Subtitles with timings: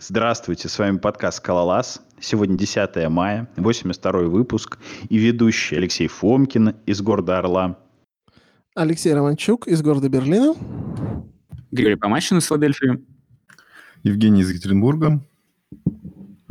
[0.00, 2.00] Здравствуйте, с вами подкаст «Скалолаз».
[2.18, 4.78] Сегодня 10 мая, 82 выпуск,
[5.10, 7.78] и ведущий Алексей Фомкин из города Орла.
[8.74, 10.54] Алексей Романчук из города Берлина.
[11.70, 13.04] Григорий Помащин из Филадельфии.
[14.02, 15.20] Евгений из Екатеринбурга.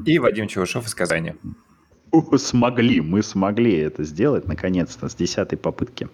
[0.05, 1.33] И Вадим Чевышев из Казани.
[2.11, 6.09] О, смогли, мы смогли это сделать наконец-то с десятой попытки.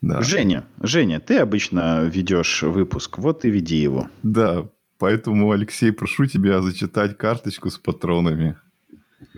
[0.00, 0.22] Да.
[0.22, 4.08] Женя, Женя, ты обычно ведешь выпуск, вот и веди его.
[4.22, 4.66] Да,
[5.04, 8.56] поэтому, Алексей, прошу тебя зачитать карточку с патронами.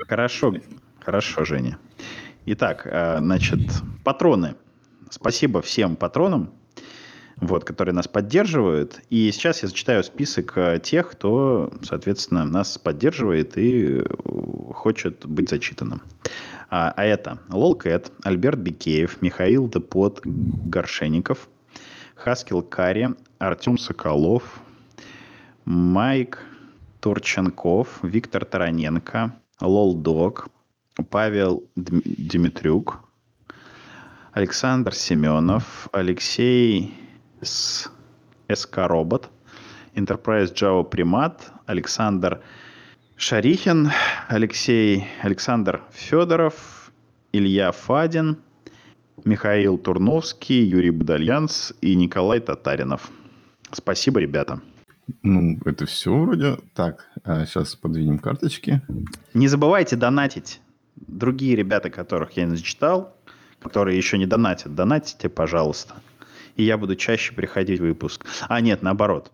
[0.07, 0.55] Хорошо,
[1.05, 1.77] хорошо, Женя.
[2.45, 3.59] Итак, а, значит,
[4.05, 4.55] патроны.
[5.11, 6.53] Спасибо всем патронам,
[7.39, 9.01] вот, которые нас поддерживают.
[9.11, 14.05] И сейчас я зачитаю список э, тех, кто, соответственно, нас поддерживает и э,
[14.73, 16.01] хочет быть зачитанным.
[16.71, 21.49] А, а это Лолкэт, Альберт Бикеев, Михаил Депот Горшеников,
[22.15, 23.09] Хаскил Кари,
[23.41, 24.63] Артем Соколов,
[25.67, 26.39] Майк
[27.01, 30.49] Турченков, Виктор Тараненко, Лолдог,
[31.11, 33.01] Павел Дмитрюк,
[34.31, 36.95] Александр Семенов, Алексей
[37.43, 37.91] с
[38.49, 39.29] СК Робот,
[39.97, 42.43] Enterprise Java Примат, Александр
[43.17, 43.91] Шарихин,
[44.29, 46.93] Алексей Александр Федоров,
[47.33, 48.39] Илья Фадин,
[49.25, 53.11] Михаил Турновский, Юрий Бадальянс и Николай Татаринов.
[53.73, 54.61] Спасибо, ребята.
[55.23, 56.59] Ну, это все вроде.
[56.75, 58.83] Так, а сейчас подвинем карточки.
[59.35, 60.61] Не забывайте донатить.
[60.97, 63.17] Другие ребята, которых я не зачитал,
[63.61, 65.95] которые еще не донатят, донатите, пожалуйста
[66.57, 68.27] и я буду чаще приходить в выпуск.
[68.49, 69.31] А нет, наоборот.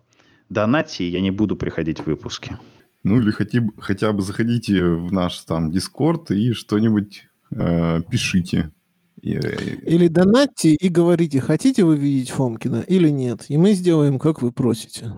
[0.49, 2.57] Донати, я не буду приходить в выпуски.
[3.03, 8.71] Ну или хотя бы, хотя бы заходите в наш там Дискорд и что-нибудь э, пишите.
[9.21, 13.45] Или донатьте и говорите, хотите вы видеть Фомкина или нет.
[13.47, 15.13] И мы сделаем, как вы просите.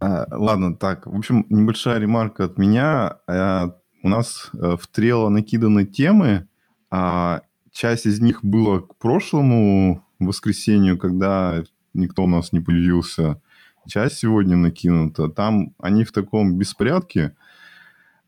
[0.00, 1.06] А, ладно, так.
[1.06, 3.18] В общем, небольшая ремарка от меня.
[3.26, 6.48] А, у нас э, в Трело накиданы темы.
[6.90, 11.62] А часть из них была к прошлому воскресенью, когда
[11.94, 13.40] никто у нас не появился,
[13.86, 15.28] часть сегодня накинута.
[15.28, 17.36] Там они в таком беспорядке,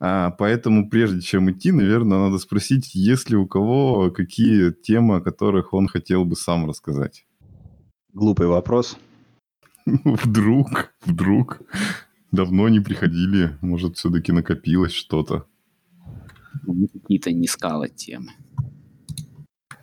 [0.01, 5.21] а, поэтому прежде чем идти, наверное, надо спросить, есть ли у кого какие темы, о
[5.21, 7.27] которых он хотел бы сам рассказать.
[8.13, 8.97] Глупый вопрос.
[10.05, 11.61] Вдруг, вдруг.
[12.33, 13.57] Давно не приходили.
[13.61, 15.47] Может, все-таки накопилось что-то.
[16.93, 18.33] Какие-то не скала темы.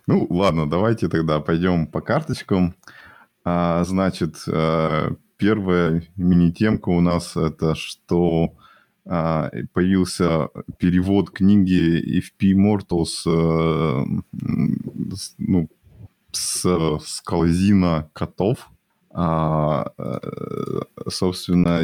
[0.06, 2.74] Ну, ладно, давайте тогда пойдем по карточкам.
[3.44, 8.54] А, значит, а, первая мини-темка у нас это, что
[9.06, 10.48] а, появился
[10.78, 14.04] перевод книги FP Immortals а,
[15.38, 15.70] ну,
[16.32, 18.71] с скалозина котов.
[19.14, 19.92] А,
[21.08, 21.80] собственно,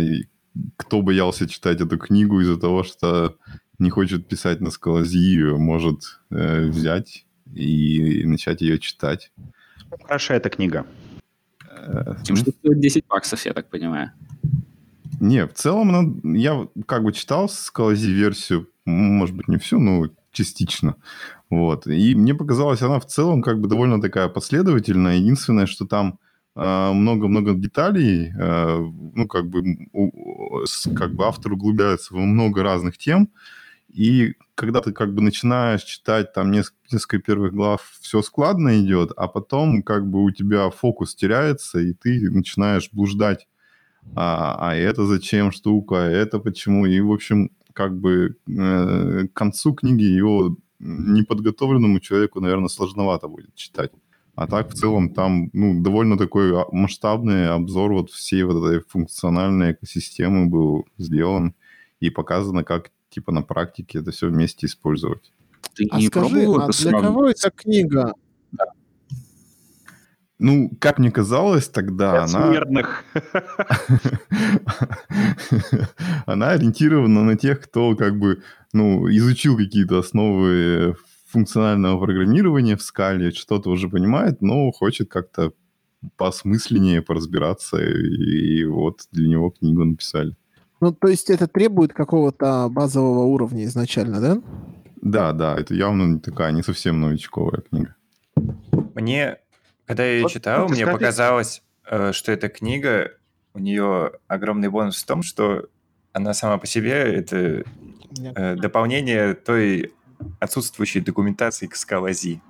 [0.76, 3.36] кто боялся читать эту книгу из-за того, что
[3.78, 9.30] не хочет писать на скалози, может э, взять и начать ее читать.
[10.04, 10.86] Хороша эта книга.
[12.24, 14.12] Тем, что стоит 10 баксов, я так понимаю.
[15.20, 20.08] Не, в целом, ну, я как бы читал Скалази версию, может быть, не всю, но
[20.32, 20.96] частично.
[21.50, 21.86] Вот.
[21.86, 25.16] И мне показалось, она в целом как бы довольно такая последовательная.
[25.16, 26.18] Единственное, что там
[26.92, 28.80] много-много деталей, а,
[29.14, 29.62] ну, как бы,
[30.96, 33.30] как бы автор углубляется во много разных тем,
[33.88, 39.12] и когда ты как бы начинаешь читать там несколько, несколько первых глав, все складно идет,
[39.16, 43.48] а потом как бы у тебя фокус теряется, и ты начинаешь блуждать.
[44.14, 46.86] А, а это зачем штука, а это почему?
[46.86, 53.54] И, в общем, как бы э, к концу книги его неподготовленному человеку, наверное, сложновато будет
[53.54, 53.92] читать.
[54.38, 58.84] А так, в целом, там ну, довольно такой а, масштабный обзор вот всей вот этой
[58.88, 61.56] функциональной экосистемы был сделан
[61.98, 65.32] и показано, как типа на практике это все вместе использовать.
[65.74, 67.04] Ты а не скажи, а для сразу...
[67.04, 68.14] кого эта книга?
[68.52, 68.66] Да.
[70.38, 72.52] Ну, как мне казалось тогда, для она...
[72.52, 73.04] Смертных.
[76.26, 78.40] она ориентирована на тех, кто как бы,
[78.72, 80.94] ну, изучил какие-то основы
[81.28, 85.52] функционального программирования в скале, что-то уже понимает, но хочет как-то
[86.16, 90.36] посмысленнее поразбираться, и вот для него книгу написали.
[90.80, 94.42] Ну, то есть это требует какого-то базового уровня изначально, да?
[95.02, 97.96] Да, да, это явно не такая, не совсем новичковая книга.
[98.94, 99.38] Мне,
[99.86, 100.92] когда я ее вот, читал, мне сказать...
[100.92, 103.12] показалось, э, что эта книга,
[103.54, 105.66] у нее огромный бонус в том, что
[106.12, 107.64] она сама по себе это
[108.18, 109.92] э, дополнение той
[110.40, 112.40] отсутствующей документации к скалази.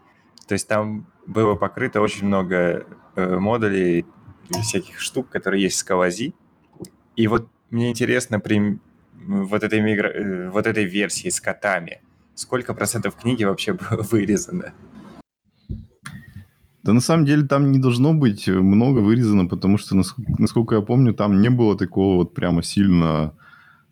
[0.47, 2.87] То есть там было покрыто очень много
[3.17, 4.06] э, модулей
[4.62, 6.35] всяких штук, которые есть в скалази.
[7.17, 8.79] И вот мне интересно при
[9.26, 10.09] вот этой, мигра...
[10.09, 12.00] Э, вот этой версии с котами.
[12.35, 14.73] Сколько процентов книги вообще было вырезано?
[16.82, 19.94] Да на самом деле там не должно быть много вырезано, потому что,
[20.38, 23.35] насколько я помню, там не было такого вот прямо сильно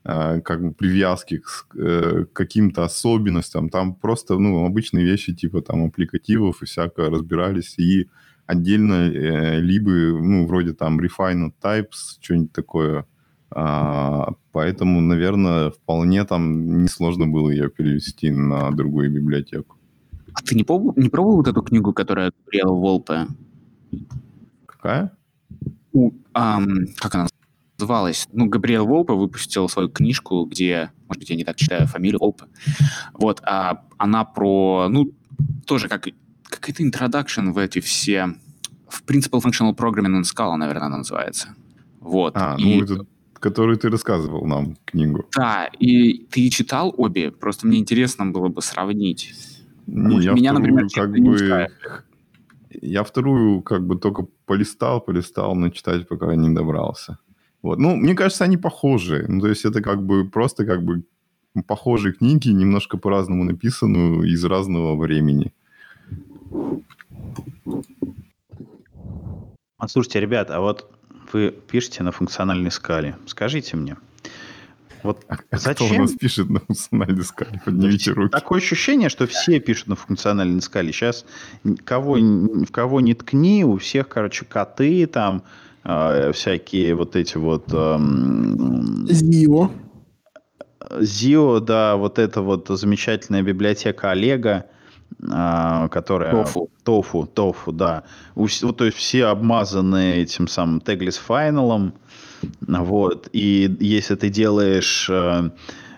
[0.06, 3.68] как бы привязки к, э, к каким-то особенностям.
[3.68, 7.78] Там просто, ну, обычные вещи типа там аппликативов и всякое разбирались.
[7.78, 8.08] И
[8.46, 13.04] отдельно э, либо, ну, вроде там refined types, что-нибудь такое.
[13.50, 19.76] А, поэтому, наверное, вполне там несложно было ее перевести на другую библиотеку.
[20.34, 23.26] А ты не пробовал, не пробовал вот эту книгу, которая Габриэла Волпе?
[24.66, 25.10] Какая?
[25.92, 27.26] У, ам, как она
[27.78, 28.26] называлась?
[28.32, 32.46] Ну, Габриэл Волпе выпустил свою книжку, где, может быть, я не так читаю фамилию Волпе.
[33.12, 35.12] Вот, а она про, ну,
[35.66, 36.08] тоже как
[36.44, 38.34] какой-то introduction в эти все...
[38.88, 41.54] В Principal Functional Programming in Scala, наверное, она называется.
[42.00, 42.36] Вот.
[42.36, 42.82] А, ну, и...
[42.82, 43.04] это
[43.38, 45.24] который ты рассказывал нам книгу.
[45.36, 47.30] Да, и ты читал обе?
[47.30, 49.34] Просто мне интересно было бы сравнить.
[49.86, 51.68] Не, я Меня, вторую, например, как бы...
[52.82, 57.18] Я вторую как бы только полистал, полистал, но читать пока не добрался.
[57.66, 57.80] Вот.
[57.80, 59.24] Ну, мне кажется, они похожи.
[59.28, 61.02] Ну, то есть это как бы просто как бы
[61.66, 65.52] похожие книги, немножко по-разному написаны, из разного времени.
[69.78, 70.88] А слушайте, ребят, а вот
[71.32, 73.16] вы пишете на функциональной скале.
[73.26, 73.96] Скажите мне,
[75.02, 75.88] вот а зачем...
[75.88, 77.60] Кто у нас пишет на функциональной скале?
[77.64, 78.30] Поднимите руки.
[78.30, 80.92] Такое ощущение, что все пишут на функциональной скале.
[80.92, 81.26] Сейчас
[81.84, 85.42] кого, в кого не ткни, у всех, короче, коты там,
[86.32, 87.64] всякие вот эти вот...
[87.72, 87.98] Э,
[89.08, 89.70] Зио.
[91.00, 94.66] Зио, да, вот эта вот замечательная библиотека Олега,
[95.30, 96.32] а, которая...
[96.32, 96.70] Тофу.
[96.82, 98.04] Тофу, тофу, да.
[98.34, 101.92] У, то есть все обмазаны этим самым Tagless Final.
[102.60, 103.28] Вот.
[103.32, 105.50] И если ты делаешь э,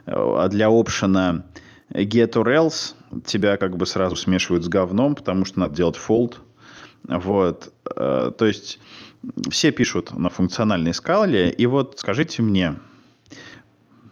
[0.07, 1.45] а для опшена
[1.93, 2.95] get or else,
[3.25, 6.37] тебя как бы сразу смешивают с говном, потому что надо делать fold.
[7.05, 7.73] Вот.
[7.97, 8.79] Э, то есть
[9.51, 11.51] все пишут на функциональной скале.
[11.51, 12.77] И вот скажите мне,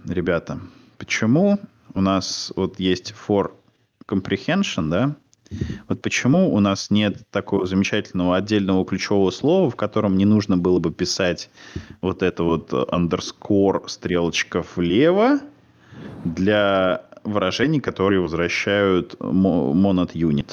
[0.07, 0.61] ребята,
[0.99, 1.59] почему
[1.95, 3.53] у нас вот есть for
[4.07, 5.17] comprehension, да,
[5.89, 10.79] вот почему у нас нет такого замечательного отдельного ключевого слова, в котором не нужно было
[10.81, 11.51] бы писать
[12.01, 15.41] вот это вот underscore стрелочка влево
[16.25, 20.53] для выражений, которые возвращают monad unit.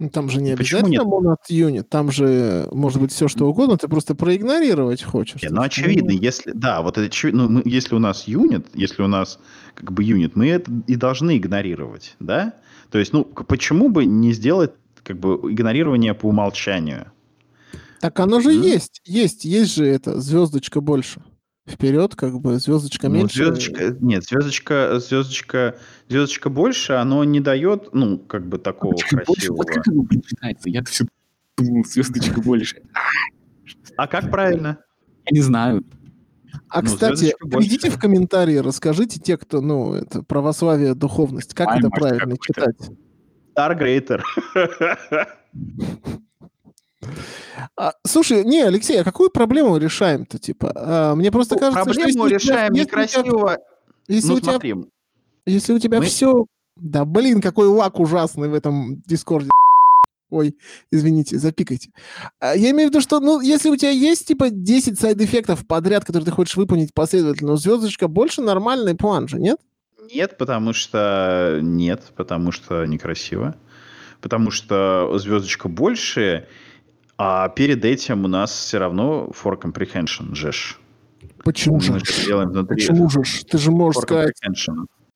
[0.00, 3.86] Ну, там же не обязательно monad unit, там же может быть все что угодно, ты
[3.86, 5.42] просто проигнорировать хочешь.
[5.42, 9.02] Не, ну, очевидно, если, да, вот это очевидно, ну, мы, если у нас юнит, если
[9.02, 9.38] у нас
[9.74, 12.54] как бы юнит, мы это и должны игнорировать, да?
[12.90, 17.12] То есть, ну, почему бы не сделать как бы игнорирование по умолчанию?
[18.00, 18.64] Так оно же mm-hmm.
[18.72, 21.20] есть, есть, есть же это, звездочка больше
[21.70, 23.36] вперед, как бы звездочка ну, меньше.
[23.36, 25.76] Звездочка, нет, звездочка, звездочка,
[26.08, 29.58] звездочка больше, оно не дает, ну, как бы такого а красивого.
[29.58, 29.84] Вот как
[30.26, 30.68] читается?
[30.68, 31.06] Я все
[31.58, 32.82] думал, звездочка больше.
[33.96, 34.78] А как правильно?
[35.26, 35.84] Я не знаю.
[36.68, 41.78] А, ну, кстати, придите в комментарии, расскажите те, кто, ну, это православие, духовность, как Ай,
[41.78, 42.76] это правильно читать?
[43.56, 44.22] Star Greater.
[47.76, 50.72] А, слушай, не, Алексей, а какую проблему решаем-то, типа?
[50.74, 52.18] А, мне просто ну, кажется, проблему что...
[52.18, 53.58] Проблему решаем тебя, некрасиво.
[54.08, 54.74] Если ну, у тебя, смотри.
[55.46, 56.06] Если у тебя Мы...
[56.06, 56.46] все...
[56.76, 59.50] Да, блин, какой лаг ужасный в этом Дискорде.
[60.30, 60.54] Ой,
[60.92, 61.90] извините, запикайте.
[62.38, 65.66] А, я имею в виду, что, ну, если у тебя есть, типа, 10 side-effect ов
[65.66, 69.58] подряд, которые ты хочешь выполнить последовательно, звездочка больше нормальный план же, нет?
[70.12, 71.58] Нет, потому что...
[71.60, 73.56] Нет, потому что некрасиво.
[74.20, 76.46] Потому что звездочка больше,
[77.22, 80.52] а перед этим у нас все равно for comprehension же.
[81.44, 81.92] Почему же?
[81.92, 83.20] Почему же?
[83.44, 84.32] Ты же можешь сказать...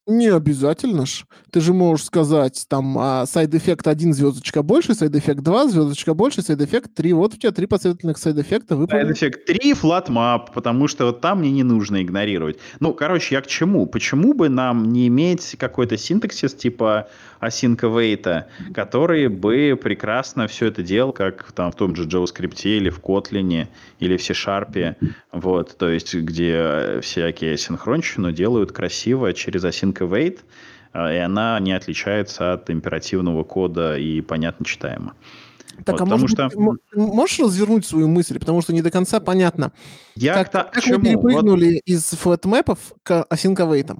[0.07, 1.25] Не обязательно ж.
[1.51, 6.95] Ты же можешь сказать, там, а, side-effect 1 звездочка больше, side-effect 2 звездочка больше, side-effect
[6.95, 7.15] 3.
[7.15, 9.15] Вот у тебя три последовательных side-effect а выполнены.
[9.15, 12.59] Side-effect 3 flat map, потому что вот там мне не нужно игнорировать.
[12.81, 13.87] Ну, короче, я к чему?
[13.87, 17.09] Почему бы нам не иметь какой-то синтаксис типа
[17.47, 22.91] async await, который бы прекрасно все это делал, как там в том же JavaScript или
[22.91, 24.97] в Kotlin или в C-Sharp,
[25.33, 30.41] вот, то есть где всякие асинхронщину делают красиво через async await,
[30.93, 35.15] а, и она не отличается от императивного кода и понятно читаемо.
[35.85, 36.51] Так, вот, а может что...
[36.95, 39.73] можешь развернуть свою мысль, потому что не до конца понятно.
[40.15, 41.83] Я как, как мы перепрыгнули вот...
[41.85, 43.97] из флетмэпов к await?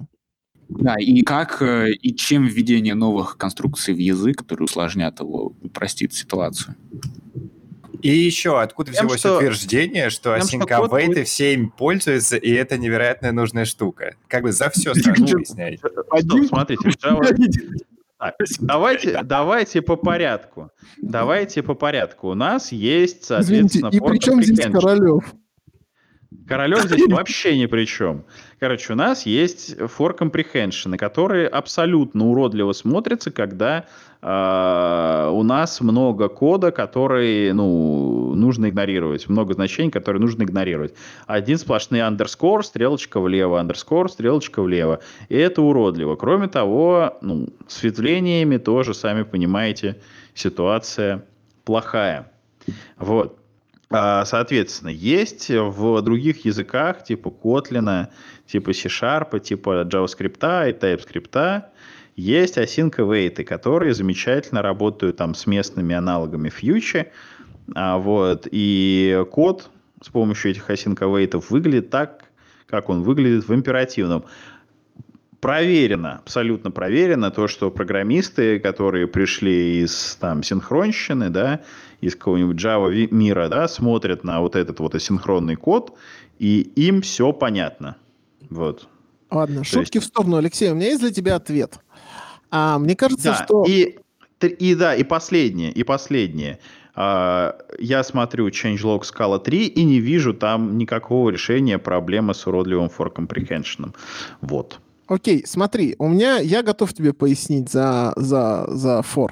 [0.69, 6.13] Да, и как э, и чем введение новых конструкций в язык, которые усложнят его, упростит
[6.13, 6.75] ситуацию?
[8.01, 9.37] И еще, откуда Тем, взялось что...
[9.37, 11.27] утверждение, что Async Await будет...
[11.27, 14.15] все им пользуются, и это невероятная нужная штука?
[14.27, 15.79] Как бы за все сразу объяснять.
[16.47, 16.91] Смотрите,
[18.59, 20.71] Давайте, давайте по порядку.
[21.01, 22.29] Давайте по порядку.
[22.29, 25.35] У нас есть, соответственно, Извините, и при чем здесь Королев?
[26.47, 28.25] Королев здесь вообще ни при чем.
[28.59, 33.85] Короче, у нас есть for comprehension, которые абсолютно уродливо смотрятся, когда
[34.21, 40.93] э, у нас много кода, который ну, нужно игнорировать, много значений, которые нужно игнорировать.
[41.27, 45.01] Один сплошный underscore, стрелочка влево, underscore, стрелочка влево.
[45.29, 46.15] И это уродливо.
[46.15, 50.01] Кроме того, ну, с ветвлениями тоже, сами понимаете,
[50.33, 51.25] ситуация
[51.65, 52.31] плохая.
[52.97, 53.39] Вот.
[53.89, 58.07] А, соответственно, есть в других языках, типа Kotlin,
[58.47, 61.63] типа C-Sharp, типа JavaScript и TypeScript,
[62.15, 67.07] есть async await, которые замечательно работают там с местными аналогами Future.
[67.75, 69.69] А, вот, и код
[70.01, 72.23] с помощью этих async await выглядит так,
[72.67, 74.25] как он выглядит в императивном.
[75.41, 81.61] Проверено, абсолютно проверено то, что программисты, которые пришли из там синхронщины, да,
[82.05, 85.93] из какого-нибудь Java мира, да, смотрят на вот этот вот асинхронный код,
[86.39, 87.97] и им все понятно.
[88.49, 88.87] Вот.
[89.31, 90.07] Ладно, То шутки есть...
[90.07, 91.79] в сторону, Алексей, у меня есть для тебя ответ.
[92.51, 93.65] А, мне кажется, да, что...
[93.67, 93.97] И,
[94.41, 96.59] и да, и последнее, и последнее.
[96.93, 102.89] А, я смотрю changelog Scala 3 и не вижу там никакого решения проблемы с уродливым
[102.95, 103.93] for comprehension.
[104.41, 104.79] Вот.
[105.07, 109.29] Окей, смотри, у меня, я готов тебе пояснить за, за, за for.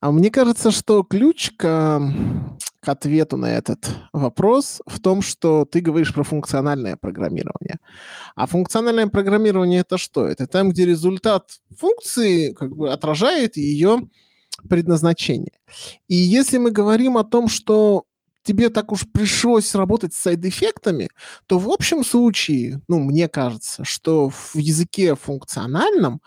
[0.00, 2.00] А мне кажется, что ключ к,
[2.80, 7.78] к ответу на этот вопрос в том, что ты говоришь про функциональное программирование.
[8.34, 10.26] А функциональное программирование это что?
[10.26, 14.08] Это там, где результат функции как бы отражает ее
[14.68, 15.52] предназначение.
[16.08, 18.04] И если мы говорим о том, что
[18.42, 21.10] тебе так уж пришлось работать с сайд-эффектами,
[21.46, 26.20] то в общем случае, ну, мне кажется, что в языке функциональном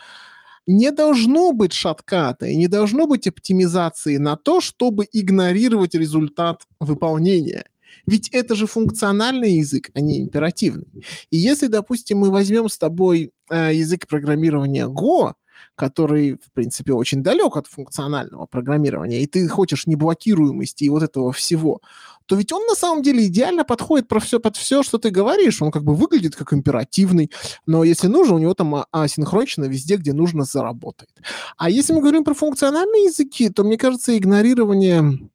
[0.68, 7.66] не должно быть шатката и не должно быть оптимизации на то, чтобы игнорировать результат выполнения.
[8.06, 10.88] Ведь это же функциональный язык, а не императивный.
[11.30, 15.34] И если, допустим, мы возьмем с тобой э, язык программирования Go,
[15.76, 21.32] который, в принципе, очень далек от функционального программирования, и ты хочешь неблокируемости и вот этого
[21.32, 21.82] всего,
[22.26, 25.62] то ведь он на самом деле идеально подходит про все, под все, что ты говоришь.
[25.62, 27.32] Он как бы выглядит как императивный,
[27.66, 31.12] но если нужно, у него там асинхронично везде, где нужно, заработает.
[31.58, 35.30] А если мы говорим про функциональные языки, то, мне кажется, игнорирование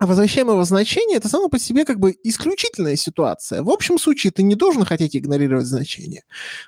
[0.00, 3.62] возвращаемого значения это само по себе как бы исключительная ситуация.
[3.62, 6.22] В общем случае ты не должен хотеть игнорировать значение.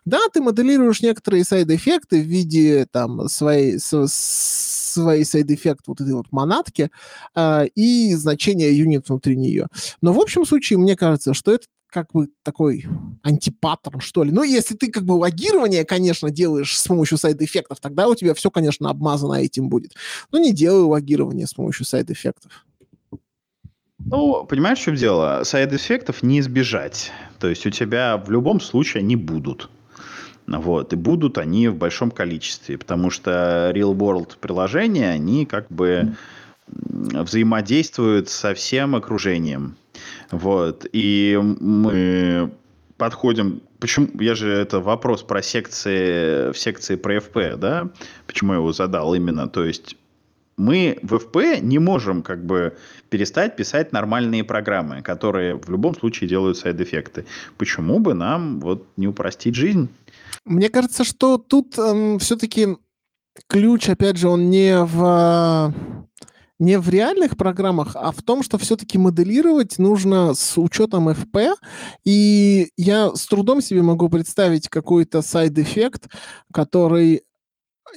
[0.04, 3.78] Да, ты моделируешь некоторые сайд-эффекты в виде там своей,
[4.90, 6.90] своей side-effect вот этой вот монадки
[7.34, 9.68] э, и значение unit внутри нее.
[10.00, 12.86] Но в общем случае мне кажется, что это как бы такой
[13.22, 14.30] антипаттерн, что ли.
[14.30, 18.34] Ну, если ты как бы логирование, конечно, делаешь с помощью side-effect ов, тогда у тебя
[18.34, 19.94] все, конечно, обмазано этим будет.
[20.30, 22.64] Но не делай логирование с помощью side-effect ов.
[23.98, 25.42] Ну, понимаешь, в чем дело?
[25.44, 27.12] Side-effect ов не избежать.
[27.38, 29.68] То есть у тебя в любом случае они будут.
[30.50, 30.92] Вот.
[30.92, 36.14] И будут они в большом количестве, потому что real-world приложения, они как бы
[36.66, 39.76] взаимодействуют со всем окружением.
[40.30, 40.86] Вот.
[40.92, 42.50] И мы
[42.96, 43.62] подходим...
[43.78, 44.08] Почему?
[44.20, 47.88] Я же это вопрос про секции, в секции про FP, да?
[48.26, 49.48] Почему я его задал именно?
[49.48, 49.96] То есть
[50.58, 52.76] мы в FP не можем как бы
[53.08, 57.24] перестать писать нормальные программы, которые в любом случае делают сайд-эффекты.
[57.56, 59.88] Почему бы нам вот не упростить жизнь?
[60.44, 62.76] Мне кажется, что тут эм, все-таки
[63.48, 65.74] ключ, опять же, он не в
[66.58, 71.54] не в реальных программах, а в том, что все-таки моделировать нужно с учетом FP.
[72.04, 76.08] И я с трудом себе могу представить какой-то side-effect,
[76.52, 77.22] который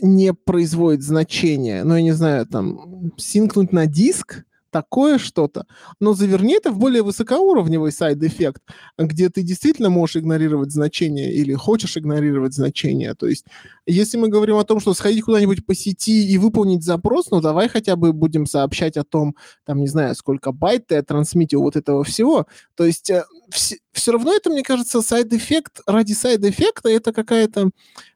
[0.02, 4.44] не производит значения, ну, я не знаю, там, синкнуть на диск,
[4.74, 5.68] такое что-то,
[6.00, 8.64] но заверни это в более высокоуровневый side-effect,
[8.98, 13.14] где ты действительно можешь игнорировать значение или хочешь игнорировать значение.
[13.14, 13.46] То есть,
[13.86, 17.70] если мы говорим о том, что сходить куда-нибудь по сети и выполнить запрос, ну давай
[17.70, 22.04] хотя бы будем сообщать о том, там, не знаю, сколько байт ты трансмитил вот этого
[22.04, 22.48] всего.
[22.76, 27.70] То есть, э, все, все равно это, мне кажется, side-effect ради side-effect а это какая-то,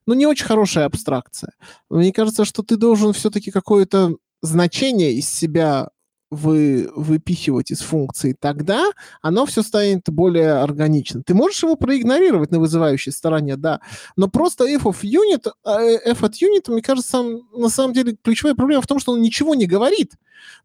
[0.07, 1.53] ну, не очень хорошая абстракция.
[1.89, 5.89] Мне кажется, что ты должен все-таки какое-то значение из себя
[6.29, 8.91] вы, выпихивать из функции, тогда
[9.21, 11.23] оно все станет более органичным.
[11.23, 13.79] Ты можешь его проигнорировать на вызывающей стороне, да,
[14.15, 18.17] но просто f of unit, а, э, f от unit, мне кажется, на самом деле
[18.21, 20.13] ключевая проблема в том, что он ничего не говорит.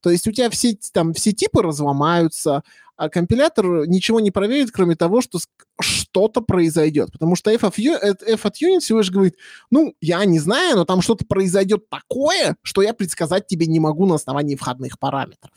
[0.01, 2.63] То есть у тебя все, там, все типы разломаются,
[2.97, 5.39] а компилятор ничего не проверит, кроме того, что
[5.81, 7.11] что-то произойдет.
[7.13, 9.37] Потому что F, of, F от Unit всего лишь говорит,
[9.71, 14.07] ну, я не знаю, но там что-то произойдет такое, что я предсказать тебе не могу
[14.07, 15.51] на основании входных параметров.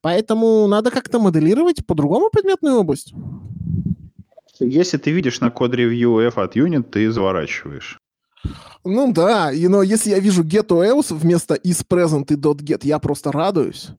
[0.00, 3.14] Поэтому надо как-то моделировать по-другому предметную область.
[4.58, 7.98] Если ты видишь на код-ревью F от Unit, ты заворачиваешь.
[8.84, 12.58] Ну да, и, но если я вижу get to else вместо is present и dot
[12.58, 13.90] get, я просто радуюсь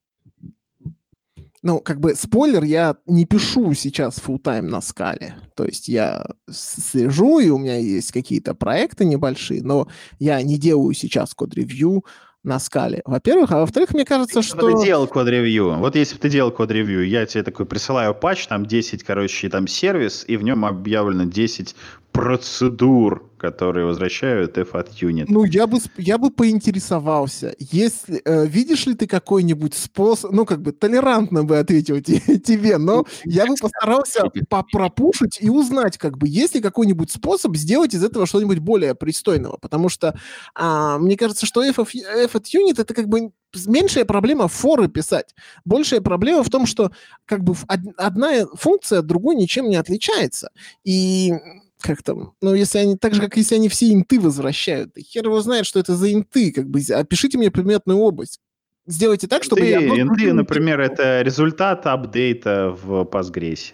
[1.63, 5.35] ну, как бы, спойлер, я не пишу сейчас full time на скале.
[5.55, 9.87] То есть я слежу, и у меня есть какие-то проекты небольшие, но
[10.19, 12.03] я не делаю сейчас код-ревью
[12.43, 13.51] на скале, во-первых.
[13.51, 14.71] А во-вторых, мне кажется, что...
[14.71, 15.75] Ты делал код-ревью.
[15.77, 19.67] Вот если бы ты делал код-ревью, я тебе такой присылаю патч, там 10, короче, там
[19.67, 21.75] сервис, и в нем объявлено 10
[22.11, 25.25] процедур, которые возвращают F от unit.
[25.27, 30.61] Ну, я бы, я бы поинтересовался, если, э, видишь ли ты какой-нибудь способ, ну, как
[30.61, 34.25] бы толерантно бы ответил тебе, но ну, я бы постарался
[34.71, 39.57] пропушить и узнать, как бы, есть ли какой-нибудь способ сделать из этого что-нибудь более пристойного,
[39.57, 40.15] потому что
[40.53, 43.31] а, мне кажется, что F, of, F от unit это как бы
[43.65, 45.35] меньшая проблема форы писать.
[45.65, 46.91] Большая проблема в том, что
[47.25, 50.51] как бы одна функция от другой ничем не отличается.
[50.83, 51.33] И
[51.81, 55.41] как там, ну, если они, так же, как если они все инты возвращают, хер его
[55.41, 58.39] знает, что это за инты, как бы, опишите мне предметную область.
[58.87, 59.61] Сделайте так, чтобы...
[59.61, 63.73] Инты, я инты например, это результат апдейта в Postgres.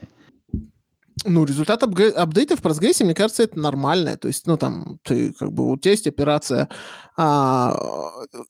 [1.26, 4.18] Ну, результат апдейта в Postgres, мне кажется, это нормально.
[4.18, 6.70] То есть, ну, там, ты, как бы, у тебя есть операция
[7.16, 7.76] а,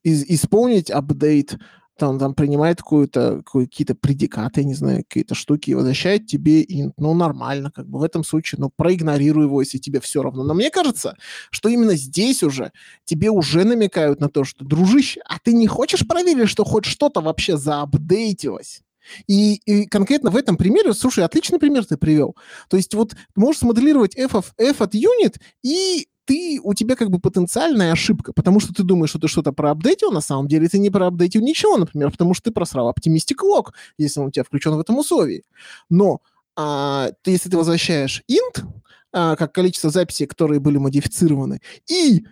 [0.04, 1.58] из, исполнить апдейт,
[1.98, 6.94] там, там принимает какую-то, какие-то предикаты, не знаю, какие-то штуки и возвращает тебе int.
[6.98, 10.44] Ну, нормально, как бы в этом случае, ну, проигнорируй его, если тебе все равно.
[10.44, 11.16] Но мне кажется,
[11.52, 12.72] что именно здесь уже
[13.06, 17.22] тебе уже намекают на то, что, дружище, а ты не хочешь проверить, что хоть что-то
[17.22, 18.82] вообще заапдейтилось?
[19.28, 22.36] И, и конкретно в этом примере, слушай, отличный пример ты привел.
[22.70, 27.10] То есть вот можешь смоделировать f, of, f от unit и ты, у тебя как
[27.10, 30.78] бы потенциальная ошибка, потому что ты думаешь, что ты что-то проапдейтил, на самом деле ты
[30.78, 34.76] не проапдейтил ничего, например, потому что ты просрал Optimistic Log, если он у тебя включен
[34.76, 35.44] в этом условии.
[35.90, 36.22] Но
[36.58, 38.66] а, ты, если ты возвращаешь int,
[39.14, 42.26] а, как количество записей, которые были модифицированы, и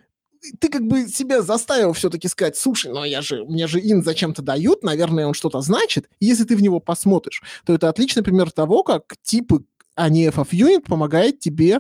[0.59, 4.41] ты как бы себя заставил все-таки сказать, слушай, ну я же, мне же int зачем-то
[4.41, 6.09] дают, наверное, он что-то значит.
[6.19, 9.63] И если ты в него посмотришь, то это отличный пример того, как типы,
[9.95, 11.79] а не f of unit помогает тебе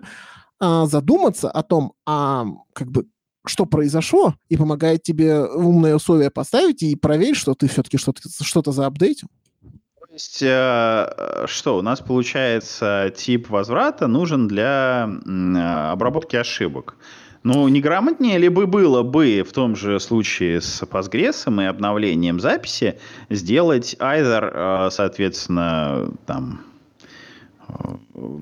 [0.59, 3.05] а, задуматься о том, а, как бы,
[3.45, 8.71] что произошло, и помогает тебе умные условия поставить и проверить, что ты все-таки что-то, что-то
[8.71, 9.27] заапдейтил.
[9.61, 15.57] То есть, э, что, у нас получается тип возврата нужен для э,
[15.91, 16.95] обработки ошибок.
[17.43, 22.97] Ну, неграмотнее ли бы было бы в том же случае с Postgres и обновлением записи
[23.29, 26.61] сделать either, э, соответственно, там,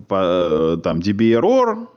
[0.08, 1.88] по, там DB-error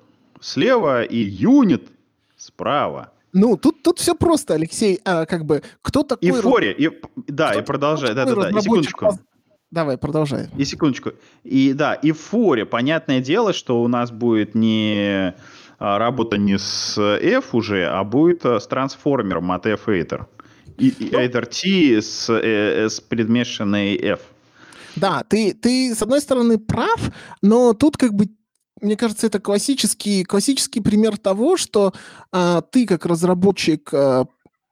[0.40, 1.88] слева и юнит
[2.36, 3.12] справа.
[3.32, 5.00] Ну, тут, тут все просто, Алексей.
[5.04, 6.28] А, как бы, кто такой...
[6.28, 6.90] И форе, и,
[7.26, 9.18] да, и продолжай, да-да-да, и секундочку.
[9.70, 10.48] Давай, продолжай.
[10.56, 11.10] И секундочку.
[11.44, 15.34] И да, и в форе, понятное дело, что у нас будет не
[15.78, 20.26] а, работа не с F уже, а будет а, с трансформером от F Aider.
[20.78, 24.20] И, и ну, Aider T с, э, с предмешанной F.
[24.94, 27.10] Да, ты, ты, с одной стороны, прав,
[27.42, 28.28] но тут как бы
[28.80, 31.92] мне кажется, это классический, классический пример того, что
[32.30, 34.26] а, ты как разработчик а,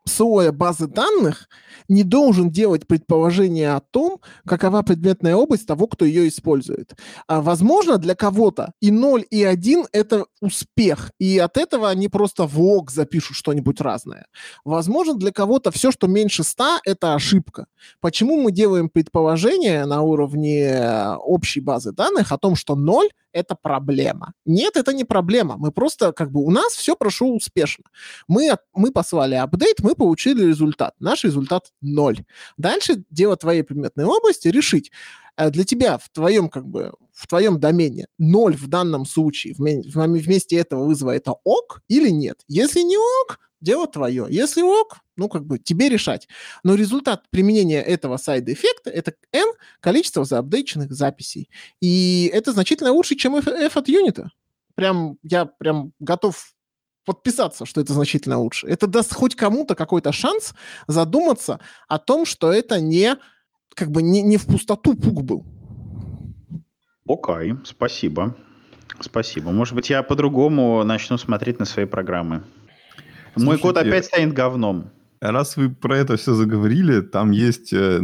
[0.06, 1.48] слоя базы данных
[1.88, 6.94] не должен делать предположение о том, какова предметная область того, кто ее использует.
[7.26, 12.46] А, возможно, для кого-то и 0, и 1— это успех, и от этого они просто
[12.46, 14.26] в лог запишут что-нибудь разное.
[14.64, 17.66] Возможно, для кого-то все, что меньше 100— это ошибка.
[18.00, 23.56] Почему мы делаем предположение на уровне э, общей базы данных о том, что 0— это
[23.56, 24.32] проблема.
[24.46, 25.56] Нет, это не проблема.
[25.58, 27.84] Мы просто, как бы, у нас все прошло успешно.
[28.28, 30.94] Мы, мы послали апдейт, мы получили результат.
[31.00, 32.24] Наш результат ноль.
[32.56, 34.92] Дальше дело твоей предметной области решить,
[35.36, 40.56] э, для тебя в твоем, как бы, в твоем домене ноль в данном случае вместе
[40.56, 42.42] этого вызова это ок или нет.
[42.48, 44.26] Если не ок, дело твое.
[44.30, 46.28] Если ок, ну, как бы тебе решать.
[46.62, 51.50] Но результат применения этого сайд-эффекта— это n количество заапдейченных записей.
[51.80, 54.30] И это значительно лучше, чем f, f от юнита.
[54.74, 56.54] Прям, я прям готов
[57.04, 58.66] подписаться, что это значительно лучше.
[58.66, 60.54] Это даст хоть кому-то какой-то шанс
[60.86, 63.16] задуматься о том, что это не
[63.74, 65.44] как бы не, не в пустоту пук был.
[67.06, 68.36] Окей, okay, спасибо.
[69.00, 69.50] Спасибо.
[69.50, 72.44] Может быть, я по-другому начну смотреть на свои программы.
[73.34, 74.90] Слушайте, Мой код опять станет говном.
[75.20, 78.00] Раз вы про это все заговорили, там есть э,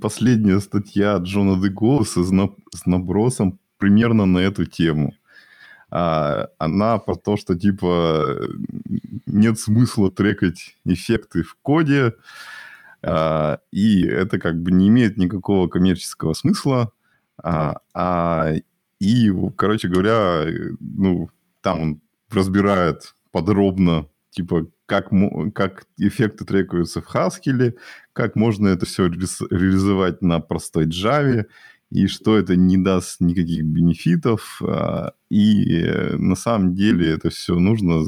[0.00, 5.14] последняя статья Джона Деголоса с, на, с набросом примерно на эту тему.
[5.90, 8.38] А, она про то, что типа
[9.26, 12.14] нет смысла трекать эффекты в коде,
[13.02, 16.92] а, и это как бы не имеет никакого коммерческого смысла.
[17.42, 18.52] А, а,
[18.98, 20.46] и, короче говоря,
[20.80, 21.30] ну,
[21.60, 25.08] там он разбирает подробно, типа, как,
[25.54, 27.74] как эффекты трекаются в Haskell,
[28.12, 31.46] как можно это все реализовать на простой Java,
[31.90, 37.58] и что это не даст никаких бенефитов, а, и э, на самом деле это все
[37.58, 38.04] нужно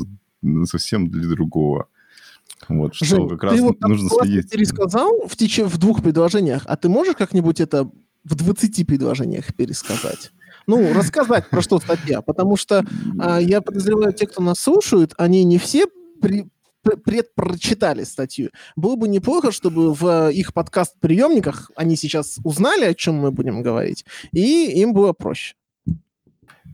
[0.64, 1.88] совсем для другого.
[2.68, 4.50] Вот, что Жень, как раз вот нужно следить.
[4.50, 5.60] пересказал в, теч...
[5.60, 7.90] в двух предложениях, а ты можешь как-нибудь это
[8.24, 10.32] в 20 предложениях пересказать?
[10.66, 12.84] Ну, рассказать, про что статья, потому что
[13.18, 15.86] а, я подозреваю, те, кто нас слушают, они не все
[16.20, 16.46] при,
[16.82, 18.50] предпрочитали статью.
[18.76, 24.04] Было бы неплохо, чтобы в их подкаст-приемниках они сейчас узнали, о чем мы будем говорить,
[24.32, 25.54] и им было проще.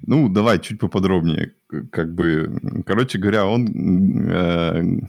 [0.06, 1.54] Ну, давай чуть поподробнее.
[1.90, 5.00] Как бы, короче говоря, он э,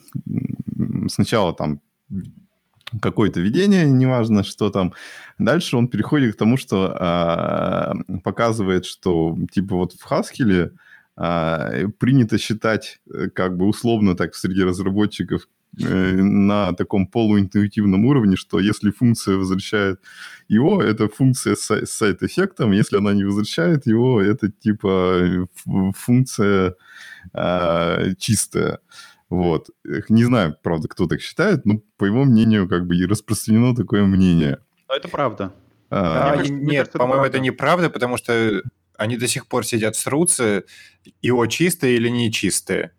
[1.10, 1.82] сначала там
[3.02, 4.93] какое-то видение, неважно, что там.
[5.38, 10.71] Дальше он переходит к тому, что э, показывает, что типа вот в Haskell э,
[11.15, 15.47] принято считать, э, как бы условно так среди разработчиков,
[15.82, 19.99] э, на таком полуинтуитивном уровне, что если функция возвращает
[20.49, 25.47] его, это функция с сайт-эффектом, если она не возвращает его, это типа
[25.95, 26.75] функция
[27.34, 28.80] э, чистая.
[29.30, 29.69] Вот.
[30.10, 34.04] Не знаю, правда, кто так считает, но, по его мнению, как бы и распространено такое
[34.06, 34.60] мнение.
[34.88, 35.51] Но это правда.
[35.89, 38.62] А, а, нет, нет по-моему, это неправда, потому что
[38.97, 40.63] они до сих пор сидят, срутся,
[41.21, 42.91] ИО чистые или не чистые,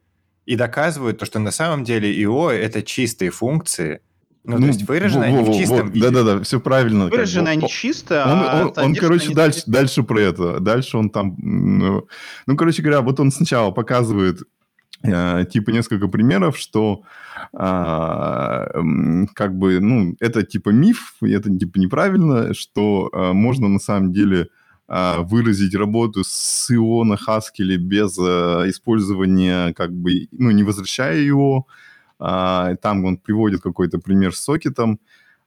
[0.45, 4.01] и доказывают то, что на самом деле ИО— это чистые функции,
[4.45, 6.09] ну, ну, то есть выражено во, во, в чистом виде.
[6.09, 7.07] Да-да-да, все правильно.
[7.07, 10.61] Выражено не чисто, Он, а, он, он короче, дальше, дальше про это.
[10.61, 11.35] Дальше он там...
[11.39, 12.07] Ну,
[12.47, 14.43] ну, короче говоря, вот он сначала показывает
[15.03, 17.03] Э, типа несколько примеров, что
[17.53, 18.67] а,
[19.35, 24.43] как бы, ну, это типа миф, это типа неправильно, что а, можно на самом деле
[24.43, 24.56] а,
[24.89, 31.67] выразить работу с ИО на Haskell без а, использования, как бы, ну, не возвращая его.
[32.19, 35.01] А, там он приводит какой-то пример с сокетом.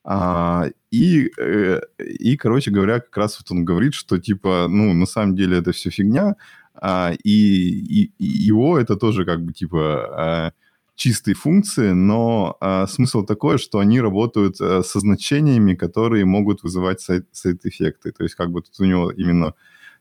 [0.04, 5.06] А, и, э, и, короче говоря, как раз вот он говорит, что типа, ну, на
[5.06, 6.36] самом деле это все фигня,
[6.74, 10.52] а, и, и, и его это тоже как бы типа а,
[11.00, 17.00] чистые функции, но а, смысл такой, что они работают а, со значениями, которые могут вызывать
[17.00, 18.12] сайт, сайт-эффекты.
[18.12, 19.54] То есть как бы тут у него именно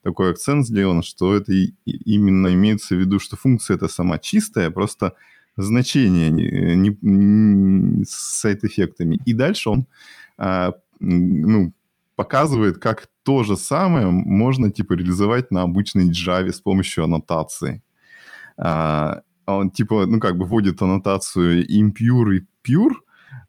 [0.03, 4.71] такой акцент сделан, что это и, именно имеется в виду, что функция это сама чистая,
[4.71, 5.15] просто
[5.57, 9.21] значение не, не, не, с сайт-эффектами.
[9.25, 9.87] И дальше он
[10.37, 11.73] а, ну,
[12.17, 17.85] показывает, как то же самое можно типа реализовать на обычной Java с помощью аннотации.
[18.57, 19.23] А,
[19.57, 22.95] он типа, ну как бы вводит аннотацию impure и pure,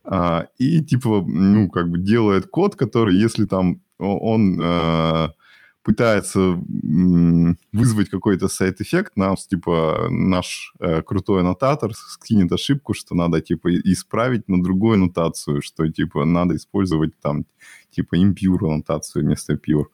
[0.04, 5.32] а, и типа, ну как бы делает код, который, если там он а,
[5.84, 6.62] пытается
[7.72, 14.48] вызвать какой-то сайт-эффект, нам, типа, наш э, крутой аннотатор скинет ошибку, что надо, типа, исправить
[14.48, 17.46] на другую аннотацию, что, типа, надо использовать там,
[17.92, 19.86] типа, impure аннотацию вместо pure.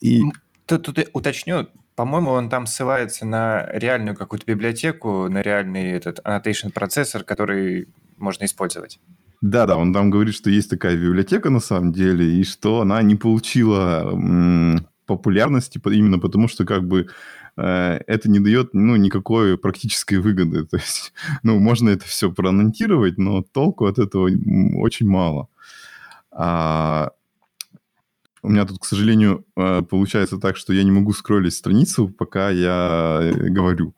[0.00, 0.22] И...
[0.66, 6.72] Тут, тут уточню, по-моему, он там ссылается на реальную какую-то библиотеку, на реальный этот annotation
[6.72, 8.98] процессор, который можно использовать.
[9.40, 13.14] Да-да, он там говорит, что есть такая библиотека на самом деле, и что она не
[13.14, 14.10] получила
[15.06, 17.08] популярности именно потому, что как бы
[17.56, 20.64] э, это не дает ну, никакой практической выгоды.
[20.70, 24.30] То есть, ну, можно это все проанонтировать, но толку от этого
[24.78, 25.48] очень мало.
[26.30, 27.10] А,
[28.44, 32.50] у меня тут, к сожалению, э, получается так, что я не могу скроллить страницу, пока
[32.50, 33.94] я э, говорю.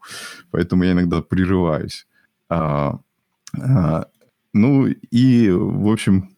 [0.53, 2.07] Поэтому я иногда прерываюсь.
[2.49, 3.01] А,
[3.61, 4.07] а,
[4.53, 6.31] ну и, в общем,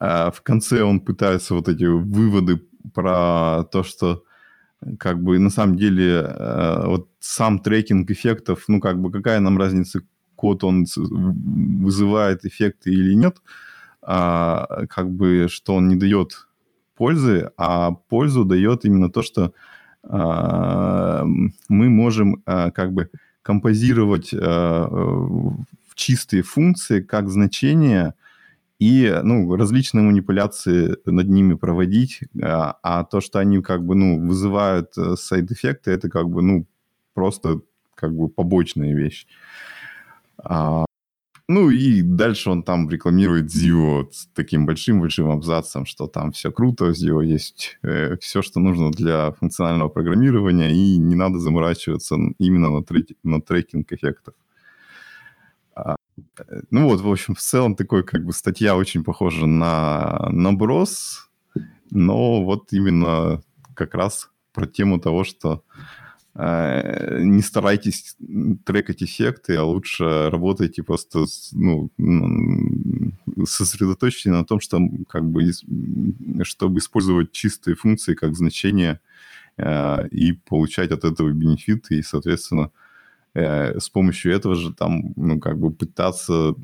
[0.00, 2.60] а, в конце он пытается вот эти выводы
[2.92, 4.24] про то, что
[4.98, 9.58] как бы на самом деле э, вот сам трекинг эффектов, ну как бы какая нам
[9.58, 10.00] разница,
[10.34, 13.36] код он вызывает эффекты или нет,
[14.00, 16.43] как бы что он не дает
[16.96, 19.52] пользы, а пользу дает именно то, что
[20.02, 21.24] а,
[21.68, 23.10] мы можем а, как бы
[23.42, 28.14] композировать а, в чистые функции как значения
[28.78, 34.26] и ну, различные манипуляции над ними проводить, а, а то, что они как бы ну,
[34.26, 36.66] вызывают сайд-эффекты, это как бы ну,
[37.14, 37.60] просто
[37.94, 39.26] как бы побочная вещь.
[40.42, 40.84] А,
[41.48, 46.90] ну и дальше он там рекламирует Zio с таким большим-большим абзацем, что там все круто,
[46.90, 52.82] Zio есть э, все, что нужно для функционального программирования, и не надо заморачиваться именно на,
[52.82, 54.34] трек, на трекинг эффектов.
[55.74, 55.96] А,
[56.38, 61.28] э, ну вот, в общем, в целом такой как бы статья очень похожа на наброс,
[61.90, 63.42] но вот именно
[63.74, 65.62] как раз про тему того, что
[66.36, 68.16] не старайтесь
[68.64, 71.90] трекать эффекты, а лучше работайте просто, ну,
[73.46, 75.50] сосредоточьтесь на том, что как бы,
[76.42, 79.00] чтобы использовать чистые функции как значение
[79.56, 82.70] э, и получать от этого бенефиты, и, соответственно,
[83.34, 86.54] э, с помощью этого же там, ну, как бы пытаться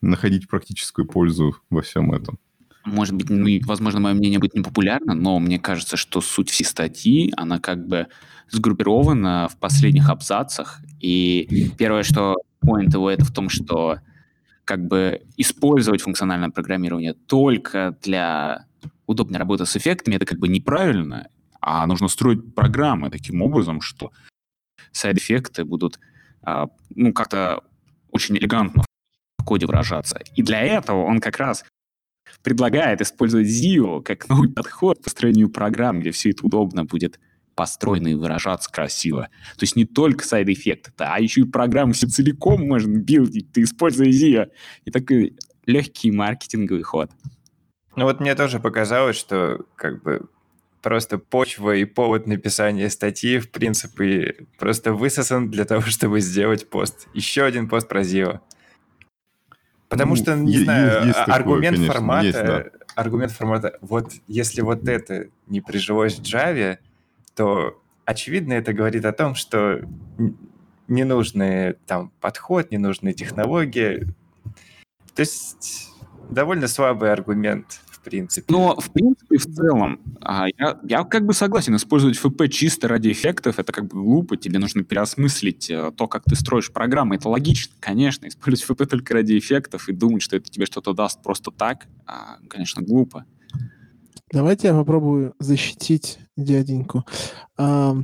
[0.00, 2.38] находить практическую пользу во всем этом
[2.84, 7.32] может быть, ну, возможно, мое мнение будет непопулярно, но мне кажется, что суть всей статьи,
[7.36, 8.08] она как бы
[8.50, 10.80] сгруппирована в последних абзацах.
[11.00, 14.00] И первое, что point его, это в том, что
[14.64, 18.66] как бы использовать функциональное программирование только для
[19.06, 21.28] удобной работы с эффектами, это как бы неправильно,
[21.60, 24.10] а нужно строить программы таким образом, что
[24.92, 25.98] сайд-эффекты будут
[26.42, 27.62] а, ну, как-то
[28.10, 28.84] очень элегантно
[29.38, 30.20] в коде выражаться.
[30.34, 31.64] И для этого он как раз
[32.44, 37.18] предлагает использовать ZIO как новый подход к построению программ, где все это удобно будет
[37.56, 39.28] построено и выражаться красиво.
[39.56, 44.08] То есть не только side-effect, а еще и программу все целиком можно билдить, ты используя
[44.08, 44.50] ZIO.
[44.84, 47.10] И такой легкий маркетинговый ход.
[47.96, 50.28] Ну вот мне тоже показалось, что как бы
[50.82, 57.08] просто почва и повод написания статьи, в принципе, просто высосан для того, чтобы сделать пост.
[57.14, 58.40] Еще один пост про ZIO.
[59.88, 62.64] Потому ну, что, не есть, знаю, есть такое, аргумент конечно, формата, есть, да.
[62.94, 66.78] аргумент формата, вот если вот это не прижилось в Java,
[67.34, 69.80] то очевидно это говорит о том, что
[70.88, 74.06] ненужный там подход, ненужные технологии.
[75.14, 75.90] То есть
[76.30, 78.46] довольно слабый аргумент принципе.
[78.52, 83.10] Но, в принципе, в целом, а, я, я как бы согласен, использовать ФП чисто ради
[83.10, 87.16] эффектов, это как бы глупо, тебе нужно переосмыслить э, то, как ты строишь программы.
[87.16, 91.22] Это логично, конечно, использовать ФП только ради эффектов и думать, что это тебе что-то даст
[91.22, 93.24] просто так, а, конечно, глупо.
[94.32, 97.04] Давайте я попробую защитить дяденьку.
[97.56, 97.94] А,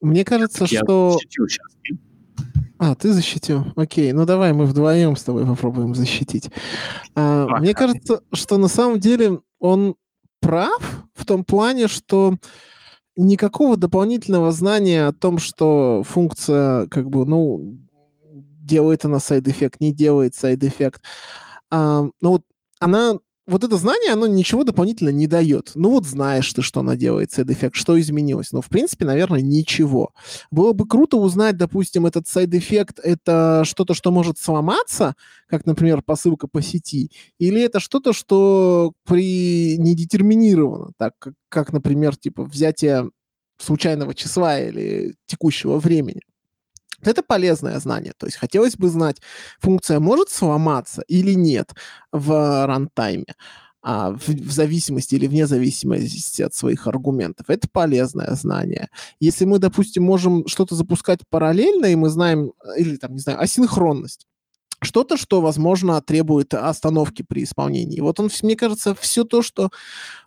[0.00, 1.18] мне кажется, я что...
[1.20, 1.58] Сейчас.
[2.78, 3.64] А, ты защитил.
[3.76, 6.50] Окей, ну давай мы вдвоем с тобой попробуем защитить.
[7.14, 9.94] А, мне кажется, что на самом деле он
[10.40, 12.36] прав в том плане, что
[13.16, 17.78] никакого дополнительного знания о том, что функция как бы, ну,
[18.64, 21.02] делает она side-effect, не делает side-effect.
[21.70, 22.42] А, ну вот
[22.80, 25.72] она вот это знание, оно ничего дополнительно не дает.
[25.74, 28.52] Ну вот знаешь ты, что она делает, side-effect, что изменилось.
[28.52, 30.12] Но, в принципе, наверное, ничего.
[30.50, 35.14] Было бы круто узнать, допустим, этот side-effect, это что-то, что может сломаться,
[35.46, 41.14] как, например, посылка по сети, или это что-то, что при недетерминировано, так
[41.48, 43.10] как например, типа взятие
[43.58, 46.22] случайного числа или текущего времени.
[47.06, 48.12] Это полезное знание.
[48.16, 49.20] То есть хотелось бы знать,
[49.60, 51.74] функция может сломаться или нет
[52.12, 53.34] в рантайме
[53.82, 57.50] а, в, в зависимости или вне зависимости от своих аргументов.
[57.50, 58.88] Это полезное знание.
[59.20, 64.26] Если мы, допустим, можем что-то запускать параллельно, и мы знаем, или там, не знаю, асинхронность,
[64.84, 68.00] что-то, что, возможно, требует остановки при исполнении.
[68.00, 69.70] Вот он, мне кажется, все то, что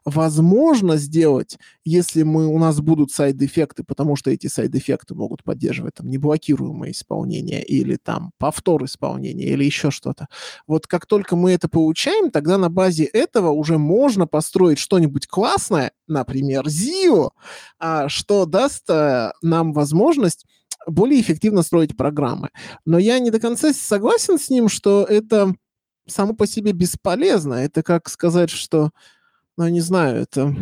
[0.05, 6.09] возможно сделать, если мы, у нас будут сайд-эффекты, потому что эти сайд-эффекты могут поддерживать там
[6.09, 10.27] неблокируемое исполнение или там повтор исполнения или еще что-то.
[10.65, 15.91] Вот как только мы это получаем, тогда на базе этого уже можно построить что-нибудь классное,
[16.07, 17.31] например, Zio,
[17.79, 20.45] а, что даст а, нам возможность
[20.87, 22.49] более эффективно строить программы.
[22.85, 25.53] Но я не до конца согласен с ним, что это
[26.07, 27.55] само по себе бесполезно.
[27.55, 28.91] Это как сказать, что,
[29.57, 30.55] ну, не знаю, это...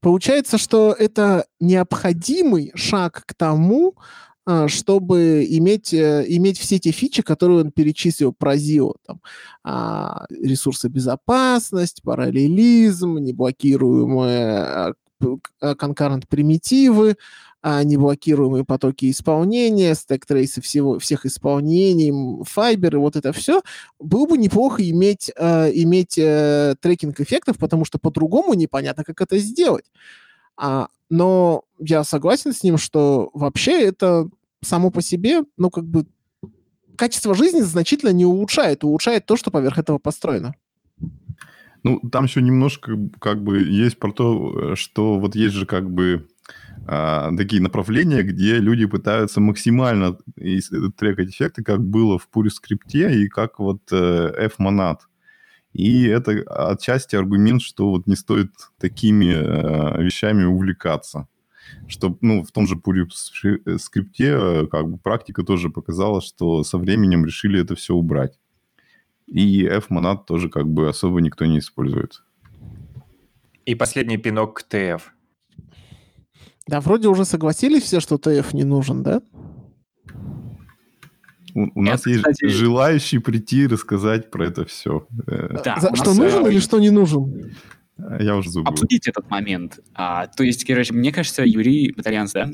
[0.00, 3.96] Получается, что это необходимый шаг к тому,
[4.44, 8.94] а, чтобы иметь, э, иметь все те фичи, которые он перечислил про ZIO.
[9.04, 9.20] Там,
[9.64, 14.94] а, ресурсобезопасность, параллелизм, неблокируемые
[15.78, 17.16] concurrent примитивы,
[17.68, 22.12] а, неблокируемые потоки исполнения, stack trace ы всего, всех исполнений,
[22.44, 23.60] fiber ы, вот это все,
[23.98, 29.38] было бы неплохо иметь, э, иметь э, трекинг эффектов, потому что по-другому непонятно, как это
[29.38, 29.84] сделать.
[30.56, 34.28] А, но я согласен с ним, что вообще это
[34.62, 36.06] само по себе, ну, как бы
[36.94, 40.54] качество жизни значительно не улучшает, улучшает то, что поверх этого построено.
[41.82, 46.28] Ну, там еще немножко как бы есть про то, что вот есть же как бы
[46.86, 50.18] такие направления, где люди пытаются максимально
[50.96, 54.98] трекать эффекты, как было в Pure скрипте и как вот э, F-Monad.
[55.72, 61.28] И это отчасти аргумент, что вот не стоит такими э, вещами увлекаться.
[61.88, 63.08] Что, ну, в том же Pure
[63.78, 68.38] скрипте э, как бы практика тоже показала, что со временем решили это все убрать.
[69.26, 72.22] И F-Monad тоже как бы особо никто не использует.
[73.64, 75.02] И последний пинок к TF.
[76.66, 79.22] Да, вроде уже согласились все, что TF не нужен, да?
[81.54, 82.48] У, у нас это, есть кстати...
[82.48, 85.06] желающий прийти и рассказать про это все.
[85.26, 86.50] Э, да, За, что нужен э...
[86.50, 87.54] или что не нужен?
[88.20, 88.70] Я уже забыл.
[88.70, 89.80] Обсудить этот момент.
[89.94, 92.50] А, то есть, короче, мне кажется, Юрий Батальянс, да,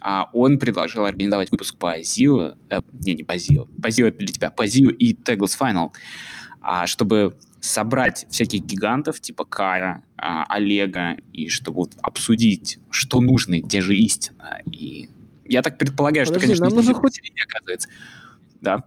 [0.00, 4.26] а он предложил организовать выпуск по ZIO, э, не, не по ZIO, по это для
[4.26, 5.90] тебя, по ZIO и Tagless Final,
[6.60, 13.60] а, чтобы собрать всяких гигантов типа Кара, а, Олега, и чтобы вот обсудить, что нужно,
[13.60, 14.60] где же истина.
[14.70, 15.08] И
[15.46, 17.20] я так предполагаю, Подожди, что, конечно, нам нужно хоть...
[17.42, 17.88] оказывается.
[18.60, 18.84] Да.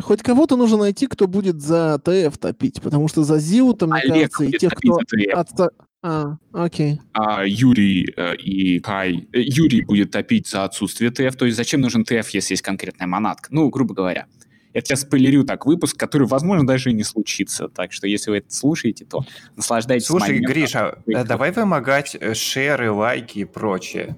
[0.00, 4.00] Хоть кого-то нужно найти, кто будет за ТФ топить, потому что за ЗИУ там, мне
[4.00, 4.98] Олег кажется, и тех, кто...
[5.32, 5.72] От...
[6.02, 7.00] А, окей.
[7.12, 9.26] А Юрий э, и Кай...
[9.32, 13.06] Э, Юрий будет топить за отсутствие ТФ, то есть зачем нужен ТФ, если есть конкретная
[13.06, 13.48] монатка?
[13.50, 14.26] Ну, грубо говоря.
[14.74, 17.68] Я сейчас спойлерю так выпуск, который, возможно, даже и не случится.
[17.68, 19.24] Так что, если вы это слушаете, то
[19.56, 20.52] наслаждайтесь Слушай, моментом.
[20.52, 24.16] Гриша, а давай вымогать э, шеры, лайки и прочее.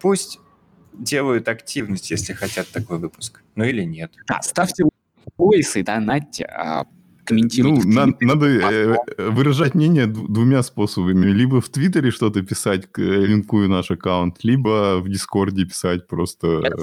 [0.00, 0.40] Пусть
[0.92, 3.42] делают активность, если хотят такой выпуск.
[3.54, 4.12] Ну или нет.
[4.26, 4.84] Да, ставьте
[5.36, 6.86] плюсы, донатьте, а
[7.24, 7.86] комментируйте.
[7.86, 8.96] Ну, на, надо э,
[9.30, 11.26] выражать мнение двумя способами.
[11.26, 16.62] Либо в Твиттере что-то писать, линкуя наш аккаунт, либо в Дискорде писать просто...
[16.64, 16.82] Это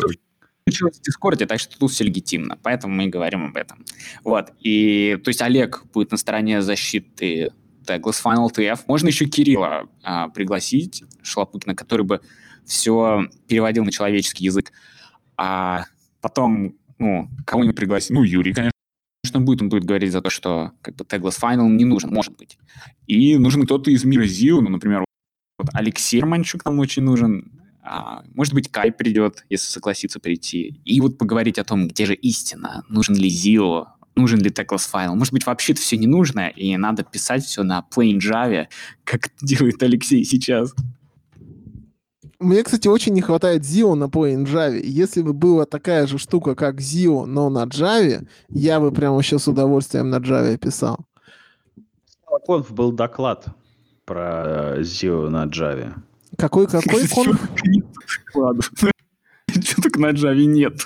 [0.68, 3.86] случилось в Дискорде, так что тут все легитимно, поэтому мы говорим об этом.
[4.24, 7.52] Вот, и, то есть Олег будет на стороне защиты
[7.86, 8.80] Tagless Final TF.
[8.88, 12.22] Можно еще Кирилла а, пригласить, Шлапыкина, который бы
[12.66, 14.72] все переводил на человеческий язык.
[15.38, 15.86] А
[16.20, 20.96] потом, ну, кого-нибудь пригласить, ну, Юрий, конечно, будет, он будет говорить за то, что как
[20.96, 22.58] бы Tagless Final не нужен, может быть.
[23.06, 25.06] И нужен кто-то из мира Зио, ну, например,
[25.60, 27.52] вот Алексей Романчук нам очень нужен,
[28.34, 30.80] может быть, Кай придет, если согласится прийти.
[30.86, 35.16] И вот поговорить о том, где же истина, нужен ли Zio, нужен ли Tackless файл.
[35.16, 38.68] Может быть, вообще-то все не нужно, и надо писать все на plain Java,
[39.04, 40.74] как делает Алексей сейчас.
[42.40, 44.80] Мне, кстати, очень не хватает Zio на plain Java.
[44.80, 49.40] Если бы была такая же штука, как Zio, но на Java, я бы прямо вообще
[49.40, 51.06] с удовольствием на Java писал.
[52.46, 53.48] Конф был доклад
[54.06, 55.96] про Zio на Java.
[56.38, 57.50] Какой, какой конф?
[59.84, 60.84] Так на Java нет?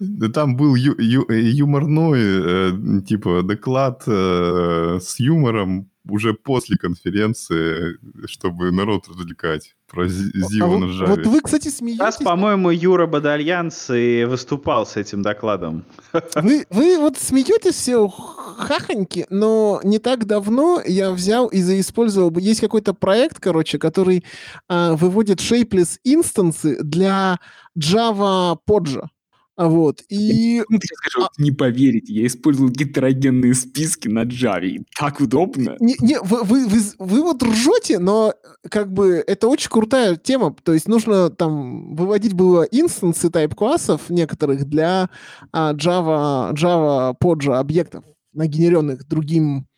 [0.00, 7.98] Да там был ю- ю- юморной, э, типа, доклад э, с юмором уже после конференции,
[8.26, 11.06] чтобы народ развлекать про Зио а на Java.
[11.06, 12.00] Вот вы, кстати, смеетесь.
[12.00, 15.84] Раз, по-моему, Юра Бадальянс и выступал с этим докладом.
[16.34, 22.36] Вы, вы вот смеетесь все хахоньки, но не так давно я взял и заиспользовал...
[22.38, 24.24] Есть какой-то проект, короче, который
[24.68, 27.38] а, выводит shapeless инстансы для
[27.78, 29.08] Java Podja.
[29.56, 30.64] Вот, и...
[30.68, 31.30] Ну, ты скажу, а...
[31.38, 35.76] не поверите, я использовал гетерогенные списки на Java, так удобно.
[35.78, 38.34] Не, не вы, вы, вы, вы вот ржете, но
[38.68, 44.64] как бы это очень крутая тема, то есть нужно там выводить было инстансы тайп-классов некоторых
[44.64, 45.08] для
[45.52, 49.68] а, Java, Java Podja объектов, нагенеренных другим,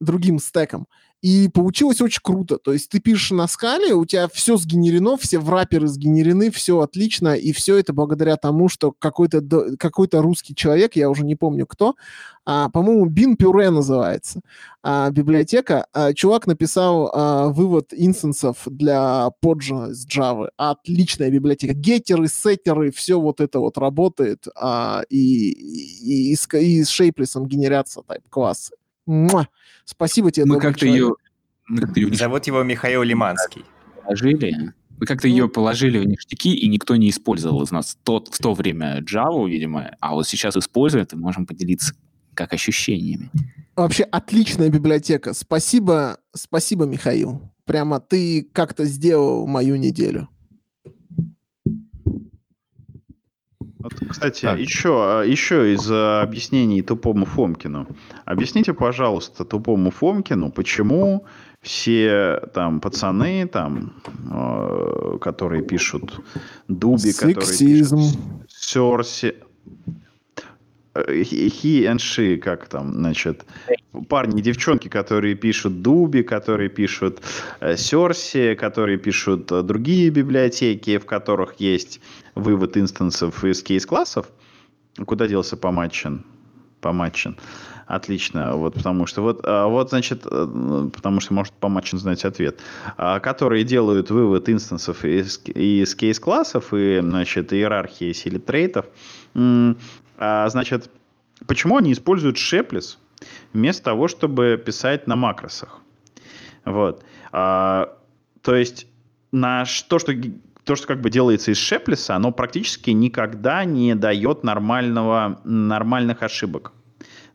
[0.00, 0.86] другим стеком.
[1.24, 2.58] И получилось очень круто.
[2.58, 7.34] То есть ты пишешь на скале, у тебя все сгенерено, все враперы сгенерены, все отлично,
[7.34, 9.40] и все это благодаря тому, что какой-то
[9.78, 11.94] какой русский человек, я уже не помню кто,
[12.44, 14.42] а, по-моему, Bin Pure называется,
[14.82, 15.86] а, библиотека.
[15.94, 20.50] А, чувак написал а, вывод инстансов для Podge с Java.
[20.58, 21.72] Отличная библиотека.
[21.72, 27.46] Геттеры, сеттеры, все вот это вот работает, а, и, и, и, с, и с шейплесом
[27.46, 28.74] генерятся тайп-классы.
[29.06, 29.48] Муа!
[29.84, 31.14] Спасибо тебе, Мы как-то ее...
[32.12, 33.64] Зовут его Михаил Лиманский.
[34.02, 34.72] Положили.
[34.98, 38.54] Мы как-то ее положили в ништяки, и никто не использовал из нас тот, в то
[38.54, 41.94] время Java, видимо, а вот сейчас используют, и можем поделиться
[42.34, 43.30] как ощущениями.
[43.76, 45.34] Вообще отличная библиотека.
[45.34, 47.50] Спасибо, спасибо, Михаил.
[47.64, 50.28] Прямо ты как-то сделал мою неделю.
[53.84, 54.58] Вот, кстати, так.
[54.58, 57.86] еще, еще из объяснений тупому Фомкину.
[58.24, 61.26] Объясните, пожалуйста, тупому Фомкину, почему
[61.60, 63.92] все там пацаны, там,
[64.30, 66.18] э, которые пишут
[66.66, 67.34] Дуби, Сексизм.
[67.40, 69.34] которые пишут Сёрси,
[70.94, 73.44] he and she, как там, значит,
[74.08, 77.20] парни и девчонки, которые пишут Дуби, которые пишут
[77.60, 82.00] Серси, которые пишут другие библиотеки, в которых есть
[82.34, 84.26] вывод инстансов из кейс-классов.
[85.04, 86.24] Куда делся Поматчин?
[86.80, 87.36] Поматчин.
[87.86, 92.60] Отлично, вот потому что вот, а, вот значит, э, потому что может Помачин знать ответ,
[92.96, 98.86] а, которые делают вывод инстансов из, из кейс-классов и, значит, иерархии силы трейтов,
[100.16, 100.90] а, значит,
[101.46, 102.98] почему они используют Шеплис
[103.52, 105.80] вместо того, чтобы писать на макросах?
[106.64, 107.04] Вот.
[107.30, 107.88] То
[108.46, 108.86] есть
[109.32, 110.12] на то, что
[110.64, 116.72] то, что как бы делается из Шеплиса, оно практически никогда не дает нормального, нормальных ошибок.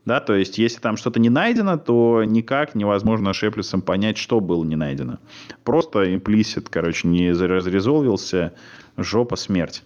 [0.04, 4.64] Да, то есть, если там что-то не найдено, то никак невозможно шеплисом понять, что было
[4.64, 5.18] не найдено.
[5.62, 8.54] Просто имплисит, короче, не разрезолвился,
[8.96, 9.84] жопа, смерть.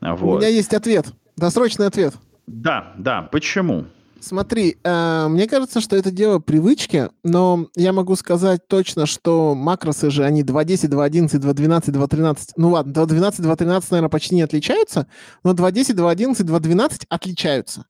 [0.00, 0.34] Вот.
[0.34, 2.14] У меня есть ответ, досрочный ответ.
[2.46, 3.86] Да, да, почему?
[4.22, 10.10] Смотри, э, мне кажется, что это дело привычки, но я могу сказать точно, что макросы
[10.10, 15.08] же, они 2.10, 2.11, 2.12, 2.13, ну ладно, 2.12, 2.13, наверное, почти не отличаются,
[15.42, 17.86] но 2.10, 2.11, 2.12 отличаются.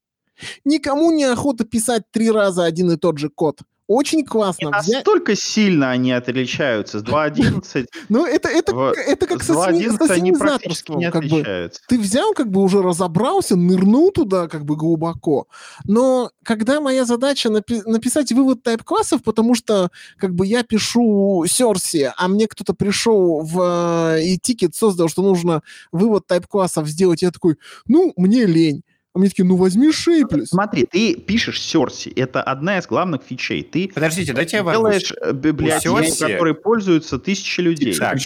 [0.64, 3.60] Никому не охота писать три раза один и тот же код.
[3.92, 4.66] Очень классно.
[4.66, 4.94] Не взять...
[4.94, 7.00] настолько сильно они отличаются.
[7.00, 7.86] С 2.11...
[8.08, 9.88] Ну, это, это, это как со, сми...
[9.90, 11.80] со они практически не как отличаются.
[11.82, 11.86] Бы.
[11.88, 15.46] Ты взял, как бы уже разобрался, нырнул туда как бы глубоко.
[15.84, 22.12] Но когда моя задача напи- написать вывод type-классов, потому что как бы я пишу Circe,
[22.16, 25.62] а мне кто-то пришел в э, и ticket создал, что нужно
[25.92, 28.84] вывод type-классов сделать, я такой, ну, мне лень.
[29.14, 30.48] А мне такие, ну возьми shapeless.
[30.48, 32.08] Смотри, ты пишешь Circe.
[32.16, 33.62] Это одна из главных фичей.
[33.62, 37.94] Ты Подождите, дайте я делаешь библиотеку, которой пользуются тысячи людей.
[37.94, 38.18] Так,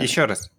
[0.00, 0.50] еще раз.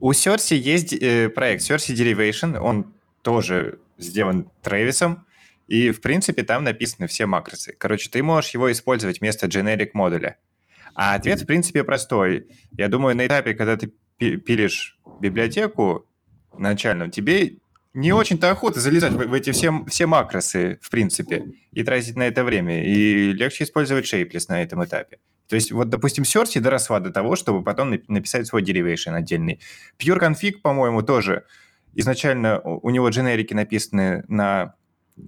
[0.00, 2.58] У Серси есть э, проект Серси Derivation.
[2.58, 2.92] Он
[3.22, 5.26] тоже сделан Трэвисом.
[5.68, 7.74] И, в принципе, там написаны все макросы.
[7.78, 10.38] Короче, ты можешь его использовать вместо generic модуля.
[10.94, 12.48] А ответ, в принципе, простой.
[12.72, 16.06] Я думаю, на этапе, когда ты пилишь библиотеку
[16.56, 17.58] начальную, тебе
[17.98, 22.28] не очень-то охота залезать в, в эти все, все макросы, в принципе, и тратить на
[22.28, 22.84] это время.
[22.84, 25.18] И легче использовать Shapeless на этом этапе.
[25.48, 29.60] То есть, вот, допустим, Серси доросла до того, чтобы потом написать свой derivation отдельный.
[29.98, 31.44] Pure Config, по-моему, тоже
[31.94, 34.74] изначально у него дженерики написаны на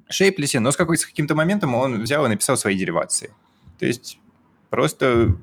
[0.09, 3.31] Shapeless, но с, какой, с каким-то моментом он взял и написал свои деривации.
[3.81, 4.21] То есть,
[4.69, 5.37] просто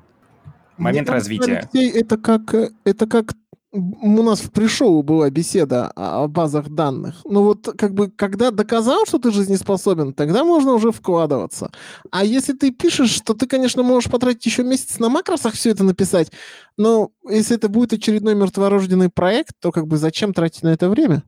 [0.78, 1.58] момент Мне развития.
[1.58, 2.54] Алексей, это как,
[2.84, 3.34] это как
[3.72, 7.20] у нас в пришоу была беседа о базах данных.
[7.24, 11.70] Ну вот как бы, когда доказал, что ты жизнеспособен, тогда можно уже вкладываться.
[12.10, 15.84] А если ты пишешь, что ты, конечно, можешь потратить еще месяц на макросах все это
[15.84, 16.32] написать,
[16.78, 21.22] но если это будет очередной мертворожденный проект, то как бы зачем тратить на это время?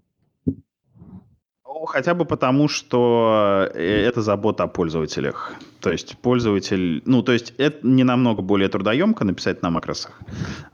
[1.81, 5.55] Ну, хотя бы потому, что э, это забота о пользователях.
[5.81, 10.21] То есть пользователь, ну, то есть это не намного более трудоемко написать на макросах,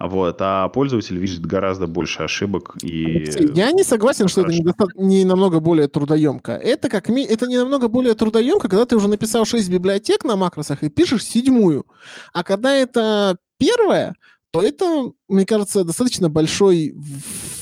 [0.01, 3.25] вот, а пользователь видит гораздо больше ошибок и...
[3.55, 4.65] Я не согласен, что это не,
[4.97, 6.51] не намного более трудоемко.
[6.51, 7.23] Это как ми...
[7.23, 11.25] это не намного более трудоемко, когда ты уже написал 6 библиотек на макросах и пишешь
[11.25, 11.87] седьмую.
[12.33, 14.17] А когда это первая,
[14.51, 16.97] то это, мне кажется, достаточно большой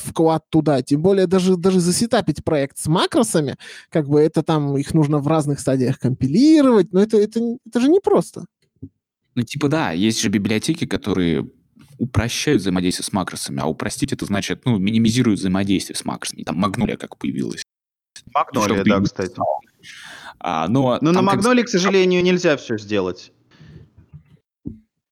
[0.05, 0.83] вклад туда.
[0.83, 3.57] Тем более даже, даже засетапить проект с макросами,
[3.91, 7.89] как бы это там, их нужно в разных стадиях компилировать, но это, это, это же
[7.89, 8.45] непросто.
[9.35, 11.51] Ну, типа, да, есть же библиотеки, которые
[11.99, 16.43] упрощают взаимодействие с макросами, а упростить это значит, ну, минимизируют взаимодействие с макросами.
[16.43, 17.63] Там Магнолия как появилась.
[18.33, 19.37] Магнолия, да, кстати.
[20.39, 21.69] А, но но на Магнолии, как...
[21.69, 23.33] к сожалению, нельзя все сделать.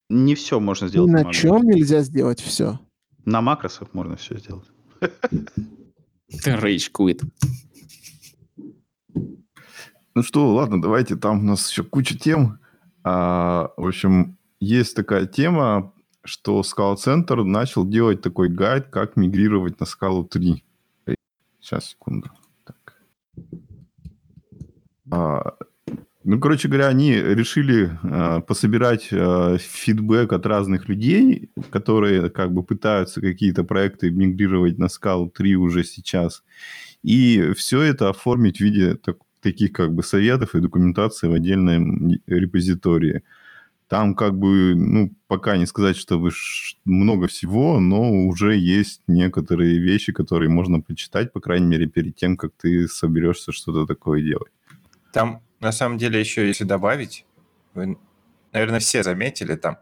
[0.09, 1.11] Не все можно сделать.
[1.11, 2.79] на, на чем нельзя сделать все?
[3.25, 4.67] На макросах можно все сделать.
[6.45, 7.21] Rage quit.
[10.15, 12.59] Ну что, ладно, давайте, там у нас еще куча тем.
[13.03, 15.93] А, в общем, есть такая тема,
[16.23, 20.63] что Scala Center начал делать такой гайд, как мигрировать на Scala 3.
[21.59, 22.29] Сейчас, секунду.
[22.65, 22.95] Так.
[25.11, 25.55] А,
[26.23, 32.63] ну, короче говоря, они решили э, пособирать э, фидбэк от разных людей, которые как бы
[32.63, 36.43] пытаются какие-то проекты мигрировать на Scala 3 уже сейчас.
[37.03, 42.11] И все это оформить в виде так, таких как бы советов и документации в отдельном
[42.25, 43.23] репозитории.
[43.89, 46.29] Там как бы, ну, пока не сказать, что
[46.85, 52.37] много всего, но уже есть некоторые вещи, которые можно почитать, по крайней мере, перед тем,
[52.37, 54.51] как ты соберешься что-то такое делать.
[55.11, 57.25] Там на самом деле, еще если добавить,
[57.73, 57.97] вы,
[58.51, 59.77] наверное, все заметили, там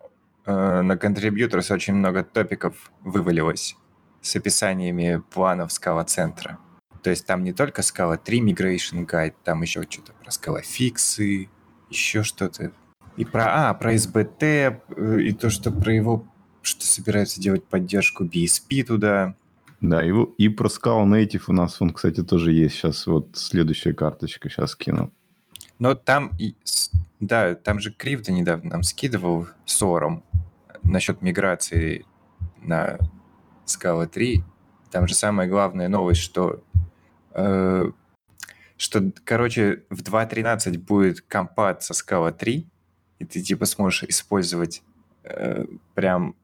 [0.45, 3.75] э, на Contributors очень много топиков вывалилось
[4.21, 6.59] с описаниями планов скала-центра.
[7.03, 11.49] То есть там не только Scala 3 Migration Guide, там еще что-то про Scala фиксы,
[11.89, 12.71] еще что-то.
[13.17, 16.25] И про, а, про SBT, э, и то, что про его,
[16.61, 19.35] что собираются делать поддержку BSP туда.
[19.81, 22.75] Да, и, и про Scala Native у нас, он, кстати, тоже есть.
[22.75, 25.11] Сейчас вот следующая карточка, сейчас кину.
[25.81, 26.37] Но там,
[27.19, 30.23] да, там же Кривда недавно нам скидывал ссором
[30.83, 32.05] насчет миграции
[32.61, 32.99] на
[33.65, 34.43] Scala 3.
[34.91, 36.63] Там же самая главная новость, что
[37.33, 37.91] э,
[38.77, 42.67] что, короче, в 2.13 будет компат со Scala 3,
[43.17, 44.83] и ты типа сможешь использовать
[45.23, 45.65] э,
[45.95, 46.35] прям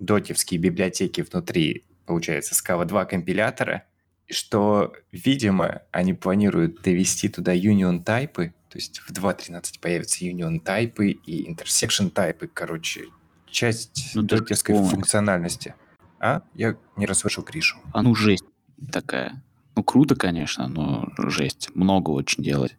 [0.00, 3.84] дотевские библиотеки внутри, получается, Scala 2 компилятора,
[4.28, 11.10] что, видимо, они планируют довести туда union тайпы, то есть в 2.13 появятся union тайпы
[11.10, 13.06] и intersection тайпы, короче,
[13.50, 15.74] часть ну, дотевской функциональности.
[16.20, 16.42] А?
[16.54, 17.78] Я не расслышал Кришу.
[17.92, 18.44] А ну жесть
[18.92, 19.42] такая.
[19.74, 21.70] Ну, круто, конечно, но жесть.
[21.74, 22.76] Много очень делать.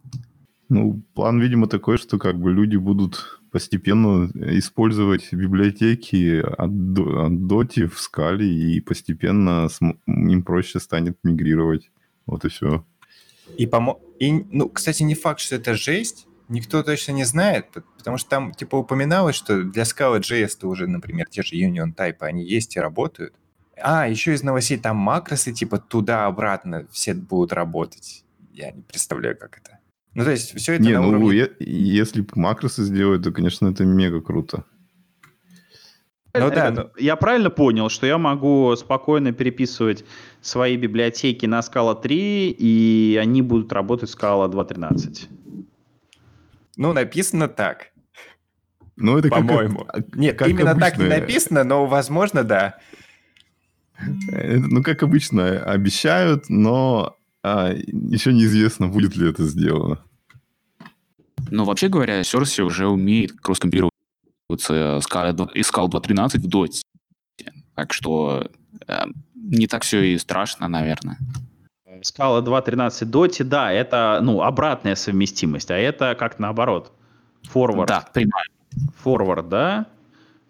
[0.68, 7.84] Ну, план, видимо, такой, что как бы люди будут постепенно использовать библиотеки от, от Доти
[7.84, 9.68] в скале, и постепенно
[10.06, 11.90] им проще станет мигрировать.
[12.24, 12.86] Вот и все.
[13.56, 14.00] И, помо...
[14.18, 17.66] и, ну, кстати, не факт, что это жесть, никто точно не знает,
[17.98, 22.18] потому что там, типа, упоминалось, что для Scala JS уже, например, те же Union Type,
[22.20, 23.34] они есть и работают.
[23.76, 28.24] А, еще из новостей там макросы, типа, туда-обратно все будут работать.
[28.52, 29.78] Я не представляю, как это.
[30.14, 31.38] Ну, то есть, все это не, на ну, уровне...
[31.38, 34.64] Я, если макросы сделают, то, конечно, это мега круто.
[36.34, 36.90] Ну да, но...
[36.98, 40.04] Я правильно понял, что я могу спокойно переписывать
[40.40, 45.28] свои библиотеки на Scala 3, и они будут работать в Scala 2.13?
[46.76, 47.88] Ну, написано так.
[48.96, 49.84] Ну, это По-моему.
[49.84, 50.90] Как, Нет, как именно обычно.
[50.90, 52.78] так не написано, но, возможно, да.
[54.26, 60.02] Ну, как обычно, обещают, но а, еще неизвестно, будет ли это сделано.
[61.50, 63.92] Ну, вообще говоря, Серси уже умеет кросс-компилироваться
[64.50, 66.82] Scala 2.13 в Dota.
[67.74, 68.50] Так что
[68.86, 71.18] э, не так все и страшно, наверное.
[72.02, 76.92] Scala 2.13 Dota, да, это ну, обратная совместимость, а это как наоборот.
[77.52, 77.86] Forward.
[77.86, 78.46] Да, понимаю.
[79.04, 79.86] Forward, да?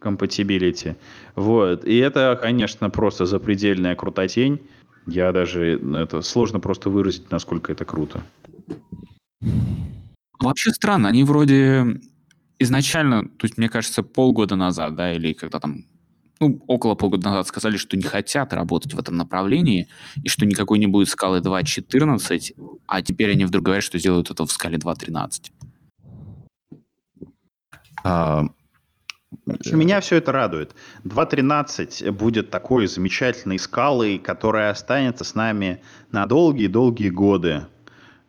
[0.02, 0.96] compatibility.
[1.36, 1.84] Вот.
[1.84, 4.60] И это, конечно, просто запредельная крутотень.
[5.06, 5.80] Я даже...
[5.96, 8.22] Это сложно просто выразить, насколько это круто.
[10.40, 11.08] Вообще странно.
[11.08, 12.00] Они вроде
[12.62, 15.84] изначально, то есть, мне кажется, полгода назад, да, или когда там
[16.40, 19.88] ну, около полгода назад сказали, что не хотят работать в этом направлении,
[20.22, 22.54] и что никакой не будет скалы 2.14,
[22.86, 25.52] а теперь они вдруг говорят, что сделают это в скале 2.13.
[28.04, 28.46] А,
[29.70, 30.74] меня все это радует.
[31.04, 37.66] 2.13 будет такой замечательной скалой, которая останется с нами на долгие-долгие годы.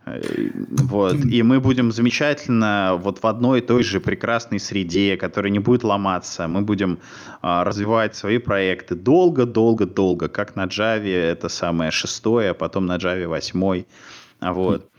[0.05, 0.21] Э,
[0.69, 1.15] вот.
[1.15, 5.83] И мы будем замечательно вот в одной и той же прекрасной среде, которая не будет
[5.83, 6.47] ломаться.
[6.47, 6.99] Мы будем
[7.41, 13.27] а, развивать свои проекты долго-долго-долго, как на Java это самое шестое, а потом на Java
[13.27, 13.87] восьмой.
[14.41, 14.89] Вот.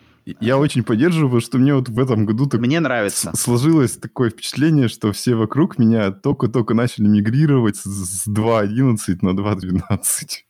[0.41, 3.37] Я очень поддерживаю, что мне вот в этом году так мне нравится.
[3.37, 10.45] сложилось такое впечатление, что все вокруг меня только-только начали мигрировать с 2.11 на 2.12.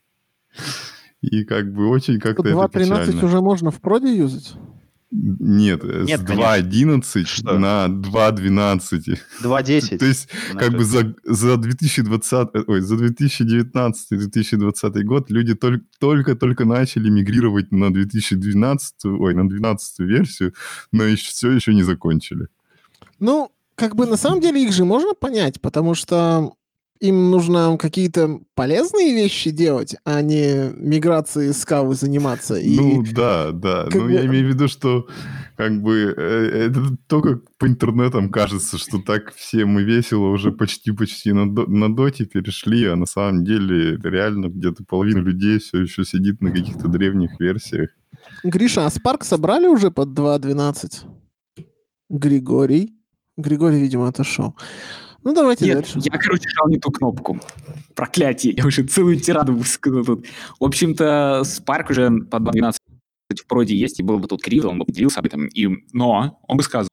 [1.24, 4.54] И как бы очень как-то 2.13 уже можно в проде юзать?
[5.16, 9.16] Нет, Нет с 2.11 на 2.12.
[9.42, 9.98] 2.10.
[9.98, 17.70] То есть, как бы за, за 2020, ой, за 2019-2020 год люди только-только начали мигрировать
[17.70, 20.52] на 2012, ой, на 12 версию,
[20.90, 22.48] но еще, все еще не закончили.
[23.20, 26.54] Ну, как бы на самом деле их же можно понять, потому что
[27.00, 32.56] им нужно какие-то полезные вещи делать, а не миграцией скавы заниматься.
[32.56, 33.88] И ну да, да.
[33.92, 34.12] Ну бы...
[34.12, 35.06] я имею в виду, что
[35.56, 41.32] как бы э, это только по интернетам кажется, что так все мы весело уже почти-почти
[41.32, 46.40] на, на доте перешли, а на самом деле реально где-то половина людей все еще сидит
[46.40, 47.90] на каких-то древних версиях.
[48.42, 51.02] Гриша, а Spark собрали уже под 2.12?
[52.08, 52.94] Григорий?
[53.36, 54.54] Григорий, видимо, отошел.
[55.24, 56.00] Ну, давайте Нет, дальше.
[56.02, 57.40] я, короче, жал не ту кнопку.
[57.94, 60.26] Проклятие, я уже целую тираду высказал тут.
[60.60, 62.74] В общем-то, Spark уже по 2.12
[63.34, 65.46] в проде есть, и был бы тут криво, он бы поделился об этом.
[65.46, 66.86] И, но он бы сказал,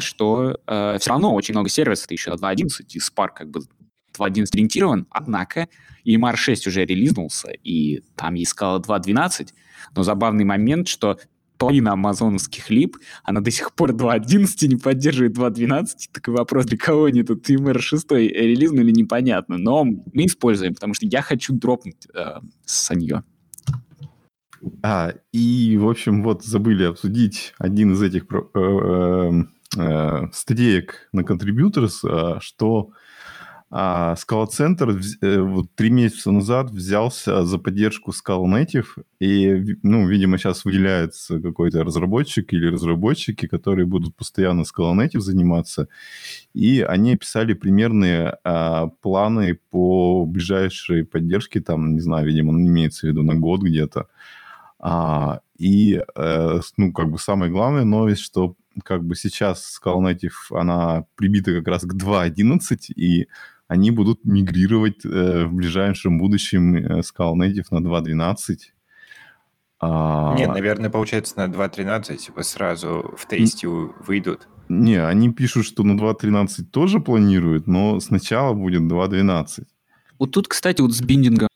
[0.00, 3.60] что э, все равно очень много сервисов еще на 2.11, и Spark как бы
[4.18, 5.68] 2.11 ориентирован, однако
[6.06, 9.48] EMR 6 уже релизнулся, и там есть скала 2.12,
[9.96, 11.18] но забавный момент, что
[11.58, 15.86] половина амазоновских лип, она до сих пор 2.11 не поддерживает 2.12.
[16.12, 19.58] Такой вопрос, для кого они тут MR6 релизнули, непонятно.
[19.58, 22.40] Но мы используем, потому что я хочу дропнуть э,
[22.94, 23.22] нее.
[24.82, 29.32] А, и, в общем, вот забыли обсудить один из этих э, э,
[29.76, 32.90] э, статеек на Contributors, а, что
[33.70, 38.86] а Scala Center э, вот три месяца назад взялся за поддержку Scala Native,
[39.20, 45.88] и, ну, видимо, сейчас выделяется какой-то разработчик или разработчики, которые будут постоянно Scala Native заниматься,
[46.54, 53.06] и они описали примерные а, планы по ближайшей поддержке, там, не знаю, видимо, он имеется
[53.06, 54.08] в виду на год где-то.
[54.78, 58.54] А, и, э, ну, как бы самая главная новость, что
[58.84, 63.28] как бы сейчас Scala Native, она прибита как раз к 2.11, и
[63.68, 68.56] они будут мигрировать э, в ближайшем будущем э, Scala Native на 2.12.
[69.80, 70.34] А...
[70.36, 74.48] Нет, наверное, получается на 2.13 типа сразу в тесте выйдут.
[74.68, 79.64] Не, они пишут, что на 2.13 тоже планируют, но сначала будет 2.12.
[80.18, 81.48] Вот тут, кстати, вот с биндингом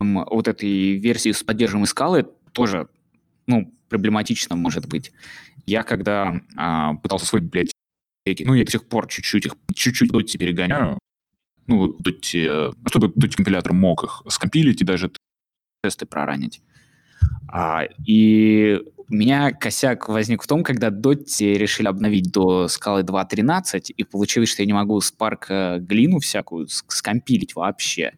[0.00, 2.88] вот этой версии с поддерживаемой скалы тоже,
[3.46, 5.12] ну, проблематично может быть.
[5.66, 10.38] Я когда а, пытался свой библиотеки, ну, я до сих пор чуть-чуть их, чуть-чуть доти
[10.38, 10.98] перегоняю,
[11.70, 15.10] ну, э, чтобы Dot компилятор мог их скомпилить и даже
[15.82, 16.60] тесты проранить.
[17.48, 23.92] А, и у меня косяк возник в том, когда Дотти решили обновить до скалы 2.13,
[23.96, 28.12] и получилось, что я не могу Spark э, глину всякую скомпилить вообще.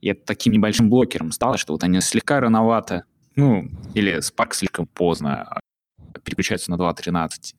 [0.00, 4.86] И это таким небольшим блокером стало, что вот они слегка рановато, ну, или Spark слишком
[4.86, 5.60] поздно а,
[6.24, 7.54] переключаются на 2.13.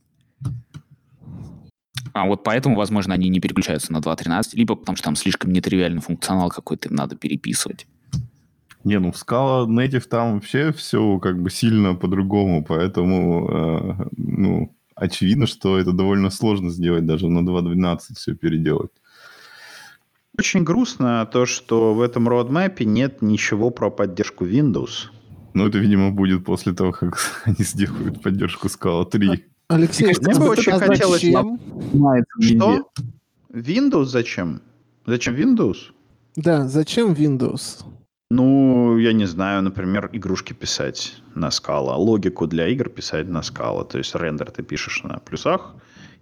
[2.14, 6.02] А вот поэтому, возможно, они не переключаются на 2.13, либо потому что там слишком нетривиальный
[6.02, 7.88] функционал какой-то им надо переписывать.
[8.84, 14.76] Не, ну в Scala Native там вообще все как бы сильно по-другому, поэтому, э, ну,
[14.96, 18.92] очевидно, что это довольно сложно сделать, даже на 2.12 все переделать.
[20.38, 25.10] Очень грустно то, что в этом роадмапе нет ничего про поддержку Windows.
[25.54, 29.46] Ну, это, видимо, будет после того, как они сделают поддержку Scala 3.
[29.70, 31.22] Алексей, мне бы очень хотелось...
[31.22, 32.90] Что?
[33.54, 34.62] Windows зачем?
[35.06, 35.78] Зачем Windows?
[36.36, 37.84] Да, зачем Windows?
[38.32, 43.84] Ну, я не знаю, например, игрушки писать на скала, логику для игр писать на скала.
[43.84, 45.76] То есть рендер ты пишешь на плюсах,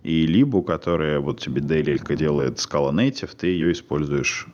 [0.04, 4.48] и либо, которая вот тебе DLL делает Scala Native, ты ее используешь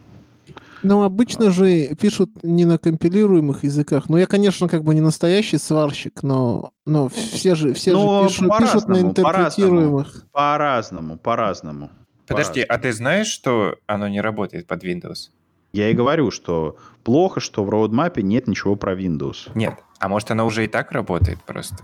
[0.84, 4.10] ну, обычно же пишут не на компилируемых языках.
[4.10, 8.42] Ну, я, конечно, как бы не настоящий сварщик, но, но все же, все но же
[8.42, 10.26] пишут, пишут на интерпретируемых.
[10.32, 11.90] По-разному, по-разному.
[12.28, 15.30] Подожди, по а ты знаешь, что оно не работает под Windows?
[15.72, 19.50] Я и говорю, что плохо, что в роудмапе нет ничего про Windows.
[19.56, 21.78] Нет, а может оно уже и так работает просто?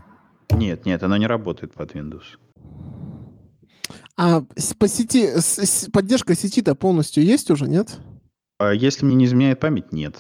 [0.52, 2.38] Нет, нет, оно не работает под Windows.
[4.18, 4.44] А
[4.78, 5.30] по сети,
[5.92, 7.98] поддержка сети-то полностью есть уже, нет?
[8.60, 10.18] А если мне не изменяет память, нет.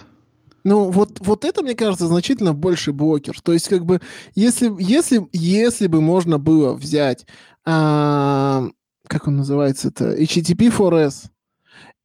[0.63, 3.39] Ну, вот, вот это, мне кажется, значительно больше блокер.
[3.41, 4.01] То есть, как бы,
[4.33, 7.25] если, если, если бы можно было взять,
[7.65, 8.67] а,
[9.07, 11.25] как он называется это, HTTP4S,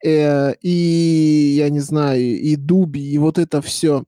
[0.05, 4.05] э, и, я не знаю, и Дуби, и вот это все,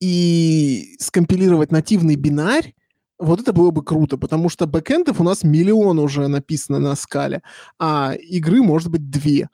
[0.00, 2.74] и скомпилировать нативный бинарь,
[3.18, 7.42] вот это было бы круто, потому что бэкэндов у нас миллион уже написано на скале,
[7.78, 9.48] а игры, может быть, две.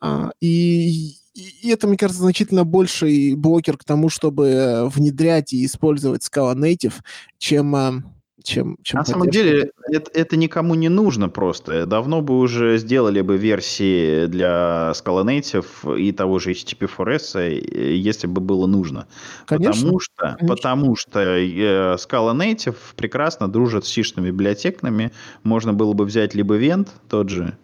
[0.00, 6.26] А, и и это, мне кажется, значительно больший блокер к тому, чтобы внедрять и использовать
[6.26, 6.94] Scala Native,
[7.38, 8.02] чем, а,
[8.42, 11.86] чем, чем На самом деле это, это никому не нужно просто.
[11.86, 18.40] Давно бы уже сделали бы версии для Scala Native и того же HTTP4S, если бы
[18.40, 19.06] было нужно.
[19.46, 19.72] Конечно.
[19.72, 20.48] Потому что, Конечно.
[20.48, 25.12] потому что э, Scala Native прекрасно дружит с сишными библиотеками.
[25.44, 27.56] Можно было бы взять либо Vent, тот же,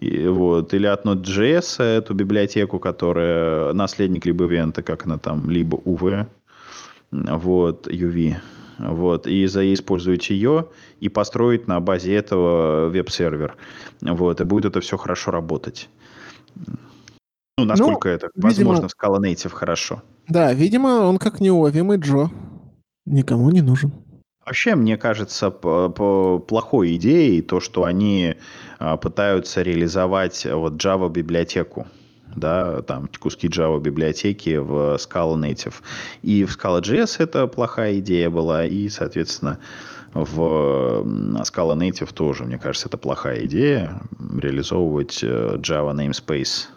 [0.00, 5.78] и, вот, или от Node.js, эту библиотеку, которая наследник либо Vent, как она там, либо
[5.78, 6.26] UV,
[7.10, 8.36] вот, UV,
[8.78, 10.68] вот, и заиспользовать ее
[11.00, 13.56] и построить на базе этого веб-сервер,
[14.00, 15.88] вот, и будет это все хорошо работать.
[17.58, 20.02] Ну, насколько ну, это возможно видимо, в Scala Native хорошо.
[20.28, 22.30] Да, видимо, он как неуловимый Джо.
[23.04, 23.90] Никому не нужен.
[24.48, 28.36] Вообще, мне кажется, плохой идеей то, что они
[28.78, 31.86] а, пытаются реализовать вот Java библиотеку
[32.34, 35.74] да, там куски Java библиотеки в Scala Native.
[36.22, 39.58] И в Scala JS это плохая идея была, и, соответственно,
[40.14, 40.40] в
[41.42, 46.68] Scala Native тоже, мне кажется, это плохая идея реализовывать э, Java namespace.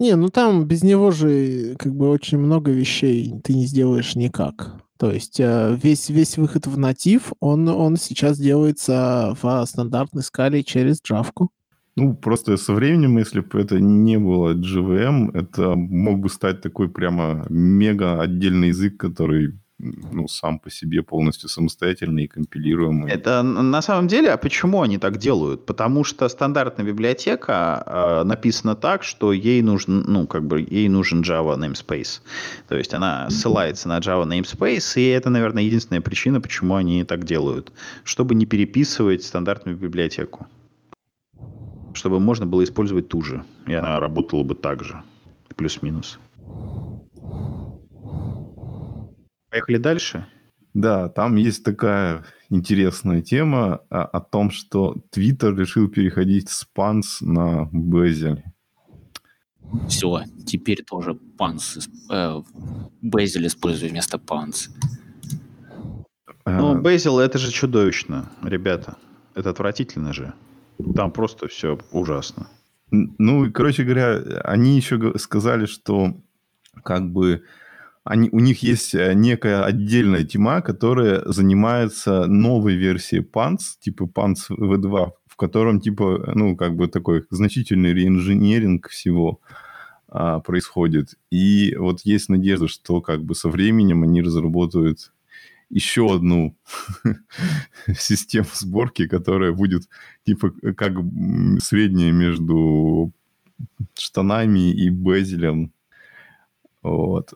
[0.00, 4.87] Не, ну там без него же как бы очень много вещей ты не сделаешь никак.
[4.98, 10.64] То есть э, весь, весь выход в натив, он, он сейчас делается в стандартной скале
[10.64, 11.50] через джавку.
[11.94, 16.88] Ну, просто со временем, если бы это не было GVM, это мог бы стать такой
[16.88, 23.10] прямо мега отдельный язык, который ну, сам по себе полностью самостоятельный и компилируемый.
[23.10, 25.66] Это на самом деле, а почему они так делают?
[25.66, 31.22] Потому что стандартная библиотека э, написана так, что ей нужен, ну, как бы, ей нужен
[31.22, 32.20] Java namespace.
[32.68, 37.24] То есть она ссылается на Java namespace, и это, наверное, единственная причина, почему они так
[37.24, 37.72] делают.
[38.04, 40.46] Чтобы не переписывать стандартную библиотеку.
[41.94, 45.02] Чтобы можно было использовать ту же, и она работала бы так же,
[45.56, 46.18] плюс-минус.
[49.50, 50.26] Поехали дальше.
[50.74, 57.18] Да, там есть такая интересная тема о, о том, что Twitter решил переходить с Pans
[57.20, 58.42] на Bezel.
[59.88, 62.42] Все, теперь тоже Pans, э,
[63.02, 64.70] Bezel использую вместо Pans.
[66.46, 68.96] Ну, Bezel это же чудовищно, ребята.
[69.34, 70.32] Это отвратительно же.
[70.94, 72.48] Там просто все ужасно.
[72.90, 76.14] Ну, короче говоря, они еще сказали, что
[76.82, 77.42] как бы
[78.04, 84.50] они, у них есть э, некая отдельная тема, которая занимается новой версией Pants, типа Pants
[84.50, 89.40] V2, в котором типа, ну, как бы такой значительный реинженеринг всего
[90.08, 91.14] а, происходит.
[91.30, 95.12] И вот есть надежда, что как бы со временем они разработают
[95.68, 96.56] еще одну
[97.98, 99.82] систему сборки, которая будет
[100.24, 100.94] типа как
[101.60, 103.12] средняя между
[103.94, 105.72] штанами и безелем.
[106.82, 107.34] Вот.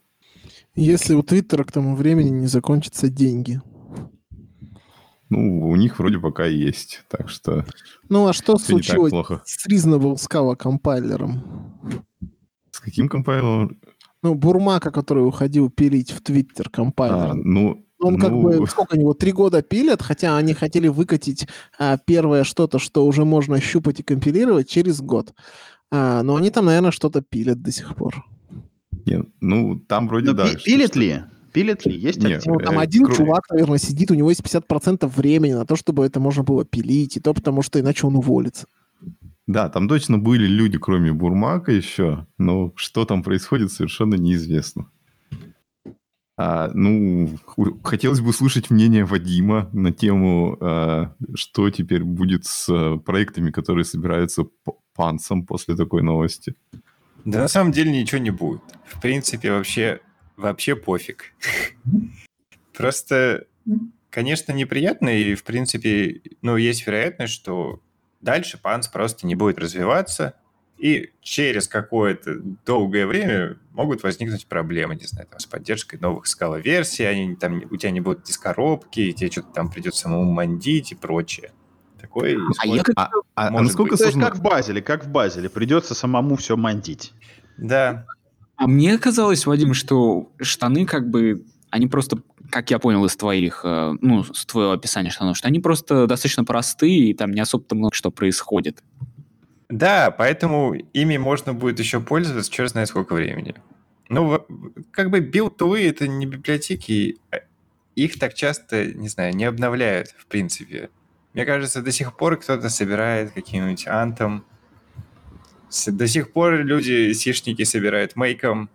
[0.75, 3.61] Если у Твиттера к тому времени не закончатся деньги.
[5.29, 7.64] Ну, у них вроде пока есть, так что...
[8.09, 9.12] Ну, а что случилось
[9.45, 11.75] с Reasonable Scala компайлером?
[12.70, 13.81] С каким компайлером?
[14.23, 17.31] Ну, Бурмака, который уходил пилить в Твиттер компайлер.
[17.31, 18.43] А, ну, он как ну...
[18.43, 21.49] бы, сколько они его, три года пилят, хотя они хотели выкатить
[21.79, 25.35] а, первое что-то, что уже можно щупать и компилировать через год.
[25.91, 28.25] А, но они там, наверное, что-то пилят до сих пор.
[29.07, 30.49] Нет, ну, там вроде Но да.
[30.55, 31.23] Пилит ли?
[31.53, 31.95] Пилит ли?
[31.99, 33.17] Есть Нет, ну, Там э, один кроме...
[33.17, 37.17] чувак, наверное, сидит, у него есть 50% времени на то, чтобы это можно было пилить,
[37.17, 38.67] и то потому что иначе он уволится.
[39.47, 44.89] Да, там точно были люди, кроме Бурмака еще, но что там происходит, совершенно неизвестно.
[46.39, 47.29] А, ну,
[47.85, 53.85] хотелось бы услышать мнение Вадима на тему, а, что теперь будет с а, проектами, которые
[53.85, 54.45] собираются
[54.95, 56.55] панцем после такой новости.
[57.25, 58.62] Да на самом деле ничего не будет.
[58.85, 60.01] В принципе, вообще,
[60.37, 61.33] вообще пофиг.
[62.77, 63.47] Просто,
[64.11, 67.81] конечно, неприятно, и, в принципе, ну, есть вероятность, что
[68.20, 70.35] дальше панс просто не будет развиваться,
[70.79, 77.05] и через какое-то долгое время могут возникнуть проблемы, не знаю, там, с поддержкой новых скала-версий,
[77.05, 81.53] они, там, у тебя не будут дискоробки, тебе что-то там придется самому мандить и прочее.
[82.13, 84.27] Такое а, я, а, а, а насколько сложно?
[84.27, 85.49] Как в Базеле, как в Базеле.
[85.49, 87.13] Придется самому все мандить.
[87.57, 88.05] Да.
[88.57, 92.19] А мне казалось, Вадим, что штаны как бы, они просто,
[92.51, 96.45] как я понял из твоих, э, ну, с твоего описания штанов, что они просто достаточно
[96.45, 98.83] простые, и там не особо много что происходит.
[99.71, 103.55] Да, поэтому ими можно будет еще пользоваться черт знает сколько времени.
[104.11, 104.47] Ну,
[104.91, 107.39] как бы build tool ы— это не библиотеки, а
[107.97, 110.91] их так часто, не знаю, не обновляют, в принципе.
[111.35, 114.45] Мне кажется, до сих пор кто-то собирает каким-нибудь Ant ом.
[115.87, 118.68] До сих пор люди, сишники, собирают мейком.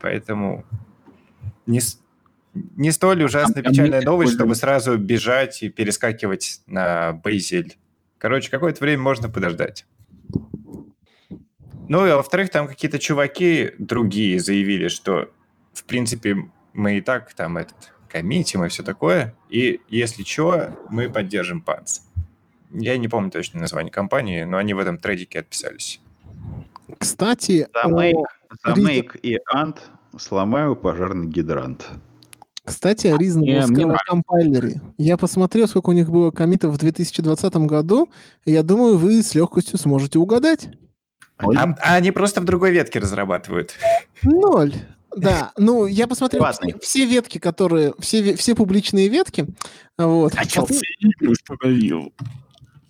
[0.00, 0.64] Поэтому
[1.66, 1.80] не,
[2.54, 7.76] не столь ужасно печальная новость, чтобы сразу бежать и перескакивать на Бейзель.
[8.16, 9.86] Короче, какое-то время можно подождать.
[11.88, 15.30] Ну и во-вторых, там какие-то чуваки другие заявили, что
[15.72, 16.36] в принципе
[16.72, 19.34] мы и так там этот коммитим и все такое.
[19.48, 22.00] И если что, мы поддержим панц.
[22.70, 26.00] Я не помню точно название компании, но они в этом трейдике отписались.
[26.98, 28.24] Кстати, за Make,
[28.64, 29.78] за Make и Ant
[30.18, 31.86] сломаю пожарный гидрант.
[32.64, 34.80] Кстати, о Reasonable компайлере.
[34.98, 38.10] Я посмотрел, сколько у них было комитов в 2020 году,
[38.44, 40.68] и я думаю, вы с легкостью сможете угадать.
[41.38, 43.74] А, а они просто в другой ветке разрабатывают.
[44.22, 44.74] Ноль.
[45.20, 49.46] Да, ну я посмотрел все, все ветки, которые, все, все публичные ветки.
[49.96, 50.32] Вот.
[50.36, 50.66] А что
[51.20, 52.12] установил?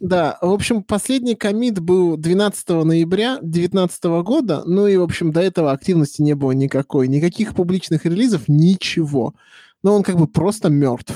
[0.01, 5.41] Да, в общем, последний комит был 12 ноября 2019 года, ну и, в общем, до
[5.41, 9.35] этого активности не было никакой, никаких публичных релизов, ничего.
[9.83, 11.15] Но он как бы просто мертв.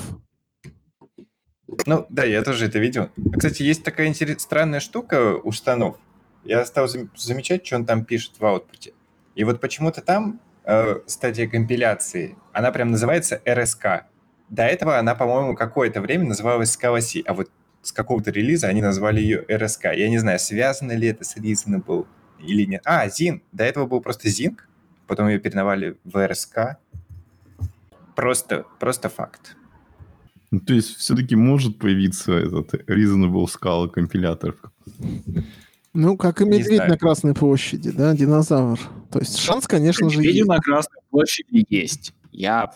[1.85, 3.09] Ну, да, я тоже это видел.
[3.35, 4.41] Кстати, есть такая интерес...
[4.41, 5.97] странная штука у штанов.
[6.43, 8.93] Я стал замечать, что он там пишет в аутпуте.
[9.35, 14.03] И вот почему-то там э, стадия компиляции, она прям называется RSK.
[14.49, 17.49] До этого она, по-моему, какое-то время называлась Scala а вот
[17.81, 19.95] с какого-то релиза они назвали ее RSK.
[19.95, 22.07] Я не знаю, связано ли это с Reasonable
[22.39, 22.81] или нет.
[22.85, 23.41] А, Zing.
[23.51, 24.57] До этого был просто Zing,
[25.07, 26.75] потом ее переновали в RSK.
[28.15, 29.55] просто, просто факт.
[30.51, 34.55] Ну, то есть все-таки может появиться этот Reasonable Scala компилятор.
[35.93, 38.79] Ну, как и медведь на Красной площади, да, динозавр.
[39.11, 40.47] То есть шанс, конечно же, есть.
[40.47, 42.13] на Красной площади есть.
[42.31, 42.71] Я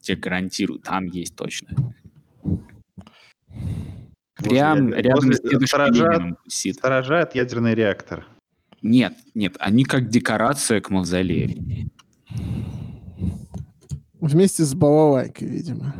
[0.00, 1.94] тебе гарантирую, там есть точно.
[4.36, 8.26] Прям рядом с дедушкой Сторожат ядерный реактор.
[8.82, 11.90] Нет, нет, они как декорация к мавзолею.
[14.20, 15.94] Вместе с балалайкой, видимо.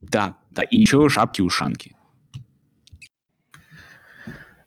[0.00, 1.93] Да, да, и еще шапки-ушанки.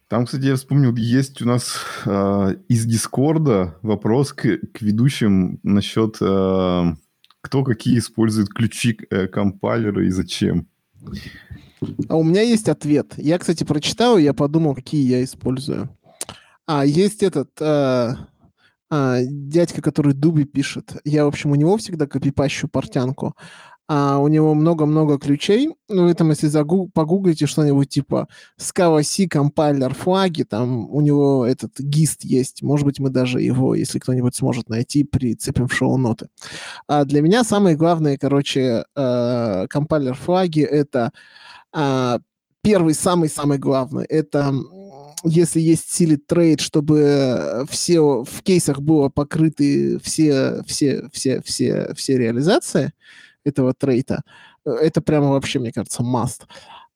[0.10, 6.18] Там, кстати, я вспомнил, есть у нас э, из Дискорда вопрос к, к ведущим насчет,
[6.22, 6.95] э,
[7.41, 10.68] кто какие использует ключи э, компайлера и зачем.
[12.08, 13.16] А у меня есть ответ.
[13.18, 15.89] Я, кстати, прочитал, я подумал, какие я использую.
[16.66, 18.14] А, есть этот э,
[18.89, 21.01] э, дядька, который Дуби пишет.
[21.03, 23.36] Я, в общем, у него всегда копипащу портянку
[23.88, 25.70] а у него много-много ключей.
[25.88, 28.28] Ну, вы там, если загу- погуглите что-нибудь типа
[28.60, 32.62] Scala C компайлер флаги, там у него этот гист есть.
[32.62, 36.28] Может быть, мы даже его, если кто-нибудь сможет найти, прицепим в шоу-ноты.
[36.88, 41.12] А для меня самые главные, короче, э, компайлер флаги— это
[41.74, 42.20] э,
[42.62, 44.04] первый, самый-самый главный.
[44.04, 44.54] Это
[45.24, 52.18] если есть силит трейд, чтобы все в кейсах было покрыты все, все, все, все, все
[52.18, 52.92] реализации—
[53.48, 54.22] этого трейта.
[54.66, 56.43] Э, это прямо вообще, мне кажется, must.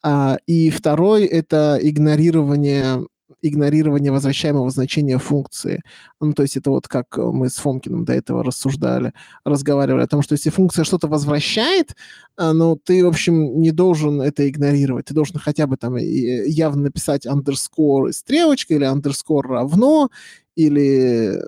[0.03, 3.05] А, и второй— это игнорирование
[3.41, 5.81] игнорирование возвращаемого значения функции.
[6.19, 10.21] Ну, то есть это вот как мы с Фомкиным до этого рассуждали, разговаривали о том,
[10.21, 11.95] что если функция что-то возвращает,
[12.37, 15.05] а, ну, ты, в общем, не должен это игнорировать.
[15.05, 20.09] Ты должен хотя бы там явно написать underscore стрелочка или underscore равно,
[20.55, 21.41] или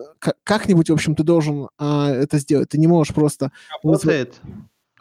[0.43, 2.69] как-нибудь, в общем, ты должен а, это сделать.
[2.69, 3.51] Ты не можешь просто...
[3.83, 4.35] Работает.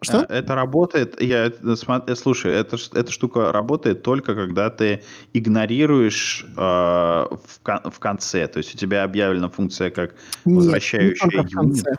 [0.02, 0.26] Что?
[0.28, 6.60] Э, это работает, я, э, слушай, это, эта штука работает только когда ты игнорируешь э,
[6.60, 8.46] в, в конце.
[8.48, 11.94] То есть у тебя объявлена функция как возвращающая Нет, не только в конце.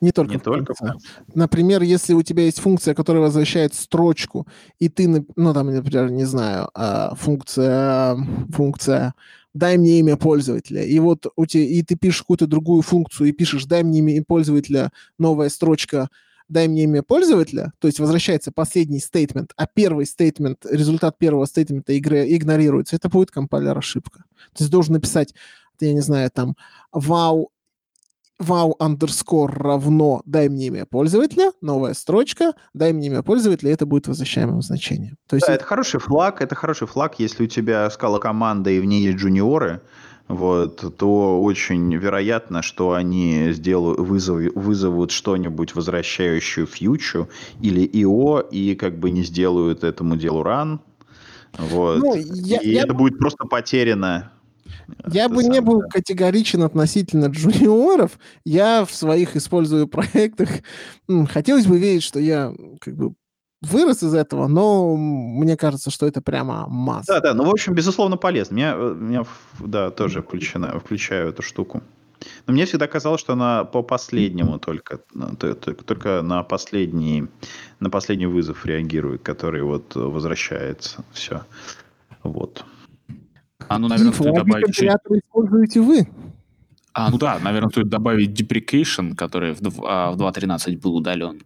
[0.00, 0.84] Не только, не в, только конце.
[0.84, 1.06] в конце.
[1.34, 4.46] Например, если у тебя есть функция, которая возвращает строчку,
[4.78, 6.70] и ты, ну там, например, не знаю,
[7.16, 8.16] функция,
[8.52, 9.14] функция
[9.54, 10.84] дай мне имя пользователя.
[10.84, 14.24] И вот у тебя, и ты пишешь какую-то другую функцию и пишешь дай мне имя
[14.24, 16.08] пользователя, новая строчка
[16.50, 21.92] дай мне имя пользователя, то есть возвращается последний стейтмент, а первый стейтмент, результат первого стейтмента
[21.92, 24.24] игры игнорируется, это будет компайлер ошибка.
[24.52, 25.34] То есть должен написать,
[25.80, 26.56] я не знаю, там,
[26.94, 27.46] wow
[28.42, 34.08] wow underscore равно дай мне имя пользователя, новая строчка, дай мне имя пользователя, это будет
[34.08, 35.16] возвращаемым значением.
[35.28, 38.80] То есть да, это хороший флаг, это хороший флаг, если у тебя скала команда и
[38.80, 39.82] в ней есть джуниоры,
[40.30, 47.28] вот, то очень вероятно, что они сделают, вызовут, вызовут что-нибудь, возвращающую фьючу
[47.60, 50.80] или ИО, и как бы не сделают этому делу ран.
[51.58, 51.98] Вот.
[51.98, 52.82] Ну, я, и я...
[52.82, 54.30] это будет просто потеряно.
[55.10, 58.18] Я бы не был категоричен относительно джуниоров.
[58.44, 60.48] Я в своих использую проектах.
[61.28, 63.14] Хотелось бы верить, что я как бы
[63.62, 67.14] вырос из этого, но мне кажется, что это прямо масса.
[67.14, 68.54] Да, да, ну, в общем, безусловно, полезно.
[68.54, 69.24] Меня, э, меня
[69.58, 71.82] да, тоже включена, включаю эту штуку.
[72.46, 74.98] Но мне всегда казалось, что она по последнему только,
[75.86, 77.28] только на последний,
[77.80, 81.02] на последний вызов реагирует, который вот возвращается.
[81.12, 81.42] Все.
[82.22, 82.64] Вот.
[83.68, 84.82] А ну, наверное, стоит добавить...
[84.82, 86.08] используете вы.
[86.92, 91.40] А, ну да, наверное, стоит добавить deprecation, который в 2.13 а, был удален.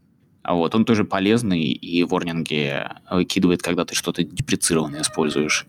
[0.45, 5.67] А вот, он тоже полезный и ворнинги выкидывает, когда ты что-то депрецированное используешь.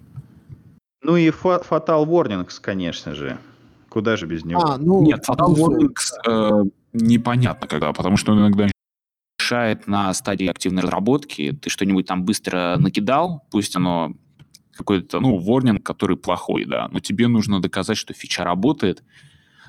[1.01, 3.38] Ну и Fatal Warnings, конечно же.
[3.88, 4.61] Куда же без него?
[4.61, 8.67] А, ну, Нет, Fatal Warnings э, непонятно когда, потому что он иногда
[9.39, 11.57] мешает на стадии активной разработки.
[11.61, 14.13] Ты что-нибудь там быстро накидал, пусть оно
[14.73, 19.03] какой-то, ну, ворнинг, который плохой, да, но тебе нужно доказать, что фича работает.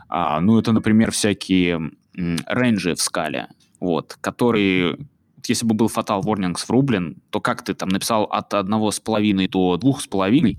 [0.09, 3.49] А, ну, это, например, всякие рейнджи в скале
[3.81, 4.99] вот, который,
[5.47, 9.49] если бы был Fatal Warnings врублен, то как ты там написал от одного с половиной
[9.49, 10.59] до двух с половиной,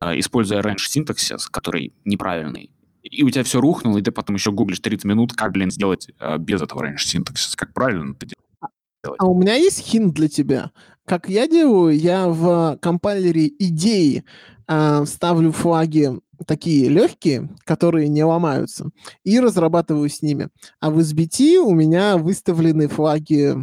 [0.00, 2.70] э, используя range синтаксис, который неправильный,
[3.02, 6.08] и у тебя все рухнуло, и ты потом еще гуглишь 30 минут, как, блин, сделать
[6.18, 9.16] э, без этого range синтаксиса, как правильно это делать.
[9.18, 10.72] А у меня есть хинт для тебя.
[11.06, 14.24] Как я делаю, я в компайлере идеи
[14.68, 18.90] э, ставлю флаги такие легкие, которые не ломаются,
[19.24, 20.48] и разрабатываю с ними.
[20.80, 23.56] А в SBT у меня выставлены флаги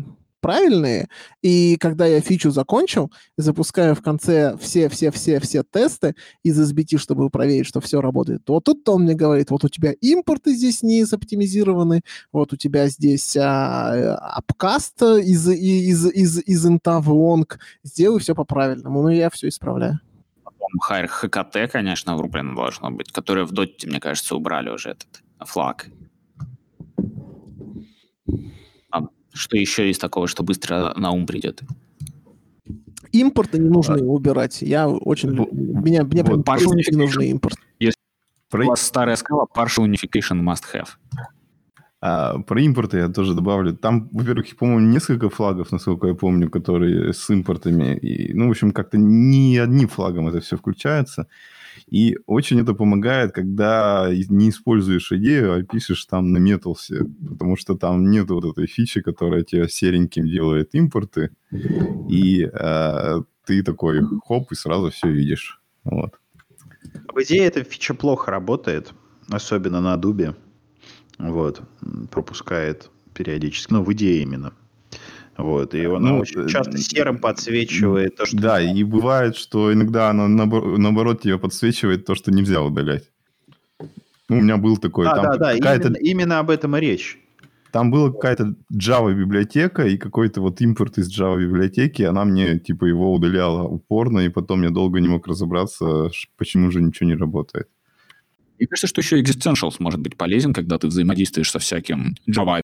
[0.46, 1.08] правильные,
[1.42, 7.82] и когда я фичу закончил, запускаю в конце все-все-все-все тесты из SBT, чтобы проверить, что
[7.82, 12.02] все работает, вот тут он мне говорит, вот у тебя импорты здесь не оптимизированы,
[12.32, 18.36] вот у тебя здесь а, апкаст из, из, из, из инта в лонг, сделай все
[18.36, 20.00] по-правильному, ну я все исправляю.
[20.82, 25.88] Хайр ХКТ, конечно, врублено должно быть, которое в доте, мне кажется, убрали уже этот флаг.
[28.92, 29.02] А
[29.34, 31.62] что еще из такого, что быстро на ум придет?
[33.12, 34.62] Импорты не нужно а, убирать.
[34.62, 35.30] Я очень...
[35.30, 37.58] Меня мне вот, не нужен импорт.
[37.80, 37.96] Если
[38.76, 40.90] старая скала, partial unification must have.
[42.08, 43.76] А, про импорты я тоже добавлю.
[43.76, 47.98] Там, во-первых, по-моему, несколько флагов, насколько я помню, которые с импортами.
[47.98, 51.28] И, ну, в общем, как-то не одним флагом это все включается.
[51.88, 57.76] И очень это помогает, когда не используешь идею, а пишешь там на металсе, потому что
[57.76, 61.32] там нет вот этой фичи, которая тебя сереньким делает импорты,
[62.10, 65.60] и э, ты такой хоп, и сразу все видишь.
[65.84, 66.20] Вот.
[67.14, 68.94] В идее эта фича плохо работает,
[69.32, 70.36] особенно на Дубе.
[71.18, 71.62] Вот,
[72.12, 74.54] пропускает периодически, ну, в идее именно.
[75.38, 78.38] Вот, и он ну, очень часто серым подсвечивает то, что...
[78.38, 83.12] Да, и бывает, что иногда оно наоборот тебе подсвечивает то, что нельзя удалять.
[84.30, 85.06] Ну, у меня был такой...
[85.06, 87.20] Да, да, да, именно, именно об этом и речь.
[87.72, 92.86] Там была какая-то Java библиотека и какой-то вот импорт из Java библиотеки, она мне типа
[92.86, 97.68] его удаляла упорно, и потом я долго не мог разобраться, почему же ничего не работает.
[98.58, 102.62] Мне кажется, что еще Existentials может быть полезен, когда ты взаимодействуешь со всяким Java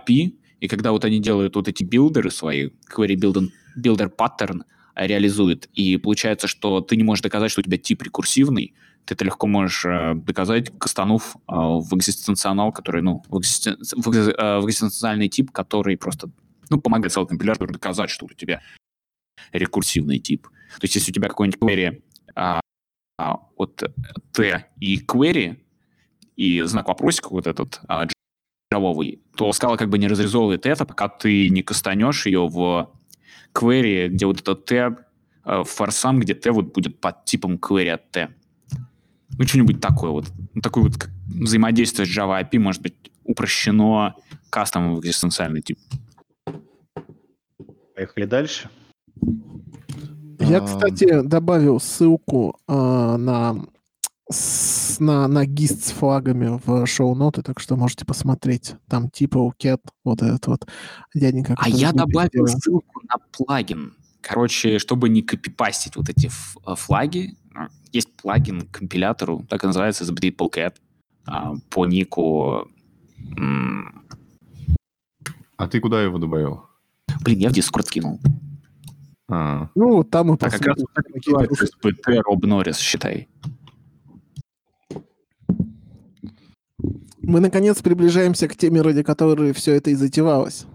[0.00, 4.62] API, и когда вот они делают вот эти билдеры свои, query builder, builder pattern
[4.94, 8.74] реализуют, и получается, что ты не можешь доказать, что у тебя тип рекурсивный,
[9.04, 13.76] ты это легко можешь э, доказать, кастанув э, в экзистенционал, который, ну, в, экзистен...
[13.80, 16.30] в, э, в экзистенциальный тип, который просто,
[16.70, 18.60] ну, помогает целый компилятору доказать, что у тебя
[19.52, 20.46] рекурсивный тип.
[20.78, 22.00] То есть, если у тебя какой-нибудь query
[22.36, 22.60] а,
[23.56, 23.82] от
[24.32, 25.58] T и query,
[26.36, 28.06] и знак вопросика вот этот а,
[28.72, 32.90] джавовый, то скала как бы не разрезовывает это, пока ты не кастанешь ее в
[33.54, 34.96] query, где вот этот T
[35.44, 38.28] э, форсам, где T вот будет под типом query от T.
[39.38, 40.26] Ну, что-нибудь такое вот.
[40.54, 42.94] Ну, такое вот взаимодействие с Java API может быть
[43.24, 44.14] упрощено
[44.50, 45.78] кастомом в экзистенциальный тип.
[47.94, 48.68] Поехали дальше.
[50.42, 53.64] Я, кстати, добавил ссылку э, на
[54.30, 58.76] с, на, на гист с флагами в шоу-ноты, так что можете посмотреть.
[58.88, 60.66] Там типа у Cat, вот этот вот
[61.14, 61.54] дяденька.
[61.58, 62.58] А я добавил делает.
[62.58, 63.94] ссылку на плагин.
[64.20, 69.66] Короче, чтобы не копипастить вот эти э, флаги, э, есть плагин к компилятору, так и
[69.66, 70.74] называется, Beeple Cat,
[71.26, 72.68] а, по нику...
[75.56, 76.64] А ты куда его добавил?
[77.20, 78.18] Блин, я в Discord скинул.
[79.28, 79.70] А.
[79.74, 83.28] Ну, там и а как раз SPT Роб Норрис, считай.
[87.22, 90.66] Мы, наконец, приближаемся к теме, ради которой все это и затевалось.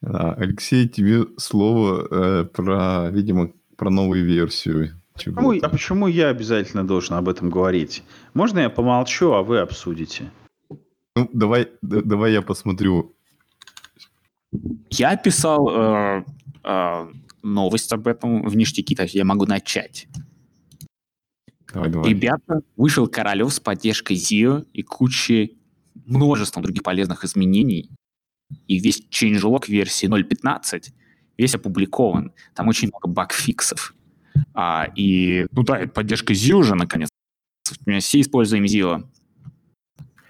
[0.00, 5.00] Алексей, тебе слово э, про, видимо, про новую версию.
[5.14, 8.02] Почему, а почему я обязательно должен об этом говорить?
[8.34, 10.30] Можно я помолчу, а вы обсудите?
[11.14, 13.14] Ну, давай, давай я посмотрю.
[14.90, 16.24] Я писал э,
[16.64, 17.06] э,
[17.44, 20.08] новость об этом в ништяки, так я могу начать.
[21.72, 22.10] Давай, давай.
[22.10, 25.58] Ребята, вышел Королев с поддержкой ZIO и кучей
[26.06, 27.90] множеством других полезных изменений.
[28.68, 30.92] И весь changelog версии 0.15
[31.36, 32.32] весь опубликован.
[32.54, 33.94] Там очень много багфиксов.
[34.52, 37.08] А, и, ну да, поддержка ZIO уже, наконец.
[37.86, 39.08] Мы все используем ZIO.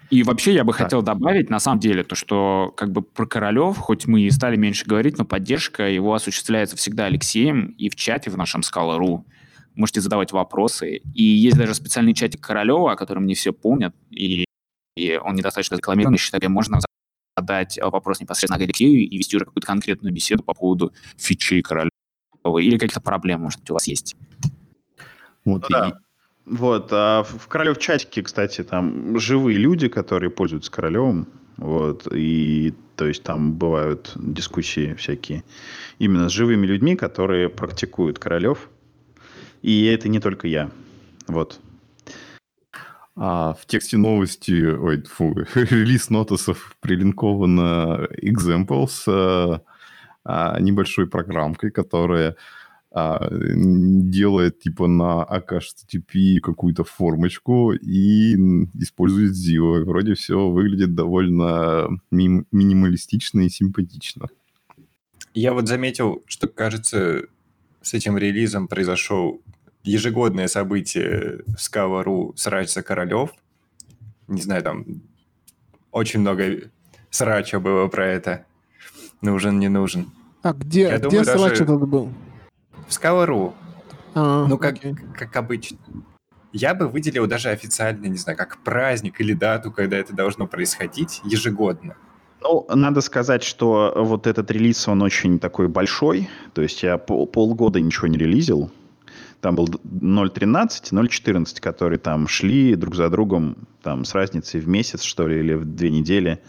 [0.09, 0.83] И вообще я бы так.
[0.83, 4.55] хотел добавить, на самом деле, то, что как бы про Королев, хоть мы и стали
[4.55, 9.23] меньше говорить, но поддержка его осуществляется всегда Алексеем и в чате в нашем Scala.ru
[9.75, 11.01] можете задавать вопросы.
[11.13, 14.45] И есть даже специальный чатик Королева, о котором не все помнят, и,
[14.95, 16.79] и он недостаточно рекламированный, считаю, можно
[17.37, 21.89] задать вопрос непосредственно Алексею и вести уже какую-то конкретную беседу по поводу фичи Королева
[22.59, 24.15] или каких-то проблем, может быть, у вас есть.
[25.43, 25.99] Вот, ну, да.
[26.45, 31.27] Вот, а в Королев чатике, кстати, там живые люди, которые пользуются Королевым,
[31.57, 35.43] вот, и то есть там бывают дискуссии всякие
[35.97, 38.69] именно с живыми людьми, которые практикуют Королев,
[39.61, 40.69] и это не только я.
[41.27, 41.59] Вот.
[43.17, 49.61] А в тексте новости, ой, фу, релиз нотусов прилинковано examples а,
[50.23, 52.35] а, небольшой программкой, которая
[52.97, 58.35] а, делает типа на HTTP какую-то формочку и
[58.75, 59.83] использует ZIO.
[59.83, 64.27] Вроде все выглядит довольно ми- минималистично и симпатично.
[65.33, 67.23] Я вот заметил, что, кажется,
[67.81, 69.41] с этим релизом произошел
[69.83, 73.31] ежегодное событие в Скава.ру «Срач Королев».
[74.29, 74.85] Не знаю, там
[75.91, 76.71] очень много
[77.09, 78.45] срача было про это.
[79.21, 80.11] Нужен, не нужен.
[80.43, 82.09] А где, Я где думаю, срач этот был?
[82.87, 83.53] В Скава.ру.
[84.13, 84.75] А, ну, как,
[85.17, 85.77] как обычно.
[86.53, 91.21] Я бы выделил даже официально, не знаю, как праздник или дату, когда это должно происходить
[91.25, 91.95] ежегодно.
[92.41, 96.29] Ну, надо сказать, что вот этот релиз, он очень такой большой.
[96.53, 98.71] То есть я пол, полгода ничего не релизил.
[99.41, 105.01] Там был 0.13, 0.14, которые там шли друг за другом там с разницей в месяц,
[105.01, 106.41] что ли, или в две недели.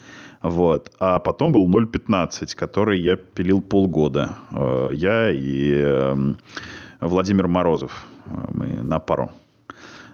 [0.49, 0.93] Вот.
[1.01, 4.37] А потом был 0.15, который я пилил полгода.
[4.53, 6.39] Э, я и эм,
[7.01, 8.07] Владимир Морозов.
[8.27, 9.33] Э, мы на пару,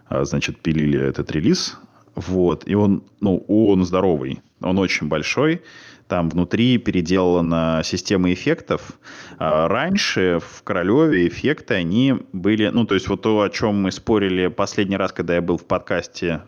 [0.09, 1.79] э, значит, пилили этот релиз.
[2.15, 2.67] Вот.
[2.67, 4.41] И он, ну, он здоровый.
[4.63, 5.63] Он очень большой.
[6.09, 8.99] Там внутри переделана система эффектов.
[9.39, 12.69] А раньше в Королеве эффекты, они были...
[12.69, 15.67] Ну, то есть вот то, о чем мы спорили последний раз, когда я был в
[15.67, 16.41] подкасте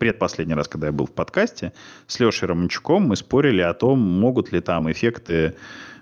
[0.00, 1.72] предпоследний раз, когда я был в подкасте,
[2.06, 5.56] с Лешей Романчуком мы спорили о том, могут ли там эффекты,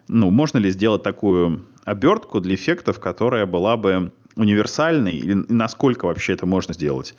[0.06, 6.34] ну, можно ли сделать такую обертку для эффектов, которая была бы универсальный, и насколько вообще
[6.34, 7.16] это можно сделать.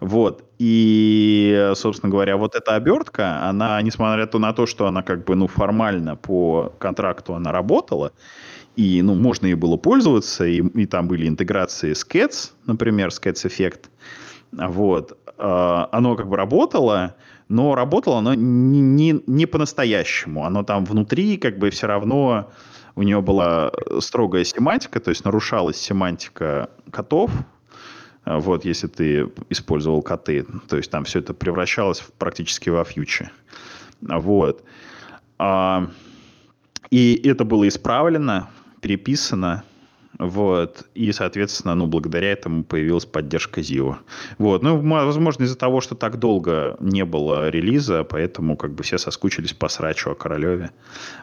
[0.00, 0.42] Вот.
[0.58, 5.48] И, собственно говоря, вот эта обертка, она, несмотря на то, что она как бы, ну,
[5.48, 8.12] формально по контракту она работала,
[8.74, 13.20] и, ну, можно ей было пользоваться, и, и там были интеграции с Cats, например, с
[13.20, 13.90] Cats Effect,
[14.52, 17.16] вот, а, оно как бы работало,
[17.48, 20.44] но работало оно не, не, не по-настоящему.
[20.44, 22.50] Оно там внутри как бы все равно
[22.94, 27.30] у него была строгая семантика, то есть нарушалась семантика котов,
[28.24, 33.30] а, вот, если ты использовал коты, то есть там все это превращалось практически во фьючи.
[34.00, 34.62] Вот.
[35.38, 35.88] А,
[36.90, 38.50] и это было исправлено,
[38.80, 39.64] переписано,
[40.18, 40.86] вот.
[40.94, 43.96] И, соответственно, ну, благодаря этому появилась поддержка ZIO.
[44.38, 44.62] Вот.
[44.62, 49.52] Ну, возможно, из-за того, что так долго не было релиза, поэтому как бы все соскучились
[49.52, 50.70] по срачу о Королеве.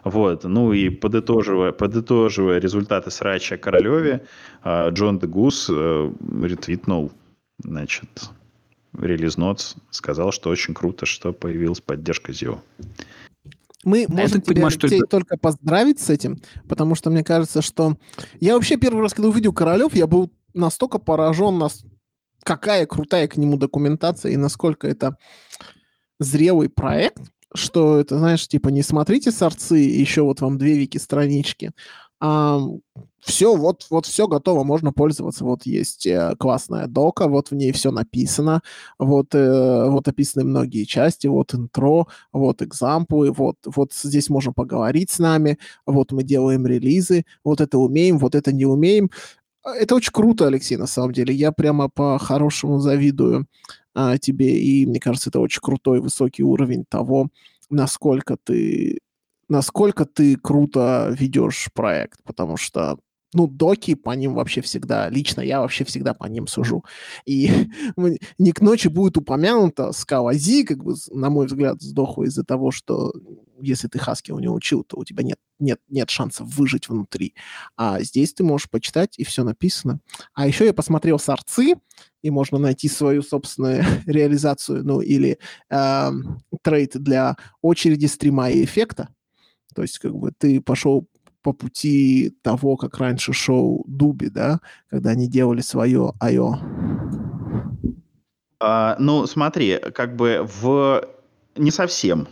[0.04, 0.44] Вот.
[0.44, 4.26] Ну и подытоживая, подытоживая результаты срача о Королеве,
[4.64, 6.12] а, Джон Дегус э,
[6.44, 7.12] ретвитнул,
[7.60, 8.30] значит,
[8.98, 12.60] релиз Notes, сказал, что очень круто, что появилась поддержка ZIO.
[13.84, 15.06] Мы а можем тебя, понимаю, что это...
[15.06, 17.98] только поздравить с этим, потому что мне кажется, что...
[18.40, 21.86] Я вообще первый раз, когда увидел Королев, я был настолько поражен, нас...
[22.44, 25.18] какая крутая к нему документация и насколько это
[26.20, 27.22] зрелый проект,
[27.56, 31.72] что это, знаешь, типа, не смотрите сорцы, еще вот вам две вики странички,
[32.20, 35.44] все, вот, вот все готово, можно пользоваться.
[35.44, 38.62] Вот есть э, классная дока, вот в ней все написано,
[38.98, 45.12] вот, э, вот описаны многие части, вот интро, вот экзамплы, вот, вот здесь можно поговорить
[45.12, 49.10] с нами, вот мы делаем релизы, вот это умеем, вот это не умеем.
[49.66, 51.34] Это очень круто, Алексей, на самом деле.
[51.34, 53.46] Я прямо по-хорошему завидую
[53.94, 57.28] а, тебе, и мне кажется, это очень крутой, высокий уровень того,
[57.70, 59.00] насколько ты
[59.50, 63.00] насколько ты круто ведешь проект, потому что
[63.34, 66.84] ну, доки по ним вообще всегда, лично я вообще всегда по ним сужу.
[67.26, 67.70] И
[68.38, 73.14] не к ночи будет упомянуто Скалази, как бы, на мой взгляд, сдохла из-за того, что
[73.62, 77.36] если ты Хаскил не учил, то у тебя нет, нет, нет шансов выжить внутри.
[77.78, 80.00] А здесь ты можешь почитать, и все написано.
[80.34, 81.76] А еще я посмотрел сорцы,
[82.24, 85.38] и можно найти свою собственную реализацию, ну, или
[85.70, 86.12] э,
[86.64, 89.10] трейд для очереди стрима и эффекта.
[89.80, 91.08] То есть, как бы, ты пошел
[91.42, 94.60] по пути того, как раньше шел Дуби, да,
[94.90, 96.58] когда они делали свое I.O.
[98.60, 101.08] А, ну, смотри, как бы в...
[101.56, 102.28] Не совсем.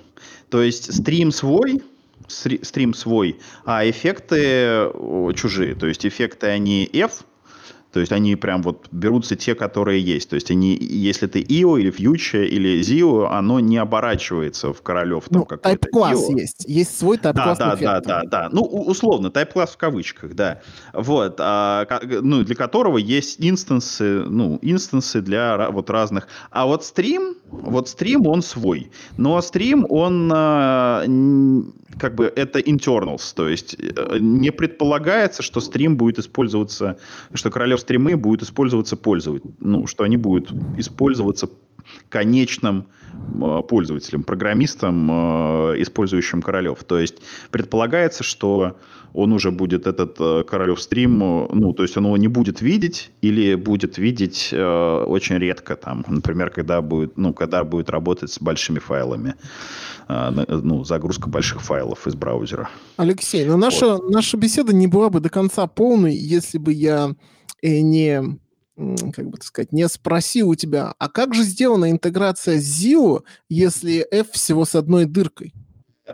[0.49, 1.81] То есть стрим свой,
[2.27, 4.91] стрим свой, а эффекты
[5.34, 5.73] чужие.
[5.76, 7.23] То есть эффекты, они F,
[7.91, 10.30] то есть они прям вот берутся те, которые есть.
[10.30, 15.26] То есть они, если ты IO или Future или ZIO, оно не оборачивается в королев.
[15.30, 16.65] Там, ну, тайп-класс есть.
[16.68, 17.57] Есть свой тайп-класс.
[17.57, 18.49] Да, да, да, да, да.
[18.51, 20.61] Ну, условно, тайп-класс в кавычках, да.
[20.93, 21.38] Вот.
[21.39, 26.27] А, ну, для которого есть инстансы, ну, инстансы для вот разных.
[26.51, 28.91] А вот стрим, вот стрим, он свой.
[29.15, 31.03] Но стрим, он а,
[31.99, 36.97] как бы это internals, то есть э, не предполагается, что стрим будет использоваться,
[37.34, 41.49] что королев стримы будут использоваться пользователь, ну, что они будут использоваться
[42.09, 42.87] конечным
[43.41, 46.83] э, пользователям, программистам, э, использующим Королев.
[46.83, 47.15] То есть
[47.51, 48.77] предполагается, что
[49.13, 53.11] он уже будет этот э, Королев стрим, ну, то есть он его не будет видеть
[53.21, 58.39] или будет видеть э, очень редко, там, например, когда будет, ну, когда будет работать с
[58.39, 59.35] большими файлами,
[60.07, 62.69] э, ну, загрузка больших файлов из браузера.
[62.97, 64.09] Алексей, ну наша, вот.
[64.09, 67.15] наша беседа не была бы до конца полной, если бы я
[67.61, 68.39] э, не
[69.11, 74.05] как бы сказать, не спросил у тебя, а как же сделана интеграция с ZIO, если
[74.11, 75.53] F всего с одной дыркой?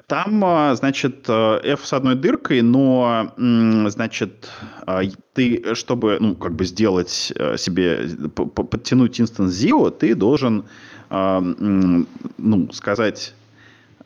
[0.08, 4.50] Там, а, значит, э, F с одной дыркой, но, значит,
[4.88, 5.02] а,
[5.34, 10.66] ты, чтобы, ну, как бы сделать э, себе, подтянуть инстанс ZIO, ты должен,
[11.10, 13.36] а, ну, сказать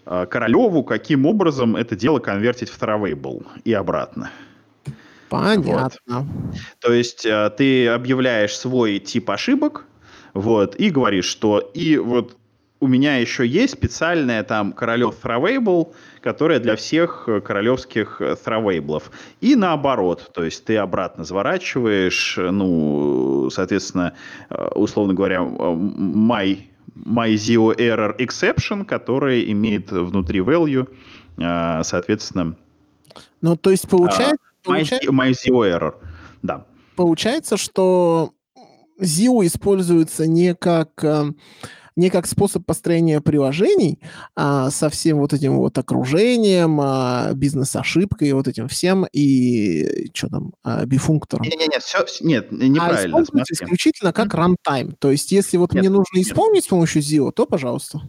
[0.03, 4.31] Королеву, каким образом это дело конвертить в Travable и обратно.
[5.29, 5.91] Понятно.
[6.07, 6.25] Вот.
[6.79, 9.85] То есть э, ты объявляешь свой тип ошибок,
[10.33, 12.37] вот, и говоришь, что и вот
[12.79, 19.03] у меня еще есть специальная там королев Thrawable, которая для всех э, королевских Thrawable.
[19.41, 24.13] И наоборот, то есть ты обратно заворачиваешь, ну, соответственно,
[24.49, 26.59] э, условно говоря, my,
[26.95, 30.87] my zero error exception, который имеет внутри value,
[31.83, 32.55] соответственно...
[33.41, 35.11] Ну, то есть получается, Получается...
[35.11, 35.93] My, my zero error,
[36.41, 36.65] да.
[36.95, 38.33] Получается, что
[38.99, 41.31] ZIO используется не как э,
[41.97, 43.99] не как способ построения приложений
[44.35, 50.53] а со всем вот этим вот окружением, а, бизнес-ошибкой, вот этим всем, и что там,
[50.63, 51.43] а, бифунктором.
[51.43, 53.17] Нет, нет, нет, все, нет, неправильно.
[53.17, 54.93] А используется исключительно как runtime.
[54.99, 56.27] То есть, если вот нет, мне нужно нет.
[56.27, 58.01] исполнить с помощью ZIO, то пожалуйста.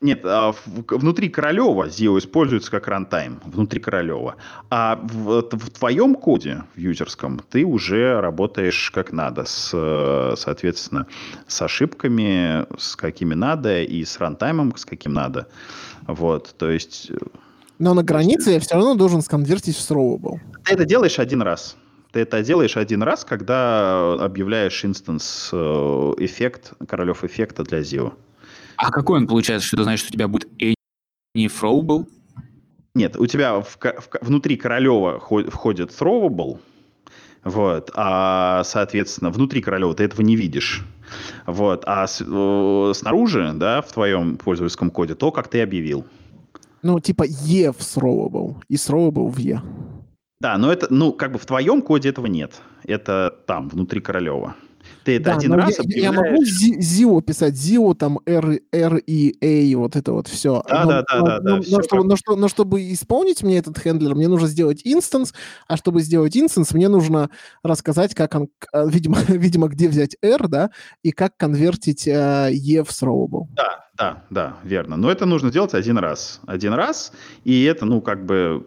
[0.00, 4.36] Нет, а внутри Королева ZIO используется как runtime, внутри Королева.
[4.70, 11.06] А в, в твоем коде, в юзерском, ты уже работаешь как надо, с, соответственно,
[11.46, 15.48] с ошибками, с какими надо, и с runtime ом, с каким надо.
[16.06, 17.10] Вот, то есть...
[17.10, 17.16] Э,
[17.78, 20.40] Но на границе я все равно должен сконвертить в throwable.
[20.64, 21.76] Ты это делаешь один раз.
[22.12, 25.56] Ты это делаешь один раз, когда объявляешь instance э,
[26.18, 28.14] эффект, королев эффекта для ZIO.
[28.80, 30.74] А какой он получается, что ты знаешь, что у тебя будет any
[31.34, 32.06] throwable?
[32.94, 36.58] Нет, у тебя в, в, внутри Королева входит throwable,
[37.44, 40.82] вот, а, соответственно, внутри Королева ты этого не видишь.
[41.46, 46.06] Вот, а с, э, снаружи, да, в твоем пользовательском коде, то, как ты объявил.
[46.82, 49.60] Ну, типа E в throwable и throwable в E.
[50.40, 52.62] Да, но это, ну, как бы в твоем коде этого нет.
[52.84, 54.54] Это там, внутри Королева.
[55.04, 56.04] Ты это да, один раз я, объявляешь...
[56.04, 60.62] я могу ZIO писать, ZIO, там, R, R и A, вот это вот все.
[60.68, 61.50] Да, но, да, да, но, да, да.
[61.50, 65.34] Но, но, чтобы, но, что, но чтобы исполнить мне этот handler, мне нужно сделать instance,
[65.68, 67.30] а чтобы сделать instance, мне нужно
[67.62, 70.70] рассказать, как он, а, видимо, видимо где взять R, да,
[71.02, 73.46] и как конвертить uh, E в throwable.
[73.56, 74.96] Да, да, да, верно.
[74.96, 76.40] Но это нужно делать один раз.
[76.46, 77.12] Один раз,
[77.44, 78.66] и это, ну, как бы,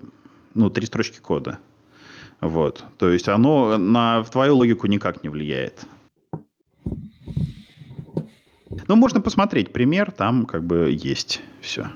[0.53, 1.59] ну, три строчки кода.
[2.43, 2.83] Вот.
[2.97, 5.85] То есть оно на твою логику никак не влияет.
[8.87, 11.87] Ну, можно посмотреть пример, там как бы есть все.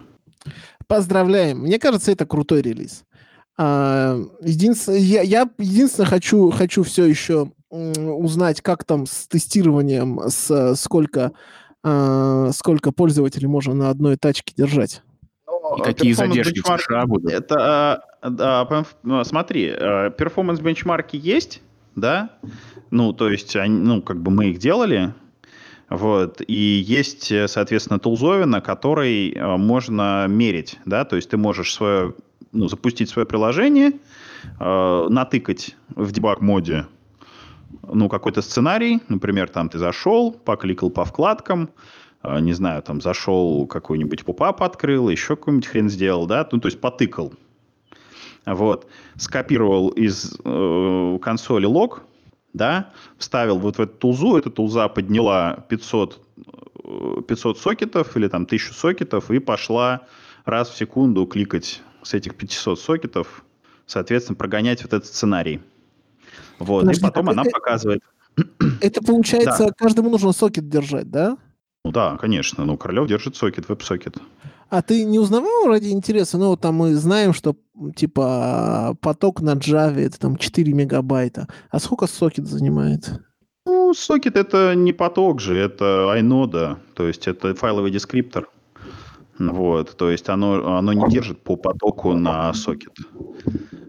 [0.87, 1.59] Поздравляем.
[1.59, 3.03] Мне кажется, это крутой релиз.
[3.57, 10.75] А, единственное, я, я единственное хочу, хочу все еще узнать, как там с тестированием, с
[10.75, 11.33] сколько,
[11.83, 15.01] а, сколько пользователей можно на одной тачке держать.
[15.77, 17.31] И какие задержки в США будут?
[17.31, 19.65] Это, да, ну, смотри,
[20.17, 21.61] перформанс бенчмарки есть,
[21.97, 22.29] да,
[22.91, 25.13] ну, то есть, они, ну, как бы мы их делали,
[25.89, 26.41] вот.
[26.47, 30.79] И есть, соответственно, тулзовина, которой э, можно мерить.
[30.85, 31.05] Да?
[31.05, 32.13] То есть ты можешь свое,
[32.51, 33.93] ну, запустить свое приложение,
[34.59, 36.87] э, натыкать в дебаг-моде
[37.83, 38.99] ну, какой-то сценарий.
[39.07, 41.69] Например, там ты зашел, покликал по вкладкам,
[42.23, 46.67] э, не знаю, там зашел какой-нибудь попап открыл, еще какой-нибудь хрен сделал, да, ну, то
[46.67, 47.33] есть потыкал.
[48.47, 48.87] Вот.
[49.17, 52.03] Скопировал из э, консоли лог,
[52.53, 56.21] да, вставил вот в эту тулзу, эта тулза подняла 500,
[57.27, 60.07] 500 э, сокетов или там 1000 сокетов и пошла
[60.45, 63.43] раз в секунду кликать с этих 500 сокетов,
[63.85, 65.61] соответственно, прогонять вот этот сценарий.
[66.57, 68.01] Вот, Подожди, и потом она это, показывает...
[68.79, 69.73] Это получается, да.
[69.77, 71.37] каждому нужно сокет держать, да?
[71.83, 72.63] Ну да, конечно.
[72.63, 74.17] Ну, Королев держит сокет, веб-сокет.
[74.69, 76.37] А ты не узнавал ради интереса?
[76.37, 77.55] Ну, там мы знаем, что
[77.95, 81.47] типа поток на Java это там 4 мегабайта.
[81.69, 83.21] А сколько сокет занимает?
[83.65, 88.49] Ну, сокет это не поток же, это iNode, то есть это файловый дескриптор.
[89.39, 92.93] Вот, то есть оно, оно не держит по потоку на сокет.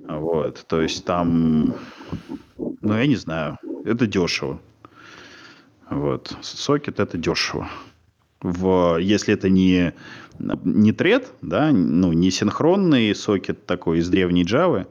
[0.08, 1.74] Вот, то есть там,
[2.56, 4.60] ну, я не знаю, это дешево.
[5.90, 7.68] Вот, сокет это дешево.
[8.40, 9.94] В, если это не,
[10.38, 14.86] не тред, да, ну, не синхронный сокет такой из древней Java,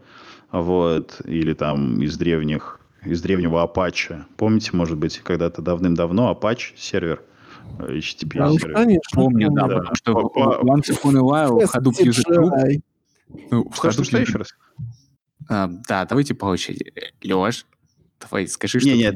[0.51, 4.23] вот, или там из древних, из древнего Apache.
[4.35, 7.21] Помните, может быть, когда-то давным-давно Apache сервер,
[7.79, 8.73] HTTP да, сервер.
[8.73, 12.81] Конечно, помню, да, да, потому что once upon a while Hadoop User Group...
[13.51, 14.55] Ну, что, что, что еще раз?
[15.49, 16.93] А, да, давайте по очереди.
[17.23, 17.65] Леш,
[18.21, 19.15] давай скажи, что не, нет,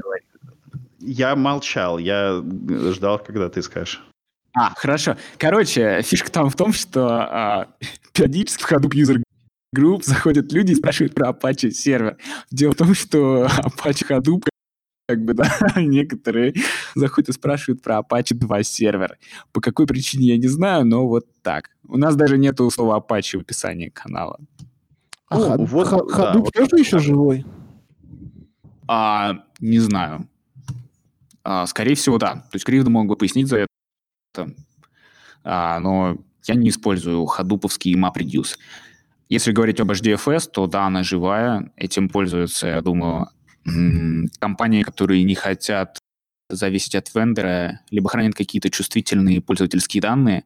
[0.99, 2.43] Я молчал, я
[2.91, 4.03] ждал, когда ты скажешь.
[4.53, 5.17] А, хорошо.
[5.37, 7.67] Короче, фишка там в том, что а,
[8.13, 9.23] периодически в Hadoop User
[9.75, 12.17] Group заходят люди и спрашивают про Apache сервер.
[12.51, 14.43] Дело в том, что Apache Hadoop
[15.07, 16.53] как бы, да, некоторые
[16.95, 19.17] заходят и спрашивают про Apache 2 сервер.
[19.51, 21.69] По какой причине, я не знаю, но вот так.
[21.87, 24.39] У нас даже нету слова Apache в описании канала.
[25.29, 27.45] А О, Hadoop, вот, Hadoop да, вот тоже еще живой?
[28.87, 30.27] А, не знаю.
[31.43, 32.35] А, скорее всего, да.
[32.35, 33.67] То есть Кривда мог бы пояснить за это.
[35.43, 38.57] А, но я не использую хадуповский MapReduce.
[39.29, 41.71] Если говорить об HDFS, то да, она живая.
[41.77, 43.29] Этим пользуются, я думаю,
[44.39, 45.99] компании, которые не хотят
[46.49, 50.43] зависеть от вендора, либо хранят какие-то чувствительные пользовательские данные,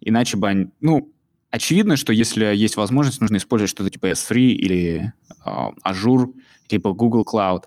[0.00, 0.68] иначе бы они...
[0.80, 1.12] Ну,
[1.50, 5.12] очевидно, что если есть возможность, нужно использовать что-то типа S3 или
[5.44, 5.50] э,
[5.86, 6.32] Azure,
[6.66, 7.64] типа Google Cloud.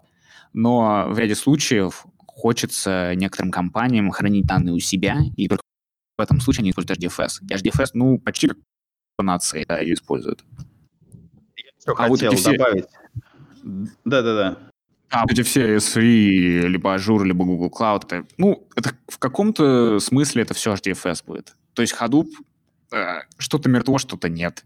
[0.54, 2.06] Но в ряде случаев
[2.38, 7.40] хочется некоторым компаниям хранить данные у себя, и в этом случае они используют HDFS.
[7.50, 8.58] И HDFS, ну, почти как
[9.20, 10.44] нации, да, ее используют.
[11.56, 12.52] Я все а хотел вот все...
[12.52, 12.86] добавить.
[14.06, 14.58] Да-да-да.
[15.10, 20.00] А вот эти все S3, либо Azure, либо Google Cloud, это, ну, это в каком-то
[20.00, 21.56] смысле это все HDFS будет.
[21.74, 22.28] То есть Hadoop
[22.92, 24.64] э, что-то мертво, что-то нет.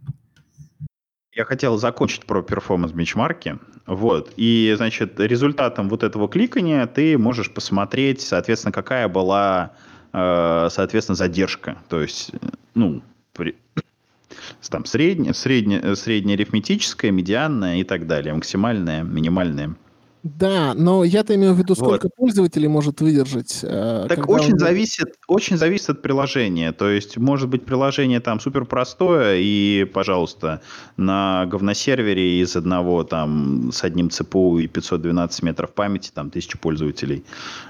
[1.33, 3.57] Я хотел закончить про перформанс бенчмарки.
[3.85, 4.33] Вот.
[4.35, 9.71] И, значит, результатом вот этого кликания ты можешь посмотреть, соответственно, какая была,
[10.11, 11.77] э, соответственно, задержка.
[11.87, 12.31] То есть,
[12.73, 13.01] ну,
[13.31, 13.55] при,
[14.69, 19.75] там средняя, средняя, средняя арифметическая, медианная и так далее, максимальная, минимальная.
[20.23, 22.15] Да, но я-то имею в виду, сколько вот.
[22.15, 23.61] пользователей может выдержать.
[23.63, 24.59] Э, так очень он...
[24.59, 26.71] зависит, очень зависит от приложения.
[26.73, 30.61] То есть, может быть, приложение там супер простое, и, пожалуйста,
[30.95, 37.25] на говносервере из одного там с одним ЦПУ и 512 метров памяти, там тысяча пользователей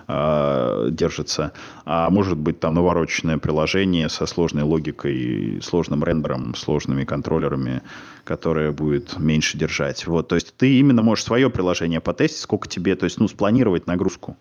[0.10, 1.54] э, держится.
[1.86, 7.82] А может быть, там навороченное приложение со сложной логикой, сложным рендером, сложными контроллерами,
[8.24, 10.06] которое будет меньше держать.
[10.06, 13.88] Вот, то есть ты именно можешь свое приложение потестить, сколько тебе, то есть, ну, спланировать
[13.88, 14.38] нагрузку,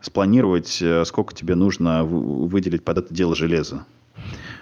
[0.00, 3.86] спланировать, э, сколько тебе нужно выделить под это дело железа.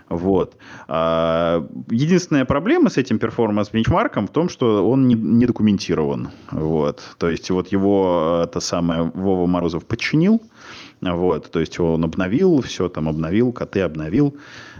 [0.08, 0.56] Вот.
[0.86, 6.28] А, единственная проблема с этим перформанс-бенчмарком в том, что он не, не документирован.
[6.50, 7.02] Вот.
[7.18, 10.42] То есть вот его это самое Вова Морозов подчинил,
[11.00, 14.36] вот, то есть он обновил, все там обновил, коты обновил,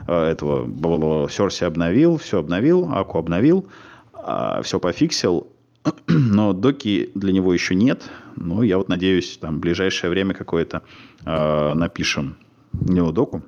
[0.06, 3.66] э, этого Серси обновил, все обновил, Аку обновил,
[4.12, 5.48] а, все пофиксил,
[6.06, 8.10] но доки для него еще нет.
[8.36, 10.82] Ну, я вот надеюсь, там в ближайшее время какое-то
[11.24, 12.36] э, напишем
[12.72, 13.42] него доку.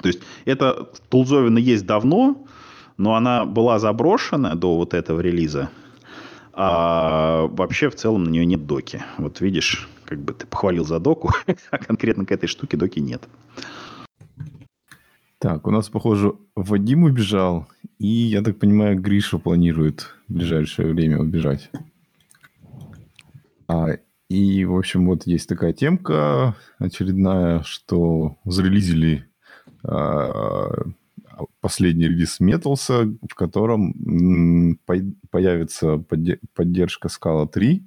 [0.00, 2.46] То есть эта тулзовина есть давно,
[2.96, 5.70] но она была заброшена до вот этого релиза.
[6.52, 9.02] А вообще в целом на нее нет доки.
[9.18, 11.30] Вот видишь, как бы ты похвалил за доку,
[11.70, 13.22] а конкретно к этой штуке доки нет.
[15.38, 17.66] Так, у нас, похоже, Вадим убежал,
[17.98, 21.70] и, я так понимаю, Гриша планирует в ближайшее время убежать.
[23.68, 23.88] А,
[24.28, 29.26] и, в общем, вот есть такая темка очередная, что зарелизили
[29.82, 30.70] а,
[31.60, 34.78] последний релиз Металса, в котором
[35.30, 35.98] появится
[36.54, 37.86] поддержка Scala 3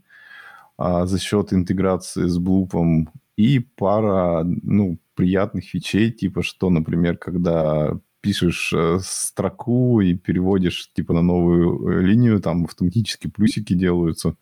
[0.77, 7.99] а, за счет интеграции с Блупом и пара, ну, приятных фичей, типа что, например, когда
[8.22, 14.35] пишешь э, строку и переводишь типа на новую э, линию, там автоматически плюсики делаются.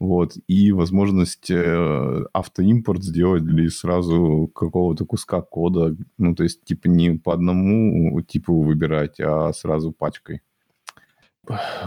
[0.00, 0.36] Вот.
[0.48, 5.96] И возможность э, автоимпорт сделать или сразу какого-то куска кода.
[6.18, 10.42] Ну, то есть, типа, не по одному типу выбирать, а сразу пачкой.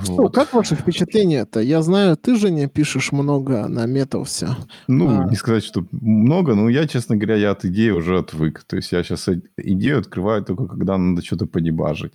[0.03, 0.35] Что, вот.
[0.35, 1.59] как ваше впечатление-то?
[1.59, 4.49] Я знаю, ты, Женя, пишешь много на Металсе.
[4.87, 5.29] Ну, а...
[5.29, 8.63] не сказать, что много, но я, честно говоря, я от идеи уже отвык.
[8.63, 9.27] То есть я сейчас
[9.57, 12.13] идею открываю только, когда надо что-то подебажить.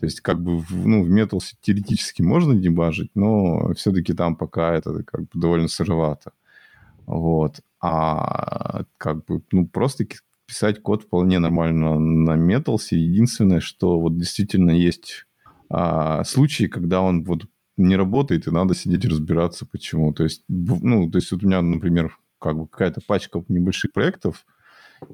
[0.00, 5.02] То есть как бы ну, в Металсе теоретически можно дебажить, но все-таки там пока это
[5.02, 6.32] как бы довольно сыровато.
[7.06, 7.60] Вот.
[7.80, 10.06] А как бы, ну, просто
[10.46, 12.98] писать код вполне нормально на Металсе.
[12.98, 15.26] Единственное, что вот действительно есть
[15.70, 17.46] а, случаи, когда он вот
[17.76, 20.12] не работает, и надо сидеть разбираться, почему.
[20.12, 24.44] То есть, ну, то есть вот у меня, например, как бы какая-то пачка небольших проектов,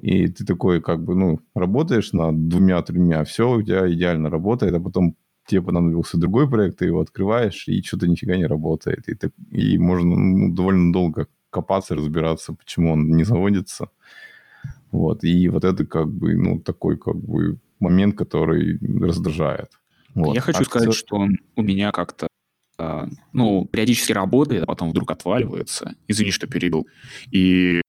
[0.01, 4.79] И ты такой, как бы, ну, работаешь над двумя-тремя, все у тебя идеально работает, а
[4.79, 5.15] потом
[5.47, 9.09] тебе понадобился другой проект, ты его открываешь, и что-то нифига не работает.
[9.09, 13.89] И, так, и можно ну, довольно долго копаться, разбираться, почему он не заводится.
[14.91, 15.23] Вот.
[15.23, 19.80] И вот это как бы, ну, такой как бы момент, который раздражает.
[20.13, 20.35] Вот.
[20.35, 22.27] Я хочу а сказать, что он у меня как-то
[22.81, 25.95] а, ну, периодически работает, а потом вдруг отваливается.
[26.07, 26.87] Извини, что перебил.
[27.29, 27.81] И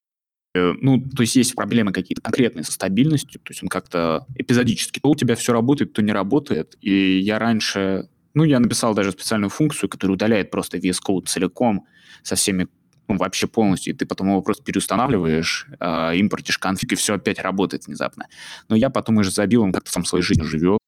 [0.55, 5.01] э, ну, то есть есть проблемы какие-то конкретные со стабильностью, то есть он как-то эпизодически.
[5.01, 6.77] То у тебя все работает, то не работает.
[6.83, 11.87] И я раньше, ну, я написал даже специальную функцию, которая удаляет просто VS Code целиком
[12.23, 12.69] со всеми
[13.09, 17.41] ну, вообще полностью, и ты потом его просто переустанавливаешь, э, импортишь конфиг, и все опять
[17.41, 18.27] работает внезапно.
[18.69, 20.82] Но я потом уже забил, он как-то сам своей жизнью живет,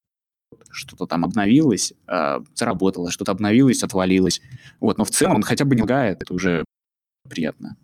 [0.75, 4.43] что-то там обновилось, э, заработало, что-то обновилось, отвалилось.
[4.81, 6.65] Вот, но в целом он хотя бы не лагает, это уже
[7.29, 7.77] приятно.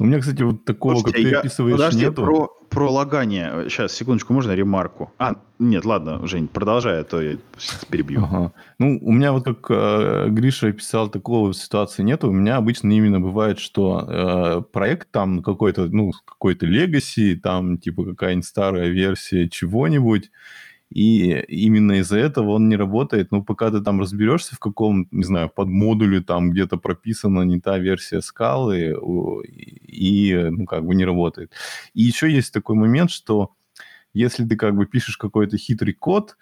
[0.00, 1.38] У меня, кстати, вот такого, Слушайте, как ты я...
[1.40, 2.24] описываешь, Подожди, нету.
[2.24, 3.68] Про, про лагание.
[3.68, 5.12] Сейчас, секундочку, можно ремарку?
[5.18, 7.36] А, нет, ладно, Жень, продолжай, а то я
[7.90, 8.24] перебью.
[8.24, 8.52] Ага.
[8.78, 12.28] Ну, у меня вот как э, Гриша описал, такого ситуации нету.
[12.30, 18.04] У меня обычно именно бывает, что э, проект там какой-то, ну, какой-то legacy, там типа
[18.04, 20.30] какая-нибудь старая версия чего-нибудь,
[20.90, 23.30] и именно из-за этого он не работает.
[23.30, 27.60] Ну, пока ты там разберешься в каком, не знаю, под модуле там где-то прописана не
[27.60, 28.96] та версия скалы,
[29.86, 31.52] и, ну, как бы не работает.
[31.94, 33.52] И еще есть такой момент, что
[34.12, 36.36] если ты как бы пишешь какой-то хитрый код,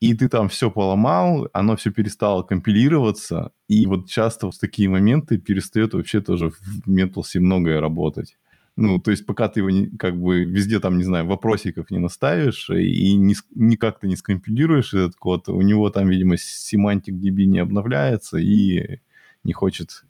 [0.00, 5.38] и ты там все поломал, оно все перестало компилироваться, и вот часто в такие моменты
[5.38, 8.36] перестает вообще тоже в Металсе многое работать.
[8.80, 11.98] Ну, то есть пока ты его не, как бы везде там, не знаю, вопросиков не
[11.98, 17.46] наставишь и не, никак ты не скомпилируешь этот код, у него там, видимо, семантик DB
[17.46, 19.00] не обновляется и
[19.42, 20.04] не хочет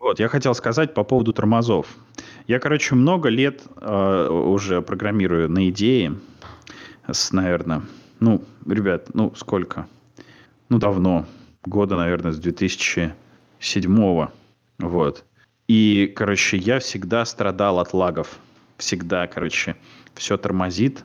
[0.00, 1.86] вот, я хотел сказать по поводу тормозов.
[2.46, 6.18] Я, короче, много лет э, уже программирую на идее.
[7.10, 7.82] С, наверное,
[8.20, 9.86] ну, ребят, ну, сколько?
[10.68, 11.24] Ну, давно.
[11.64, 14.28] Года, наверное, с 2007
[14.78, 15.24] Вот.
[15.66, 18.38] И, короче, я всегда страдал от лагов.
[18.76, 19.76] Всегда, короче,
[20.14, 21.04] все тормозит,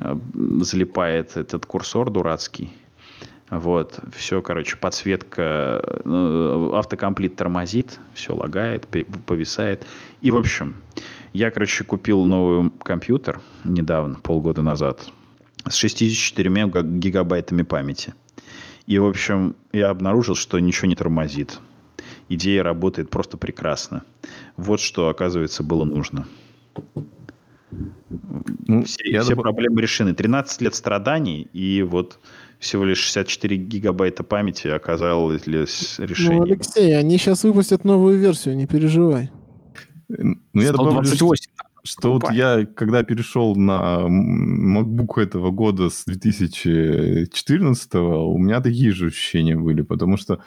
[0.00, 0.16] э,
[0.60, 2.72] залипает этот курсор дурацкий.
[3.50, 8.86] Вот, все, короче, подсветка, э, автокомплит тормозит, все лагает,
[9.26, 9.86] повисает.
[10.20, 10.76] И, в общем,
[11.32, 15.08] я, короче, купил новый компьютер недавно, полгода назад,
[15.66, 16.50] с 64
[16.98, 18.14] гигабайтами памяти.
[18.86, 21.58] И, в общем, я обнаружил, что ничего не тормозит
[22.28, 24.02] идея работает просто прекрасно.
[24.56, 26.26] Вот что, оказывается, было нужно.
[28.66, 29.42] Ну, все я все доб...
[29.42, 30.14] проблемы решены.
[30.14, 32.18] 13 лет страданий, и вот
[32.58, 36.38] всего лишь 64 гигабайта памяти оказалось решение.
[36.38, 39.30] Ну, Алексей, они сейчас выпустят новую версию, не переживай.
[40.08, 41.34] Ну, я добавлю, что,
[41.82, 49.08] что вот я, когда перешел на MacBook этого года с 2014, у меня такие же
[49.08, 50.40] ощущения были, потому что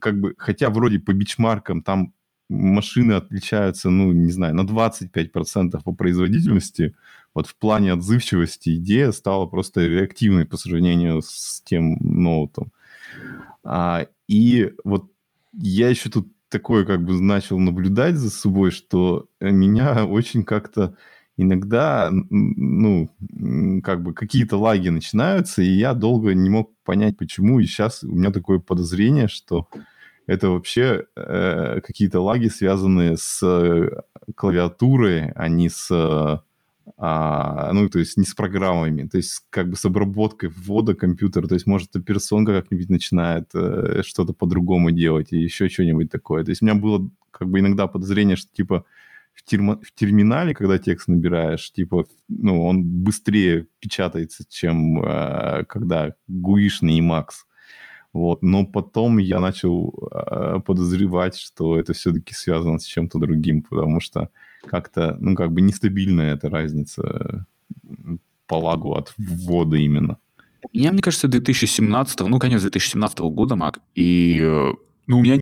[0.00, 2.12] как бы, хотя вроде по бичмаркам там
[2.48, 6.94] машины отличаются, ну, не знаю, на 25% по производительности,
[7.32, 12.72] вот в плане отзывчивости идея стала просто реактивной по сравнению с тем ноутом.
[13.62, 15.10] А, и вот
[15.52, 20.96] я еще тут такое как бы начал наблюдать за собой, что меня очень как-то
[21.40, 23.08] иногда, ну,
[23.82, 27.60] как бы какие-то лаги начинаются, и я долго не мог понять, почему.
[27.60, 29.66] И сейчас у меня такое подозрение, что
[30.26, 34.02] это вообще э, какие-то лаги, связанные с э,
[34.34, 35.90] клавиатурой, а не с...
[36.96, 41.46] А, ну, то есть не с программами, то есть как бы с обработкой ввода компьютера,
[41.46, 46.44] то есть может операционка как-нибудь начинает э, что-то по-другому делать и еще что-нибудь такое.
[46.44, 48.84] То есть у меня было как бы иногда подозрение, что типа
[49.40, 56.14] в, термо, в терминале, когда текст набираешь, типа, ну, он быстрее печатается, чем э, когда
[56.28, 57.46] гуишный и Макс.
[58.12, 58.42] Вот.
[58.42, 64.28] Но потом я начал э, подозревать, что это все-таки связано с чем-то другим, потому что
[64.66, 67.46] как-то, ну, как бы нестабильная эта разница
[68.46, 70.18] по лагу от ввода именно.
[70.74, 74.72] Мне, мне кажется, 2017, ну, конец 2017 года, Мак, и, э,
[75.06, 75.40] ну, у меня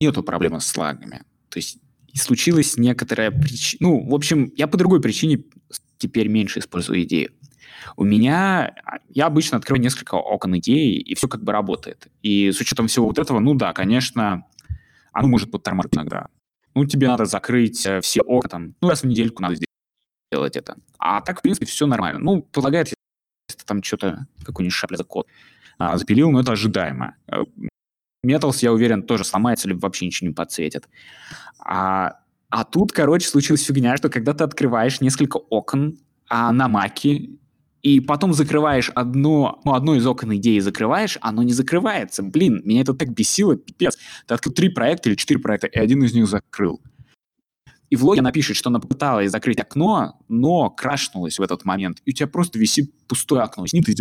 [0.00, 1.22] нету проблемы с лагами.
[1.48, 1.78] То есть
[2.14, 3.88] и случилась некоторая причина...
[3.88, 5.44] Ну, в общем, я по другой причине
[5.98, 7.32] теперь меньше использую идею.
[7.96, 8.74] У меня...
[9.08, 12.06] Я обычно открываю несколько окон идеи, и все как бы работает.
[12.22, 14.46] И с учетом всего вот этого, ну да, конечно,
[15.12, 16.28] оно может подтормаживать иногда.
[16.74, 19.56] Ну, тебе надо закрыть э, все окна, там, ну, раз в недельку надо
[20.30, 20.76] сделать это.
[20.98, 22.20] А так, в принципе, все нормально.
[22.20, 25.26] Ну, предлагает, если там что-то, какой-нибудь шапля за код
[25.78, 27.16] а, запилил, но это ожидаемо.
[28.24, 30.88] Metals, я уверен, тоже сломается, либо вообще ничего не подсветит.
[31.58, 32.18] А
[32.50, 35.98] А тут, короче, случилась фигня, что когда ты открываешь несколько окон
[36.28, 37.30] а на маке,
[37.82, 42.22] и потом закрываешь одно, ну, одно из окон идеи закрываешь, оно не закрывается.
[42.22, 43.98] Блин, меня это так бесило, пипец.
[44.26, 46.80] Ты открыл три проекта или четыре проекта, и один из них закрыл.
[47.90, 51.98] И в логе она пишет, что она попыталась закрыть окно, но крашнулась в этот момент,
[52.06, 53.66] и у тебя просто висит пустое окно.
[53.66, 53.94] С ним ты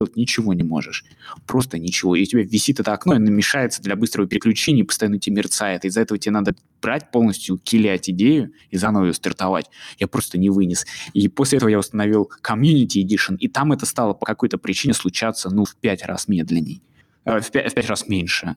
[0.00, 1.04] сделать ничего не можешь.
[1.46, 2.14] Просто ничего.
[2.14, 5.36] И у тебя висит это окно, и оно мешается для быстрого переключения, и постоянно тебе
[5.36, 5.84] мерцает.
[5.84, 9.66] Из-за этого тебе надо брать полностью, килять идею и заново ее стартовать.
[9.98, 10.86] Я просто не вынес.
[11.14, 15.50] И после этого я установил Community Edition, и там это стало по какой-то причине случаться,
[15.50, 16.80] ну, в пять раз медленней.
[17.24, 18.54] Э, в, пять, в пять раз меньше.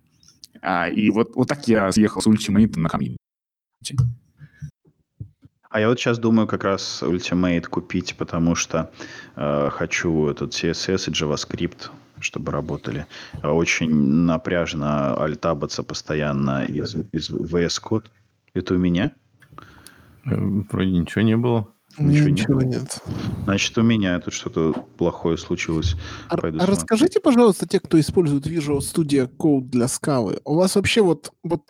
[0.62, 3.18] А, и вот, вот так я съехал с Ultimate на Community.
[5.72, 8.92] А я вот сейчас думаю как раз Ultimate купить, потому что
[9.38, 11.90] э, хочу этот CSS и JavaScript,
[12.20, 13.08] чтобы работали.
[13.42, 18.06] Очень напряжно альтабаться постоянно из, из VS Code.
[18.54, 19.14] Это у меня?
[20.26, 21.70] Э, вроде ничего не было.
[21.98, 22.82] Ничего, ничего нет.
[22.82, 23.00] нет.
[23.46, 25.96] Значит, у меня тут что-то плохое случилось.
[26.28, 31.02] А, а расскажите, пожалуйста, те, кто использует Visual Studio Code для скалы, у вас вообще
[31.02, 31.64] вот, вот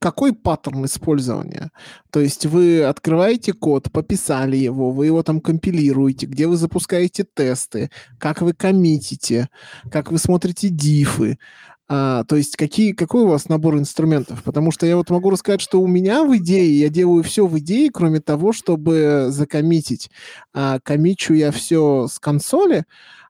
[0.00, 1.70] какой паттерн использования?
[2.10, 7.90] То есть вы открываете код, пописали его, вы его там компилируете, где вы запускаете тесты,
[8.18, 9.48] как вы коммитите,
[9.90, 11.38] как вы смотрите дифы.
[11.92, 14.42] А, то есть какие, какой у вас набор инструментов?
[14.42, 17.58] Потому что я вот могу рассказать, что у меня в идее, я делаю все в
[17.58, 20.08] идее, кроме того, чтобы закоммитить.
[20.54, 22.84] А, коммичу я все с консоли,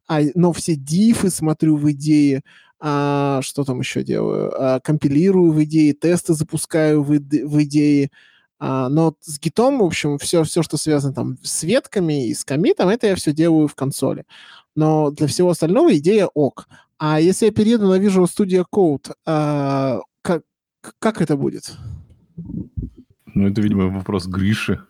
[0.06, 2.42] а, но все дифы смотрю в идее,
[2.80, 4.52] а, что там еще делаю?
[4.56, 8.10] А, компилирую в идее, тесты запускаю в, в идее.
[8.58, 12.44] А, но с гитом, в общем, все, все, что связано там с ветками и с
[12.44, 14.24] комитом, это я все делаю в консоли.
[14.74, 16.68] Но для всего остального идея ок.
[16.98, 20.42] А если я перееду на Visual Studio Code, а, как,
[20.98, 21.72] как это будет?
[23.34, 24.80] Ну, это, видимо, вопрос Гриши.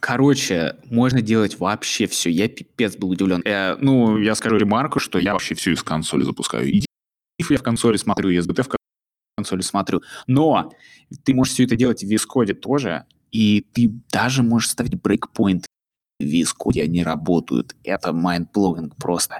[0.00, 2.30] Короче, можно делать вообще все.
[2.30, 3.42] Я пипец был удивлен.
[3.44, 6.70] Э, ну, я скажу ремарку, что я вообще все из консоли запускаю.
[6.70, 6.84] И
[7.50, 8.76] я в консоли смотрю, и SBT в
[9.36, 10.02] консоли смотрю.
[10.26, 10.72] Но
[11.24, 15.66] ты можешь все это делать в VS Code тоже, и ты даже можешь ставить breakpoint
[16.20, 17.74] в VS Code, они работают.
[17.84, 19.38] Это майндблowing просто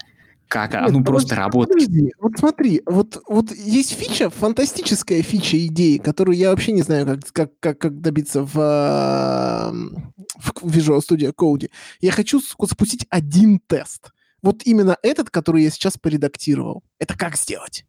[0.53, 1.87] как Нет, оно просто работает.
[1.87, 7.07] Подожди, вот смотри, вот, вот есть фича, фантастическая фича идеи, которую я вообще не знаю,
[7.07, 9.73] как, как, как, как добиться в, в
[10.63, 11.71] Visual Studio Code.
[12.03, 14.11] Я хочу запустить один тест.
[14.43, 16.85] Вот именно этот, который я сейчас поредактировал.
[16.99, 17.87] Это как сделать?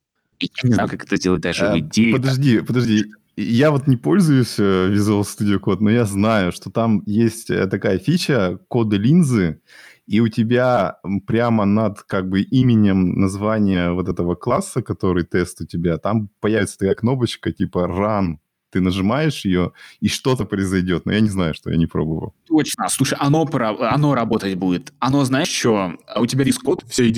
[0.63, 2.13] Я не знаю, как это делать даже в э, идее.
[2.13, 3.05] Подожди, подожди.
[3.35, 7.65] Я вот не пользуюсь э, Visual Studio Code, но я знаю, что там есть э,
[7.67, 9.61] такая фича коды линзы,
[10.05, 15.65] и у тебя прямо над как бы именем названия вот этого класса, который тест у
[15.65, 18.37] тебя, там появится такая кнопочка типа run.
[18.71, 21.05] Ты нажимаешь ее, и что-то произойдет.
[21.05, 22.33] Но я не знаю, что я не пробовал.
[22.47, 22.89] Точно.
[22.89, 24.93] Слушай, оно, оно работать будет.
[24.97, 25.93] Оно, знаешь, что?
[26.07, 27.17] А у тебя Code, все идея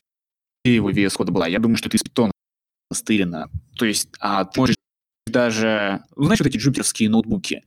[0.76, 1.48] его VS Code была.
[1.48, 2.34] Я думаю, что ты из питона
[2.96, 3.50] стырено.
[3.78, 4.76] То есть а, ты можешь
[5.28, 6.02] даже...
[6.16, 7.64] Ну, знаешь, вот эти джуперские ноутбуки?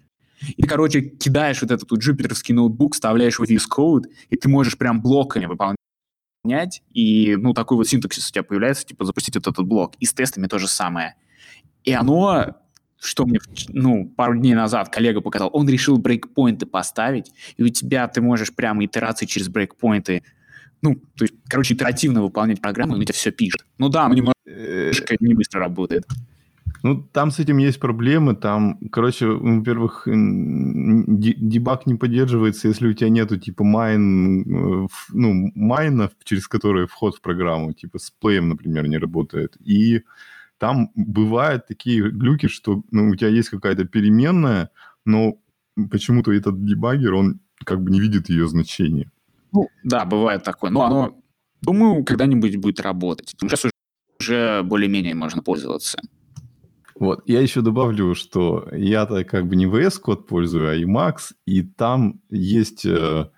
[0.57, 4.49] И ты, короче, кидаешь вот этот вот джупитерский ноутбук, вставляешь в VS Code, и ты
[4.49, 9.47] можешь прям блоками выполнять, и, ну, такой вот синтаксис у тебя появляется, типа, запустить вот
[9.47, 9.95] этот блок.
[9.99, 11.17] И с тестами то же самое.
[11.85, 12.57] И оно,
[13.01, 17.69] что мне, ну, пару дней назад коллега показал, он решил breakpoint ы поставить, и у
[17.69, 20.23] тебя ты можешь прямо итерации через breakpoint ы
[20.83, 23.65] ну, то есть, короче, итеративно выполнять программу, он тебе все пишет.
[23.79, 26.07] Ну да, но немножко не быстро работает.
[26.83, 28.37] Ну, там с этим есть проблемы.
[28.37, 35.92] Там, короче, во-первых, debug не поддерживается, если у тебя нету типа main, э, ну, main
[35.92, 39.57] а, через который вход в программу, типа с Play ем, например, не работает.
[39.65, 40.03] И
[40.59, 44.71] там бывают такие глюки, что ну, у тебя есть какая-то переменная,
[45.05, 45.39] но
[45.91, 49.11] почему-то этот дебагер, он как бы не видит ее значения.
[49.53, 50.71] Ну, да, бывает такое.
[50.71, 51.19] Но оно,
[51.63, 53.35] думаю, когда-нибудь будет работать.
[53.41, 53.67] Сейчас
[54.21, 55.99] уже более-менее можно пользоваться.
[56.99, 57.23] Вот.
[57.27, 62.21] Я еще добавлю, что я-то как бы не VS Code пользую, а Emacs, и там
[62.29, 63.29] есть, э, э,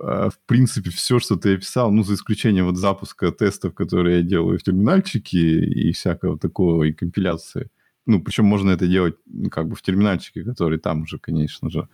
[0.00, 4.58] в принципе, все, что ты описал, ну, за исключением вот запуска тестов, которые я делаю
[4.58, 7.70] в терминальчике и всякого такого, и компиляции.
[8.06, 9.16] Ну, причем можно это делать
[9.50, 11.88] как бы в терминальчике, который там же, конечно же.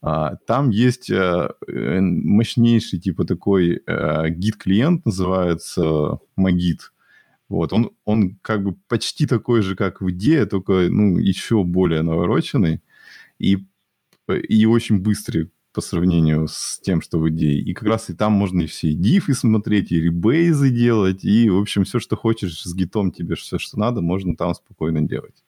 [0.00, 6.78] Там есть э, э мощнейший типа такой э, гид-клиент, называется Magit
[7.50, 12.02] вот, он, он как бы почти такой же, как в идее, только, ну, еще более
[12.02, 12.80] навороченный
[13.40, 13.58] и,
[14.48, 17.60] и очень быстрый по сравнению с тем, что в идее.
[17.60, 21.50] И как раз и там можно и все и дифы смотреть, и ребейзы делать, и,
[21.50, 25.42] в общем, все, что хочешь с гитом тебе, все, что надо, можно там спокойно делать.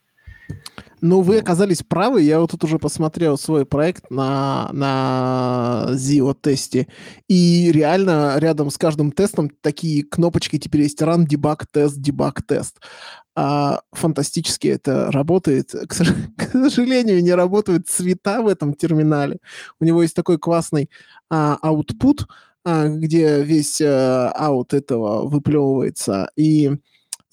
[1.01, 2.21] Ну, вы оказались правы.
[2.21, 6.87] Я вот тут уже посмотрел свой проект на, на Zio-тесте.
[7.27, 12.79] И реально рядом с каждым тестом такие кнопочки теперь есть run, debug, тест, debug, тест.
[13.35, 15.71] А, фантастически это работает.
[15.71, 15.87] К,
[16.37, 19.39] к сожалению, не работают цвета в этом терминале.
[19.81, 20.89] У него есть такой классный
[21.29, 22.25] а, output,
[22.63, 26.29] а, где весь а, аут этого выплевывается.
[26.37, 26.71] И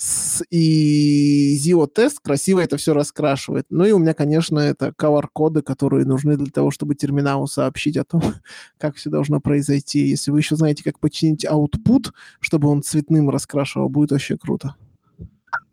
[0.02, 3.66] с, и Zio тест красиво это все раскрашивает.
[3.68, 8.04] Ну и у меня, конечно, это color-коды, которые нужны для того, чтобы терминалу сообщить о
[8.04, 8.22] том,
[8.78, 10.06] как все должно произойти.
[10.06, 14.74] Если вы еще знаете, как починить output, чтобы он цветным раскрашивал, будет вообще круто.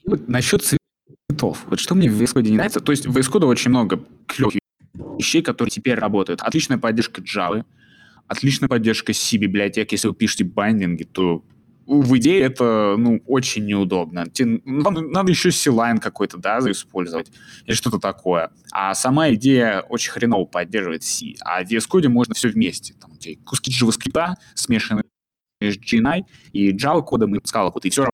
[0.05, 1.63] Вот насчет цветов.
[1.67, 4.03] Вот что мне в VS Code не нравится, то есть в VS Code очень много
[4.25, 4.55] клевых
[5.17, 6.41] вещей, которые теперь работают.
[6.41, 7.63] Отличная поддержка Java,
[8.27, 9.89] отличная поддержка C-библиотек.
[9.93, 11.45] Если вы пишете байдинги, то
[11.87, 14.25] в идее это ну, очень неудобно.
[14.65, 17.31] Вам надо еще C-Line какой-то, да, использовать
[17.65, 18.51] или что-то такое.
[18.71, 21.35] А сама идея очень хреново поддерживает C.
[21.39, 22.93] А в VS Code можно все вместе.
[22.99, 23.11] Там,
[23.45, 25.03] куски JavaScript смешаны
[25.61, 28.09] с GNI и Java кодом и Scala код, и все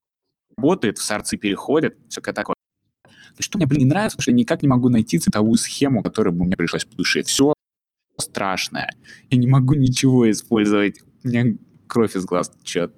[0.55, 2.55] работает, в сорцы переходит, все такое.
[3.35, 6.31] То, что мне, блин, не нравится, что я никак не могу найти цветовую схему, которая
[6.31, 7.23] бы мне пришлась по душе.
[7.23, 7.53] Все
[8.19, 8.93] страшное.
[9.31, 11.01] Я не могу ничего использовать.
[11.23, 12.93] У меня кровь из глаз течет.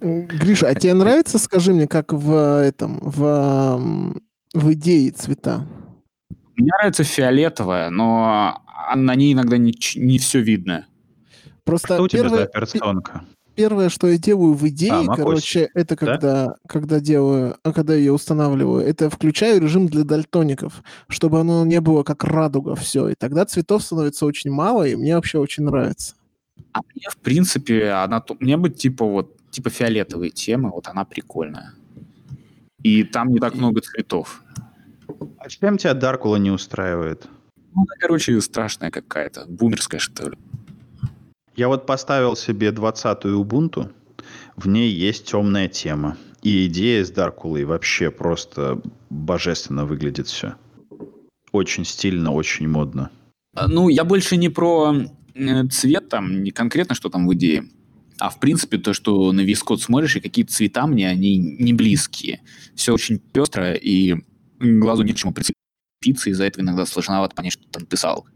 [0.00, 4.20] Гриша, а тебе нравится, скажи мне, как в этом, в,
[4.54, 5.66] в идее цвета?
[6.56, 8.62] Мне нравится фиолетовая, но
[8.94, 10.86] на ней иногда не, не все видно.
[11.64, 13.24] Просто что у тебя за операционка?
[13.54, 16.54] Первое, что я делаю в идее, а, короче, это когда, да?
[16.66, 22.02] когда делаю, а когда ее устанавливаю, это включаю режим для дальтоников, чтобы оно не было
[22.02, 26.14] как радуга все, и тогда цветов становится очень мало, и мне вообще очень нравится.
[26.72, 31.74] А мне, в принципе, она, мне бы типа вот типа фиолетовые темы, вот она прикольная.
[32.82, 34.42] И там не так много цветов.
[35.38, 37.28] А чем тебя Даркула не устраивает?
[37.74, 40.38] Ну, она, короче, страшная какая-то, бумерская, что ли.
[41.56, 43.90] Я вот поставил себе 20-ю Ubuntu,
[44.56, 46.16] в ней есть темная тема.
[46.42, 50.54] И идея с Даркулой вообще просто божественно выглядит все.
[51.52, 53.10] Очень стильно, очень модно.
[53.54, 54.94] А, ну, я больше не про
[55.34, 57.64] э, цвет там, не конкретно, что там в идее.
[58.20, 61.72] А в принципе, то, что на весь код смотришь, и какие цвета мне, они не
[61.72, 62.42] близкие.
[62.74, 64.14] Все очень пестро, и
[64.60, 68.26] глазу не к чему прицепиться, из-за этого иногда сложновато понять, что ты написал.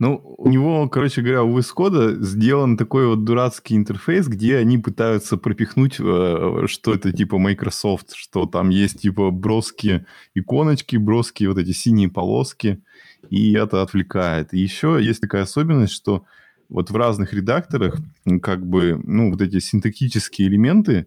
[0.00, 5.36] Ну, у него, короче говоря, у VS сделан такой вот дурацкий интерфейс, где они пытаются
[5.36, 11.72] пропихнуть, э, что это типа Microsoft, что там есть типа броские иконочки, броские вот эти
[11.72, 12.80] синие полоски,
[13.28, 14.54] и это отвлекает.
[14.54, 16.24] И еще есть такая особенность, что
[16.68, 17.98] вот в разных редакторах
[18.42, 21.06] как бы, ну, вот эти синтактические элементы,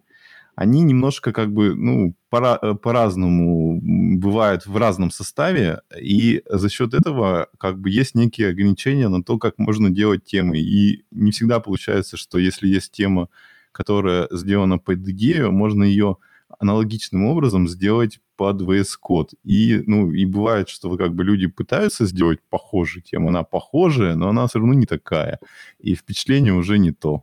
[0.54, 6.92] они немножко как бы, ну, пора, э, по-разному бывают в разном составе, и за счет
[6.94, 10.58] этого как бы есть некие ограничения на то, как можно делать темы.
[10.58, 13.28] И не всегда получается, что если есть тема,
[13.72, 16.16] которая сделана под идею, можно ее
[16.58, 19.28] аналогичным образом сделать под VS Code.
[19.44, 24.30] И, ну, и бывает, что как бы люди пытаются сделать похожую тему, она похожая, но
[24.30, 25.38] она все равно не такая.
[25.78, 27.22] И впечатление уже не то.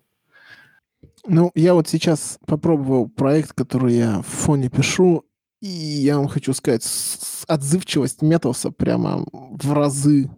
[1.27, 5.25] Ну, я вот сейчас попробовал проект, который я в фоне пишу,
[5.61, 6.87] и я вам хочу сказать,
[7.49, 10.29] отзывчивость Металса прямо в разы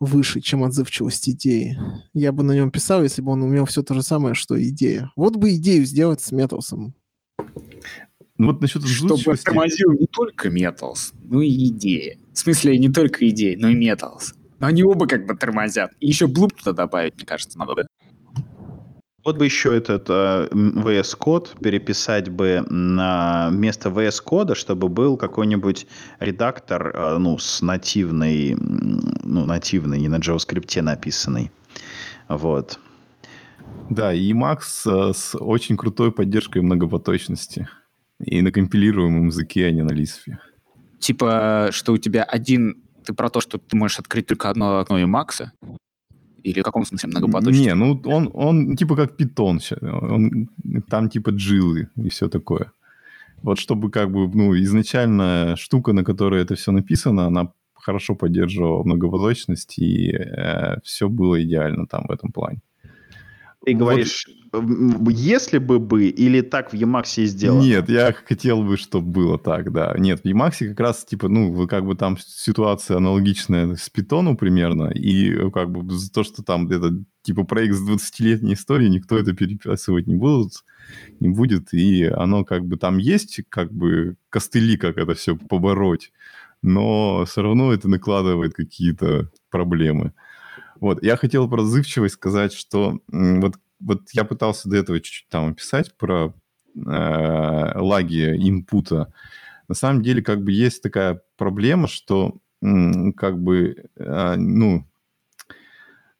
[0.00, 1.78] выше, чем отзывчивость идеи.
[2.12, 5.10] Я бы на нем писал, если бы он умел все то же самое, что идея.
[5.16, 6.94] Вот бы идею сделать с Металсом.
[8.40, 12.18] Ну вот насчет Чтобы тормозил не только Metals, но и идеи.
[12.32, 14.32] В смысле, не только идеи, но и Metals.
[14.60, 15.90] Но они оба как бы тормозят.
[16.00, 17.82] И еще Bloop туда добавить, мне кажется, надо, да?
[19.26, 25.18] Вот бы еще этот э, VS Code переписать бы на место VS Code, чтобы был
[25.18, 25.86] какой-нибудь
[26.18, 31.50] редактор, э, ну, с нативной, ну, нативный, не на JavaScript написанный.
[32.30, 32.78] Вот.
[33.90, 37.68] Да, и Emacs э, с очень крутой поддержкой многопоточности.
[38.24, 40.36] И на компилируемом языке, а не на Lisp.
[40.98, 42.82] Типа, что у тебя один...
[43.04, 45.52] Ты про то, что ты можешь открыть только одно окно и Макса?
[46.42, 47.64] Или в каком смысле многопоточный?
[47.64, 49.60] Не, ну он, он типа как питон.
[49.80, 50.48] Он,
[50.88, 52.72] там типа джилы и все такое.
[53.42, 58.82] Вот чтобы как бы, ну, изначально штука, на которой это все написано, она хорошо поддерживала
[58.84, 62.60] многопоточность, и э, все было идеально там в этом плане.
[63.64, 67.62] Ты говоришь, вот, если бы бы, или так в Emacs сделано?
[67.62, 69.94] Нет, я хотел бы, чтобы было так, да.
[69.96, 74.90] Нет, в Emacs как раз, типа, ну, как бы там ситуация аналогичная с Питону примерно,
[74.90, 79.16] и э, как бы за то, что там это, типа, проект с 20-летней историей, никто
[79.16, 80.64] это переписывать не будет,
[81.20, 86.12] не будет, и оно как бы там есть, как бы, костыли, как это все побороть,
[86.62, 90.12] но все равно это накладывает какие-то проблемы.
[90.80, 91.62] Вот, я хотел про
[92.08, 96.34] сказать, что вот, вот я пытался до этого чуть-чуть там описать про
[96.74, 99.12] э, лаги инпута.
[99.68, 102.38] На самом деле, как бы есть такая проблема, что
[103.16, 104.84] как бы, э, ну,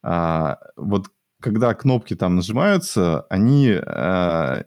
[0.03, 1.09] э, вот
[1.41, 4.63] когда кнопки там нажимаются, они, э,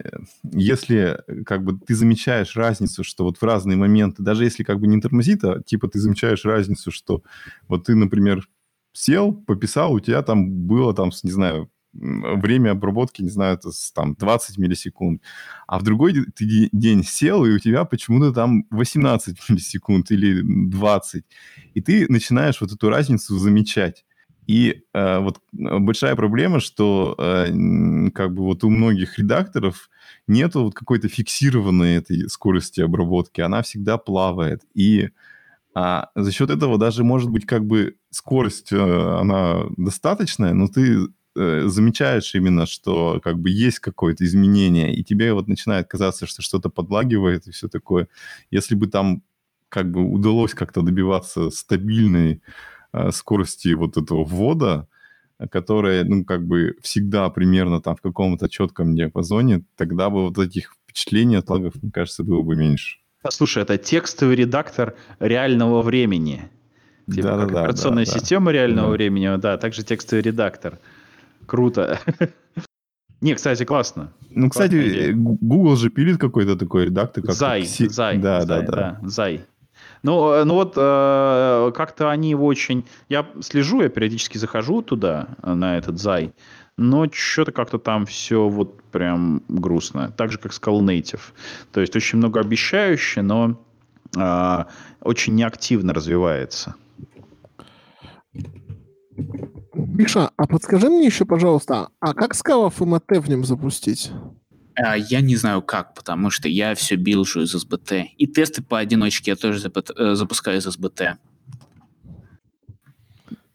[0.52, 4.88] если как бы ты замечаешь разницу, что вот в разные моменты, даже если как бы
[4.88, 7.24] не тормозит, а типа ты замечаешь разницу, что
[7.68, 8.48] вот ты, например,
[8.92, 14.16] сел, пописал, у тебя там было там, не знаю, время обработки, не знаю, это там
[14.16, 15.22] 20 миллисекунд,
[15.68, 21.24] а в другой ты день сел, и у тебя почему-то там 18 миллисекунд или 20,
[21.74, 24.06] и ты начинаешь вот эту разницу замечать.
[24.46, 27.46] И э, вот э, большая проблема, что э,
[28.14, 29.90] как бы вот у многих редакторов
[30.28, 34.64] нету вот какой-то фиксированной этой скорости обработки, она всегда плавает.
[34.74, 35.12] И
[35.76, 41.08] а, за счет этого даже может быть как бы скорость, э, она достаточная, но ты
[41.36, 46.42] э, замечаешь именно, что как бы есть какое-то изменение, и тебе вот начинает казаться, что
[46.42, 48.08] что-то подлагивает и все такое.
[48.52, 49.24] Если бы там
[49.70, 52.42] как бы удалось как-то добиваться стабильной
[52.94, 54.88] Э, скорости вот этого ввода,
[55.50, 60.76] которая, ну, как бы всегда примерно там в каком-то четком диапазоне, тогда бы вот этих
[60.84, 63.00] впечатлений от лагов, мне кажется, было бы меньше.
[63.30, 66.44] Слушай, это текстовый редактор реального времени.
[67.12, 68.52] Типа да, как да, операционная да, система да.
[68.52, 68.94] реального да.
[68.94, 70.78] времени, да, также текстовый редактор.
[71.46, 72.00] Круто.
[73.22, 74.12] Не, кстати, классно.
[74.32, 77.24] Ну, кстати, Google же пилит какой-то такой редактор.
[77.24, 78.18] Как Зай, Зай.
[78.18, 79.00] Да, да, да.
[79.04, 79.46] Зай.
[80.04, 82.86] Ну, э, ну вот э, как-то они очень...
[83.10, 86.34] Я слежу, я периодически захожу туда, на этот зай,
[86.78, 90.12] но что-то как-то там все вот прям грустно.
[90.18, 91.22] Так же, как Skull Native.
[91.72, 93.58] То есть очень много обещающе, но
[94.18, 94.64] э,
[95.02, 96.76] очень неактивно развивается.
[99.94, 104.12] Миша, а подскажи мне еще, пожалуйста, а как Scala FMT в нем запустить?
[104.76, 108.06] А, я не знаю как, потому что я все билжу из SBT.
[108.18, 111.18] И тесты поодиночке я тоже э, запускаю из SBT.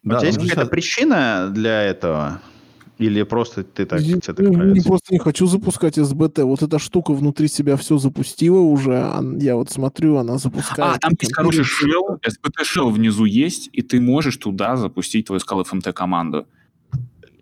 [0.05, 2.41] Да, У тебя есть какая-то причина для этого?
[2.99, 4.77] Или просто ты так я, тебе так нравится?
[4.77, 6.43] Я просто не хочу запускать SBT.
[6.43, 9.13] Вот эта штука внутри себя все запустила уже.
[9.41, 10.97] Я вот смотрю, она запускает.
[10.97, 15.41] А, там есть хороший shell, SBT shell внизу есть, и ты можешь туда запустить твою
[15.41, 16.47] Scala FMT команду.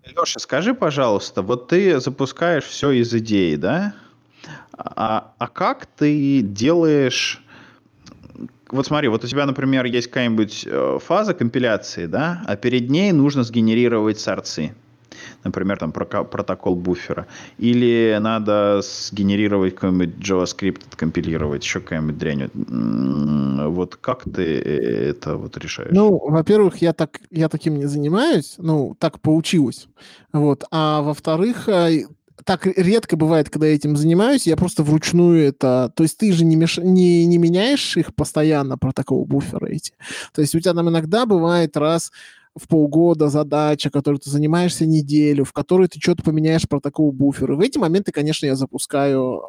[0.05, 3.95] Леша, скажи, пожалуйста, вот ты запускаешь все из идеи, да?
[4.77, 7.41] А, а как ты делаешь...
[8.69, 13.11] Вот смотри, вот у тебя, например, есть какая-нибудь э, фаза компиляции, да, а перед ней
[13.11, 14.75] нужно сгенерировать сорцы
[15.47, 17.27] например, там протокол буфера.
[17.57, 22.49] Или надо сгенерировать какой-нибудь JavaScript, откомпилировать, еще какая-нибудь дрянь.
[23.67, 25.91] Вот как ты это вот решаешь?
[25.91, 29.87] Ну, во-первых, я, так, я таким не занимаюсь, ну, так получилось.
[30.33, 30.63] Вот.
[30.71, 32.03] А во-вторых, э,
[32.43, 35.91] так редко бывает, когда я этим занимаюсь, я просто вручную это...
[35.95, 36.77] То есть ты же не, меш...
[36.77, 39.93] не, не меняешь их постоянно, протокол буфера эти.
[40.33, 42.11] То есть у тебя там иногда бывает раз
[42.57, 47.55] в полгода задача, которой ты занимаешься неделю, в которой ты что-то поменяешь протокол буфера.
[47.55, 49.41] В эти моменты, конечно, я запускаю,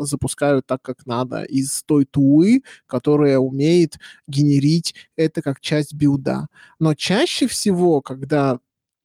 [0.00, 6.48] э, запускаю так, как надо, из той тулы, которая умеет генерить это как часть билда.
[6.78, 8.58] Но чаще всего, когда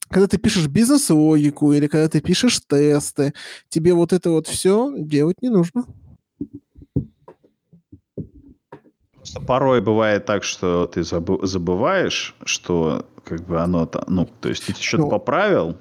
[0.09, 3.33] когда ты пишешь бизнес-логику или когда ты пишешь тесты,
[3.67, 5.83] тебе вот это вот все делать не нужно.
[9.27, 14.65] Просто порой бывает так, что ты забываешь, что как бы оно там, ну, то есть
[14.65, 15.77] ты что-то ну, поправил,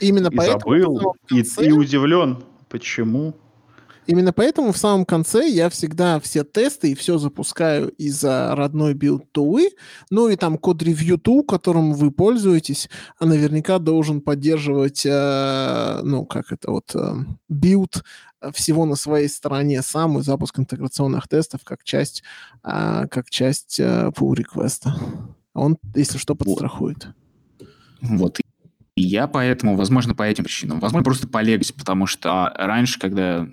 [0.00, 3.34] именно и поэтому забыл, и, и удивлен, почему.
[4.06, 9.30] Именно поэтому в самом конце я всегда все тесты и все запускаю из родной build
[9.32, 9.70] tool ы.
[10.10, 12.88] Ну и там code review tool, которым вы пользуетесь,
[13.18, 17.14] а наверняка должен поддерживать, э, ну как это вот, э,
[17.48, 18.04] build
[18.52, 22.22] всего на своей стороне сам и запуск интеграционных тестов как часть,
[22.62, 24.94] э, как часть э, pull реквеста
[25.56, 27.08] он, если что, подстрахует.
[28.02, 28.38] Вот.
[28.94, 33.48] И я поэтому, возможно, по этим причинам, возможно, просто по легаси, потому что раньше, когда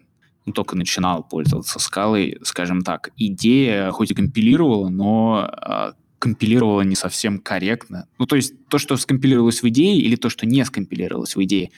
[0.51, 7.39] только начинал пользоваться скалой, скажем так, идея хоть и компилировала, но э, компилировала не совсем
[7.39, 8.07] корректно.
[8.17, 11.71] Ну, то есть то, что скомпилировалось в идее, или то, что не скомпилировалось в идее,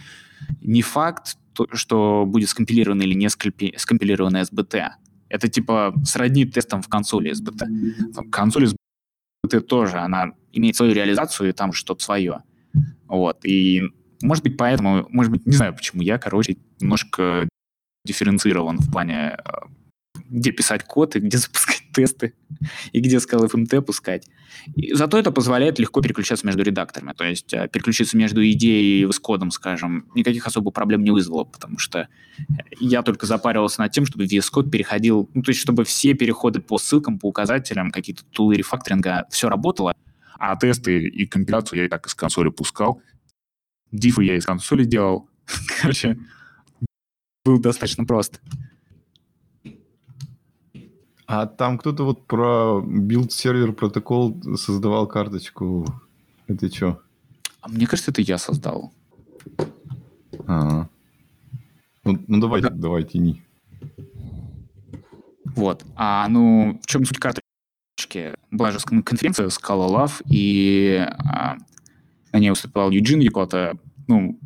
[0.62, 4.90] не факт, то, что будет скомпилировано или не скомпилировано SBT.
[5.30, 8.30] Это типа сродни тестам в консоли SBT.
[8.30, 8.70] Консоль
[9.50, 12.44] ты тоже, она имеет свою реализацию, и там что-то свое.
[13.08, 13.84] Вот, и
[14.22, 17.48] может быть поэтому, может быть, не знаю почему я, короче, немножко
[18.06, 19.52] дифференцирован в плане э,
[20.30, 22.34] где писать код и где запускать тесты,
[22.92, 24.28] и где с LFMT пускать.
[24.76, 27.14] И зато это позволяет легко переключаться между редакторами.
[27.14, 29.50] То есть э, переключиться между идеей и VS кодом,
[30.14, 32.08] никаких особых проблем не вызвало, потому что
[32.80, 36.60] я только запаривался над тем, чтобы VS Code переходил, ну, то есть чтобы все переходы
[36.60, 39.96] по ссылкам, по указателям, какие-то tool ы рефакторинга, все работало,
[40.38, 43.02] а тесты и компиляцию я и так из консоли пускал.
[43.92, 45.30] Diff ы я из консоли делал.
[45.82, 46.18] Короче,
[47.46, 48.40] был достаточно просто.
[51.28, 55.86] А там кто-то вот про build server protocol создавал карточку.
[56.48, 57.02] Это что?
[57.62, 58.94] А мне кажется, это я создал.
[60.48, 60.88] А,
[62.04, 62.70] ну, ну давай, да.
[62.70, 63.44] давай, тяни.
[65.46, 65.84] Вот.
[65.96, 68.36] А ну, в чем суть карточки?
[68.52, 71.58] Была же конференция Scala Love, и а,
[72.32, 73.78] на ней выступал Юджин Якота.
[74.08, 74.38] Ну,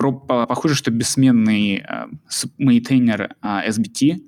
[0.00, 2.08] про, по, похоже, что бессменный а,
[2.56, 4.22] мейнтейнер а, SBT,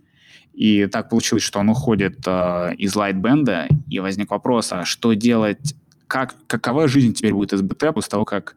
[0.53, 5.75] и так получилось, что он уходит э, из Lightband, и возник вопрос, а что делать,
[6.07, 8.55] как, какова жизнь теперь будет SBT после того, как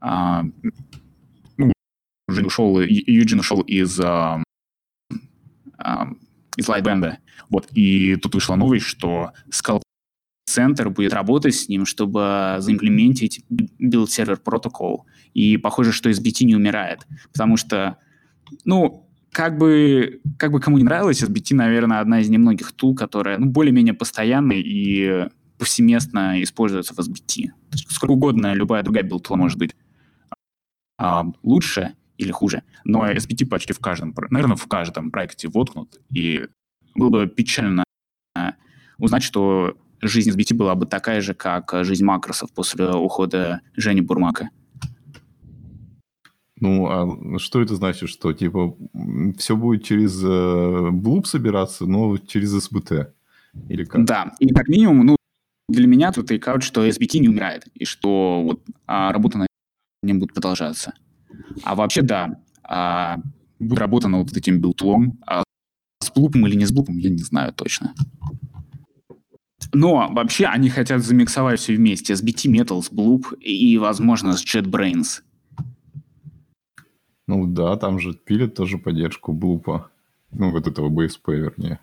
[0.00, 0.42] э,
[1.56, 1.72] ну,
[2.26, 4.42] уже ушел, Юджин ушел из, э,
[5.78, 5.94] э,
[6.56, 7.18] из Lightband.
[7.50, 9.80] Вот, и тут вышла новость, что Scala
[10.48, 15.06] Center будет работать с ним, чтобы заимплементить build сервер протокол.
[15.34, 17.98] И похоже, что SBT не умирает, потому что,
[18.64, 23.38] ну, как бы, как бы кому не нравилось, SBT, наверное, одна из немногих тул, которая
[23.38, 27.50] ну, более-менее постоянная и повсеместно используется в SBT.
[27.90, 29.74] сколько угодно любая другая build может быть
[30.96, 36.46] а, лучше или хуже, но SBT почти в каждом, наверное, в каждом проекте воткнут, и
[36.94, 37.84] было бы печально
[38.98, 44.50] узнать, что жизнь SBT была бы такая же, как жизнь макросов после ухода Жени Бурмака.
[46.60, 48.76] Ну, а что это значит, что типа
[49.38, 53.12] все будет через э, Bloop собираться, но через СБТ?
[53.68, 54.04] Или как?
[54.04, 55.16] Да, и как минимум, ну,
[55.68, 59.46] для меня тут тейкаут, что SBT не умирает, и что вот а, работа на
[60.02, 60.94] нем будет продолжаться.
[61.62, 63.18] А вообще, да, а,
[63.60, 65.42] работа над вот этим билтлом, а
[66.02, 67.94] с блупом или не с блупом, я не знаю точно.
[69.72, 72.14] Но вообще они хотят замиксовать все вместе.
[72.14, 75.22] SBT Metal, с Bloop и, возможно, с JetBrains.
[77.26, 79.90] Ну да, там же пилят тоже поддержку Bloop а.
[80.30, 81.80] Ну, вот этого BSP, вернее.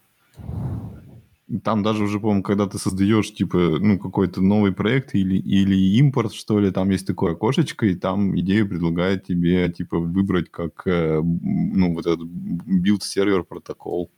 [1.63, 6.33] Там даже уже, по-моему, когда ты создаешь, типа, ну, какой-то новый проект или, или импорт,
[6.33, 11.21] что ли, там есть такое окошечко, и там идея предлагает тебе, типа, выбрать как, э,
[11.21, 14.09] ну, вот этот build server protocol.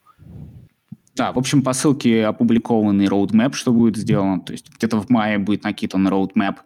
[1.17, 4.39] Да, в общем, по ссылке опубликованный roadmap, что будет сделано.
[4.39, 6.57] То есть где-то в мае будет накидан roadmap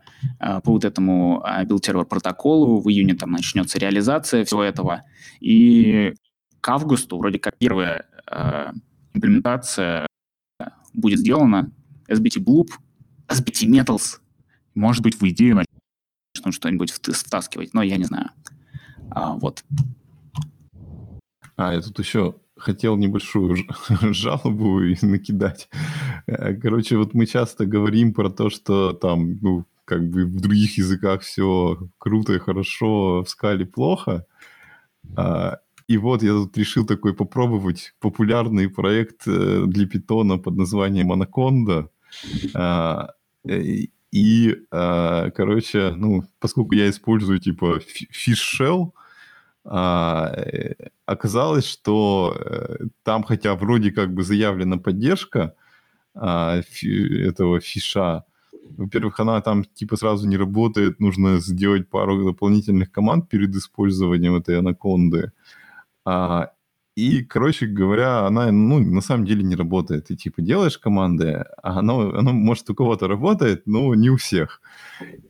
[0.41, 2.81] э, по вот этому э, build-server протоколу.
[2.81, 5.03] В июне там начнется реализация всего этого.
[5.39, 6.13] И
[6.59, 8.73] к августу вроде как первая э,
[9.13, 10.05] имплементация
[10.93, 11.71] будет сделана.
[12.09, 12.67] SBT Bloop,
[13.29, 14.19] SBT Metals.
[14.75, 15.63] Может быть, в идее
[16.35, 18.31] начнут что-нибудь втаскивать, но я не знаю.
[19.11, 19.63] А, вот.
[21.55, 23.57] А, я тут еще хотел небольшую
[24.13, 25.69] жалобу накидать.
[26.27, 30.77] Э, короче, вот мы часто говорим про то, что там, ну, как бы в других
[30.77, 34.25] языках все круто и хорошо, в скале плохо.
[35.17, 35.57] А,
[35.87, 41.89] и вот я тут решил такой попробовать популярный проект э, для питона под названием Anaconda.
[42.53, 43.09] А,
[43.43, 47.81] и, а, короче, ну, поскольку я использую типа
[48.11, 49.00] Fish Shell, э,
[49.63, 55.55] оказалось, что э, там, хотя вроде как бы заявлена поддержка
[56.15, 58.25] а, этого фиша,
[58.77, 64.59] во-первых, она там типа сразу не работает, нужно сделать пару дополнительных команд перед использованием этой
[64.59, 65.31] анаконды.
[66.05, 66.51] А,
[66.95, 70.07] и, короче говоря, она, ну, на самом деле не работает.
[70.07, 74.61] Ты, типа, делаешь команды, а оно, оно может, у кого-то работает, но не у всех.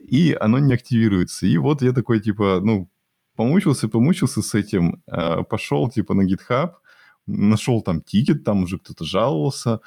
[0.00, 1.46] И оно не активируется.
[1.46, 2.88] И вот я такой, типа, ну,
[3.36, 6.72] помучился, помучился с этим, э, пошел типа на GitHub,
[7.26, 9.80] нашел там тикет, там уже кто-то жаловался,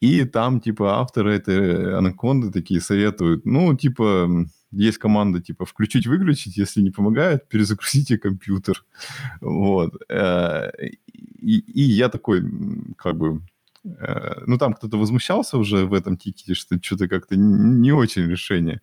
[0.00, 4.28] и там типа авторы этой анаконды такие советуют, ну типа
[4.72, 8.84] есть команда типа включить-выключить, если не помогает, перезагрузите компьютер.
[9.40, 9.94] Вот.
[10.10, 10.70] Э,
[11.12, 12.42] и, и я такой,
[12.96, 13.40] как бы,
[14.46, 18.80] ну там кто-то возмущался уже в этом тикете, что что-то как-то не очень решение.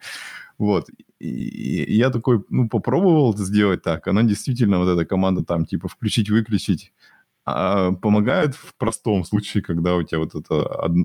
[0.57, 0.88] Вот.
[1.19, 4.07] И я такой, ну, попробовал сделать так.
[4.07, 6.93] Она действительно, вот эта команда там, типа, включить-выключить,
[7.45, 10.63] а, помогает в простом случае, когда у тебя вот это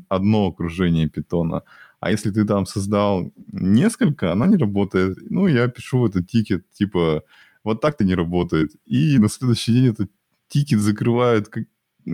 [0.09, 1.63] одно окружение питона.
[2.01, 5.19] А если ты там создал несколько, она не работает.
[5.31, 7.23] Ну, я пишу этот тикет, типа,
[7.65, 8.73] вот так-то не работает.
[8.87, 10.11] И на следующий день этот
[10.49, 11.49] тикет закрывают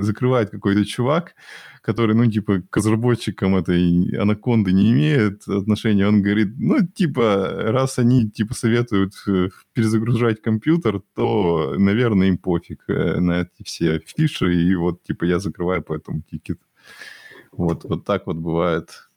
[0.02, 1.34] закрывает какой-то чувак,
[1.82, 6.08] который, ну, типа, к разработчикам этой анаконды не имеет отношения.
[6.08, 12.84] Он говорит, ну, типа, раз они, типа, советуют э, перезагружать компьютер, то, наверное, им пофиг
[12.88, 16.60] э, на эти все issue, и вот, типа, я закрываю поэтому тикет.
[17.52, 19.08] Вот, вот так вот бывает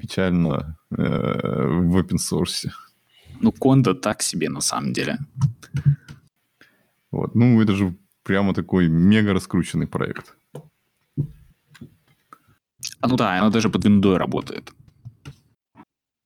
[0.00, 2.68] печально э, в open source.
[3.40, 5.18] Ну, Кондо так себе на самом деле.
[7.10, 7.34] Вот.
[7.34, 7.94] Ну, это же
[8.26, 10.34] прямо такой мега раскрученный проект.
[13.00, 14.72] А ну да, оно даже под виндой работает.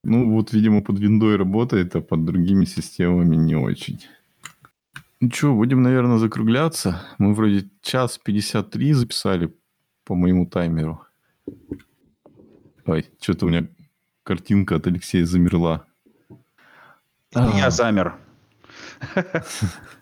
[0.03, 4.01] Ну, вот, видимо, под виндой работает, а под другими системами не очень.
[5.21, 7.03] Ну что, будем, наверное, закругляться.
[7.19, 9.55] Мы вроде час 53 записали
[10.05, 11.05] по моему таймеру.
[12.87, 13.69] Ой, что-то у меня
[14.23, 15.85] картинка от Алексея замерла.
[17.35, 17.71] Я а.
[17.71, 18.15] замер.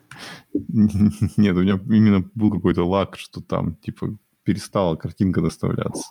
[0.53, 6.09] Нет, у меня именно был какой-то лак, что там, типа, перестала картинка доставляться.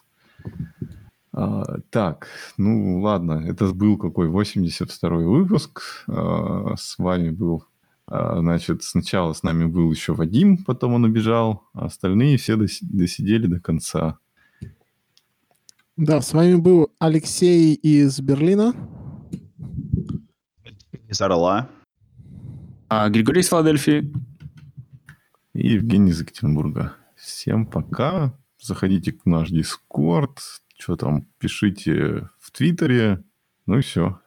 [1.32, 6.05] А, так, ну ладно, это был какой 82-й выпуск.
[6.09, 7.65] А, с вами был,
[8.06, 13.47] а, значит, сначала с нами был еще Вадим, потом он убежал, а остальные все досидели
[13.47, 14.19] до конца.
[15.97, 18.73] Да, с вами был Алексей из Берлина.
[21.09, 21.69] Из Орла.
[22.89, 24.12] А Григорий из Филадельфии.
[25.59, 26.94] И Евгений из Екатеринбурга.
[27.16, 28.32] Всем пока.
[28.62, 30.39] Заходите в наш Дискорд.
[30.78, 33.24] Что там, пишите в Твиттере.
[33.66, 34.20] Ну и все.